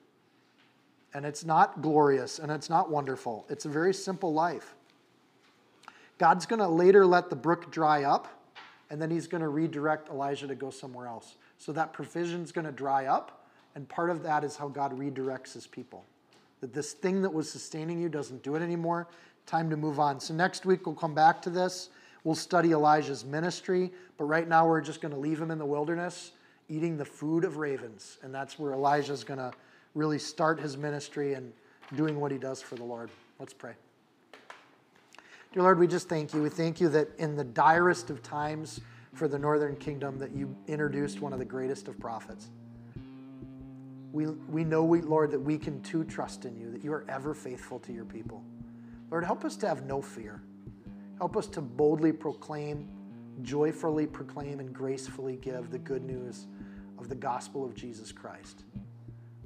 And 1.14 1.24
it's 1.26 1.44
not 1.44 1.82
glorious 1.82 2.38
and 2.38 2.50
it's 2.50 2.70
not 2.70 2.90
wonderful. 2.90 3.44
It's 3.48 3.64
a 3.64 3.68
very 3.68 3.92
simple 3.92 4.32
life. 4.32 4.74
God's 6.18 6.46
going 6.46 6.60
to 6.60 6.68
later 6.68 7.04
let 7.04 7.30
the 7.30 7.36
brook 7.36 7.70
dry 7.70 8.04
up 8.04 8.28
and 8.92 9.00
then 9.00 9.10
he's 9.10 9.26
going 9.26 9.40
to 9.40 9.48
redirect 9.48 10.10
Elijah 10.10 10.46
to 10.46 10.54
go 10.54 10.68
somewhere 10.68 11.06
else. 11.06 11.36
So 11.56 11.72
that 11.72 11.94
provision 11.94 12.42
is 12.42 12.52
going 12.52 12.66
to 12.66 12.72
dry 12.72 13.06
up, 13.06 13.46
and 13.74 13.88
part 13.88 14.10
of 14.10 14.22
that 14.22 14.44
is 14.44 14.54
how 14.54 14.68
God 14.68 14.96
redirects 14.96 15.54
his 15.54 15.66
people. 15.66 16.04
That 16.60 16.74
this 16.74 16.92
thing 16.92 17.22
that 17.22 17.32
was 17.32 17.50
sustaining 17.50 17.98
you 17.98 18.10
doesn't 18.10 18.42
do 18.42 18.54
it 18.54 18.60
anymore. 18.60 19.08
Time 19.46 19.70
to 19.70 19.78
move 19.78 19.98
on. 19.98 20.20
So 20.20 20.34
next 20.34 20.66
week 20.66 20.84
we'll 20.84 20.94
come 20.94 21.14
back 21.14 21.40
to 21.42 21.50
this. 21.50 21.88
We'll 22.22 22.34
study 22.34 22.72
Elijah's 22.72 23.24
ministry, 23.24 23.90
but 24.18 24.24
right 24.24 24.46
now 24.46 24.68
we're 24.68 24.82
just 24.82 25.00
going 25.00 25.14
to 25.14 25.18
leave 25.18 25.40
him 25.40 25.50
in 25.50 25.58
the 25.58 25.66
wilderness 25.66 26.32
eating 26.68 26.96
the 26.96 27.04
food 27.04 27.44
of 27.44 27.56
ravens. 27.56 28.18
And 28.22 28.34
that's 28.34 28.58
where 28.58 28.72
Elijah's 28.72 29.24
going 29.24 29.38
to 29.38 29.52
really 29.94 30.18
start 30.18 30.60
his 30.60 30.76
ministry 30.76 31.34
and 31.34 31.52
doing 31.96 32.20
what 32.20 32.30
he 32.30 32.38
does 32.38 32.62
for 32.62 32.76
the 32.76 32.84
Lord. 32.84 33.10
Let's 33.38 33.54
pray. 33.54 33.72
Dear 35.52 35.64
Lord, 35.64 35.78
we 35.78 35.86
just 35.86 36.08
thank 36.08 36.32
you. 36.32 36.42
We 36.42 36.48
thank 36.48 36.80
you 36.80 36.88
that 36.88 37.10
in 37.18 37.36
the 37.36 37.44
direst 37.44 38.08
of 38.08 38.22
times 38.22 38.80
for 39.12 39.28
the 39.28 39.38
northern 39.38 39.76
kingdom 39.76 40.18
that 40.18 40.32
you 40.32 40.56
introduced 40.66 41.20
one 41.20 41.34
of 41.34 41.38
the 41.38 41.44
greatest 41.44 41.88
of 41.88 42.00
prophets. 42.00 42.48
We, 44.12 44.26
we 44.26 44.64
know, 44.64 44.82
we, 44.82 45.02
Lord, 45.02 45.30
that 45.30 45.40
we 45.40 45.58
can 45.58 45.82
too 45.82 46.04
trust 46.04 46.46
in 46.46 46.56
you, 46.56 46.70
that 46.70 46.82
you 46.82 46.90
are 46.92 47.04
ever 47.06 47.34
faithful 47.34 47.78
to 47.80 47.92
your 47.92 48.06
people. 48.06 48.42
Lord, 49.10 49.24
help 49.24 49.44
us 49.44 49.56
to 49.56 49.68
have 49.68 49.84
no 49.84 50.00
fear. 50.00 50.40
Help 51.18 51.36
us 51.36 51.46
to 51.48 51.60
boldly 51.60 52.12
proclaim, 52.12 52.88
joyfully 53.42 54.06
proclaim, 54.06 54.58
and 54.58 54.72
gracefully 54.72 55.36
give 55.36 55.70
the 55.70 55.78
good 55.78 56.02
news 56.02 56.46
of 56.98 57.10
the 57.10 57.14
gospel 57.14 57.62
of 57.62 57.74
Jesus 57.74 58.10
Christ. 58.10 58.64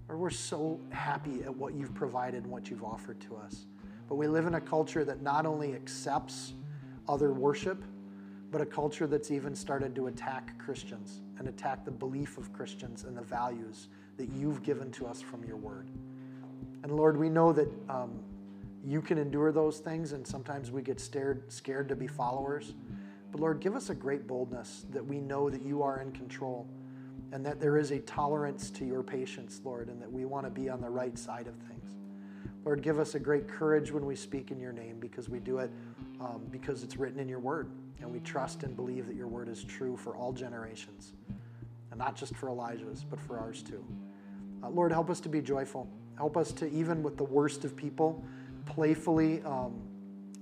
Lord, 0.09 0.21
we're 0.21 0.31
so 0.31 0.81
happy 0.91 1.43
at 1.43 1.55
what 1.55 1.75
you've 1.75 1.95
provided 1.95 2.45
and 2.45 2.53
what 2.53 2.71
you've 2.71 2.85
offered 2.85 3.21
to 3.23 3.37
us. 3.37 3.67
But 4.09 4.17
we 4.17 4.27
live 4.29 4.47
in 4.47 4.55
a 4.55 4.61
culture 4.61 5.05
that 5.05 5.23
not 5.23 5.47
only 5.47 5.75
accepts 5.75 6.53
other 7.09 7.33
worship, 7.33 7.83
but 8.51 8.61
a 8.61 8.67
culture 8.67 9.07
that's 9.07 9.31
even 9.31 9.55
started 9.55 9.95
to 9.97 10.07
attack 10.07 10.59
Christians 10.59 11.21
and 11.39 11.49
attack 11.49 11.85
the 11.85 11.91
belief 11.91 12.39
of 12.39 12.53
Christians 12.53 13.05
and 13.05 13.17
the 13.17 13.23
values 13.23 13.89
that 14.17 14.29
you've 14.31 14.63
given 14.63 14.91
to 14.93 15.07
us 15.07 15.21
from 15.21 15.45
your 15.45 15.57
word. 15.57 15.91
And 16.83 16.93
Lord, 16.93 17.17
we 17.17 17.29
know 17.29 17.53
that 17.53 17.69
um, 17.89 18.21
you 18.85 19.03
can 19.03 19.19
endure 19.19 19.51
those 19.51 19.79
things, 19.79 20.13
and 20.13 20.27
sometimes 20.27 20.71
we 20.71 20.81
get 20.81 21.01
scared, 21.01 21.53
scared 21.53 21.89
to 21.89 21.97
be 21.97 22.07
followers. 22.07 22.75
But 23.33 23.41
Lord, 23.41 23.61
give 23.61 23.75
us 23.75 23.91
a 23.91 23.95
great 23.95 24.27
boldness 24.27 24.87
that 24.91 25.05
we 25.05 25.19
know 25.21 25.51
that 25.51 25.63
you 25.63 25.83
are 25.83 26.01
in 26.01 26.13
control 26.13 26.67
and 27.33 27.45
that 27.45 27.61
there 27.61 27.77
is 27.77 27.91
a 27.91 27.99
tolerance 27.99 28.71
to 28.71 28.85
your 28.85 29.03
patience, 29.03 29.61
Lord, 29.65 29.89
and 29.89 30.01
that 30.01 30.11
we 30.11 30.25
want 30.25 30.47
to 30.47 30.51
be 30.51 30.69
on 30.69 30.81
the 30.81 30.89
right 30.89 31.19
side 31.19 31.49
of 31.49 31.55
things. 31.69 31.76
Lord, 32.67 32.83
give 32.83 32.99
us 32.99 33.15
a 33.15 33.21
great 33.21 33.47
courage 33.47 33.93
when 33.93 34.05
we 34.05 34.17
speak 34.17 34.51
in 34.51 34.59
your 34.59 34.73
name 34.73 34.99
because 34.99 35.29
we 35.29 35.39
do 35.39 35.59
it 35.59 35.71
um, 36.21 36.43
because 36.51 36.83
it's 36.83 36.97
written 36.97 37.21
in 37.21 37.29
your 37.29 37.39
word. 37.39 37.71
And 38.01 38.11
we 38.11 38.19
trust 38.19 38.65
and 38.65 38.75
believe 38.75 39.07
that 39.07 39.15
your 39.15 39.29
word 39.29 39.49
is 39.49 39.63
true 39.63 39.97
for 39.97 40.17
all 40.17 40.33
generations. 40.33 41.13
And 41.93 41.99
not 41.99 42.17
just 42.17 42.35
for 42.35 42.49
Elijah's, 42.49 43.05
but 43.05 43.21
for 43.21 43.39
ours 43.39 43.63
too. 43.63 43.85
Uh, 44.65 44.71
Lord, 44.71 44.91
help 44.91 45.11
us 45.11 45.21
to 45.21 45.29
be 45.29 45.41
joyful. 45.41 45.89
Help 46.17 46.37
us 46.37 46.51
to, 46.55 46.69
even 46.73 47.05
with 47.05 47.17
the 47.17 47.25
worst 47.25 47.65
of 47.65 47.77
people, 47.77 48.25
playfully 48.65 49.43
um, 49.43 49.81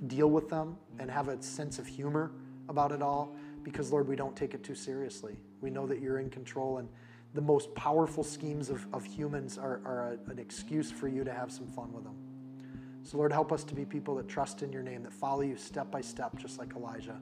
deal 0.07 0.31
with 0.31 0.49
them 0.49 0.79
and 0.99 1.11
have 1.11 1.29
a 1.29 1.43
sense 1.43 1.79
of 1.79 1.87
humor 1.87 2.33
about 2.71 2.91
it 2.91 3.03
all 3.03 3.37
because, 3.63 3.93
Lord, 3.93 4.09
we 4.09 4.17
don't 4.17 4.35
take 4.35 4.55
it 4.55 4.65
too 4.65 4.75
seriously. 4.75 5.37
We 5.61 5.69
know 5.69 5.87
that 5.87 6.01
you're 6.01 6.21
in 6.21 6.31
control 6.31 6.79
and 6.79 6.89
the 7.35 7.41
most 7.41 7.75
powerful 7.75 8.23
schemes 8.23 8.71
of, 8.71 8.87
of 8.93 9.05
humans 9.05 9.59
are, 9.59 9.81
are 9.85 10.13
a, 10.13 10.31
an 10.31 10.39
excuse 10.39 10.91
for 10.91 11.09
you 11.09 11.25
to 11.25 11.33
have 11.33 11.51
some 11.51 11.67
fun 11.67 11.93
with 11.93 12.05
them. 12.05 12.15
So, 13.03 13.19
Lord, 13.19 13.33
help 13.33 13.53
us 13.53 13.65
to 13.65 13.75
be 13.75 13.85
people 13.85 14.15
that 14.17 14.29
trust 14.29 14.63
in 14.63 14.73
your 14.73 14.83
name, 14.83 15.03
that 15.03 15.13
follow 15.13 15.43
you 15.43 15.57
step 15.57 15.91
by 15.91 16.01
step, 16.01 16.39
just 16.39 16.59
like 16.59 16.75
Elijah. 16.75 17.21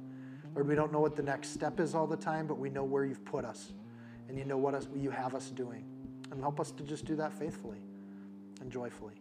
Lord, 0.54 0.68
we 0.68 0.74
don't 0.74 0.92
know 0.92 1.00
what 1.00 1.16
the 1.16 1.22
next 1.22 1.48
step 1.48 1.80
is 1.80 1.94
all 1.94 2.06
the 2.06 2.16
time, 2.16 2.46
but 2.46 2.58
we 2.58 2.68
know 2.68 2.84
where 2.84 3.04
you've 3.04 3.24
put 3.24 3.44
us, 3.44 3.72
and 4.28 4.38
you 4.38 4.44
know 4.44 4.58
what 4.58 4.74
us, 4.74 4.86
you 4.94 5.10
have 5.10 5.34
us 5.34 5.50
doing. 5.50 5.84
And 6.30 6.40
help 6.40 6.60
us 6.60 6.70
to 6.72 6.82
just 6.82 7.04
do 7.04 7.16
that 7.16 7.32
faithfully 7.32 7.78
and 8.60 8.70
joyfully. 8.70 9.14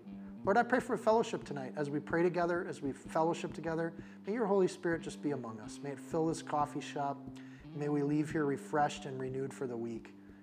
Lord, 0.43 0.57
I 0.57 0.63
pray 0.63 0.79
for 0.79 0.93
a 0.93 0.97
fellowship 0.97 1.43
tonight 1.43 1.73
as 1.77 1.89
we 1.89 1.99
pray 1.99 2.23
together, 2.23 2.65
as 2.67 2.81
we 2.81 2.91
fellowship 2.91 3.53
together. 3.53 3.93
May 4.27 4.33
your 4.33 4.45
Holy 4.45 4.67
Spirit 4.67 5.01
just 5.01 5.21
be 5.21 5.31
among 5.31 5.59
us. 5.59 5.79
May 5.81 5.91
it 5.91 5.99
fill 5.99 6.27
this 6.27 6.41
coffee 6.41 6.81
shop. 6.81 7.17
May 7.75 7.89
we 7.89 8.03
leave 8.03 8.31
here 8.31 8.45
refreshed 8.45 9.05
and 9.05 9.19
renewed 9.19 9.53
for 9.53 9.67
the 9.67 9.77
week. 9.77 10.13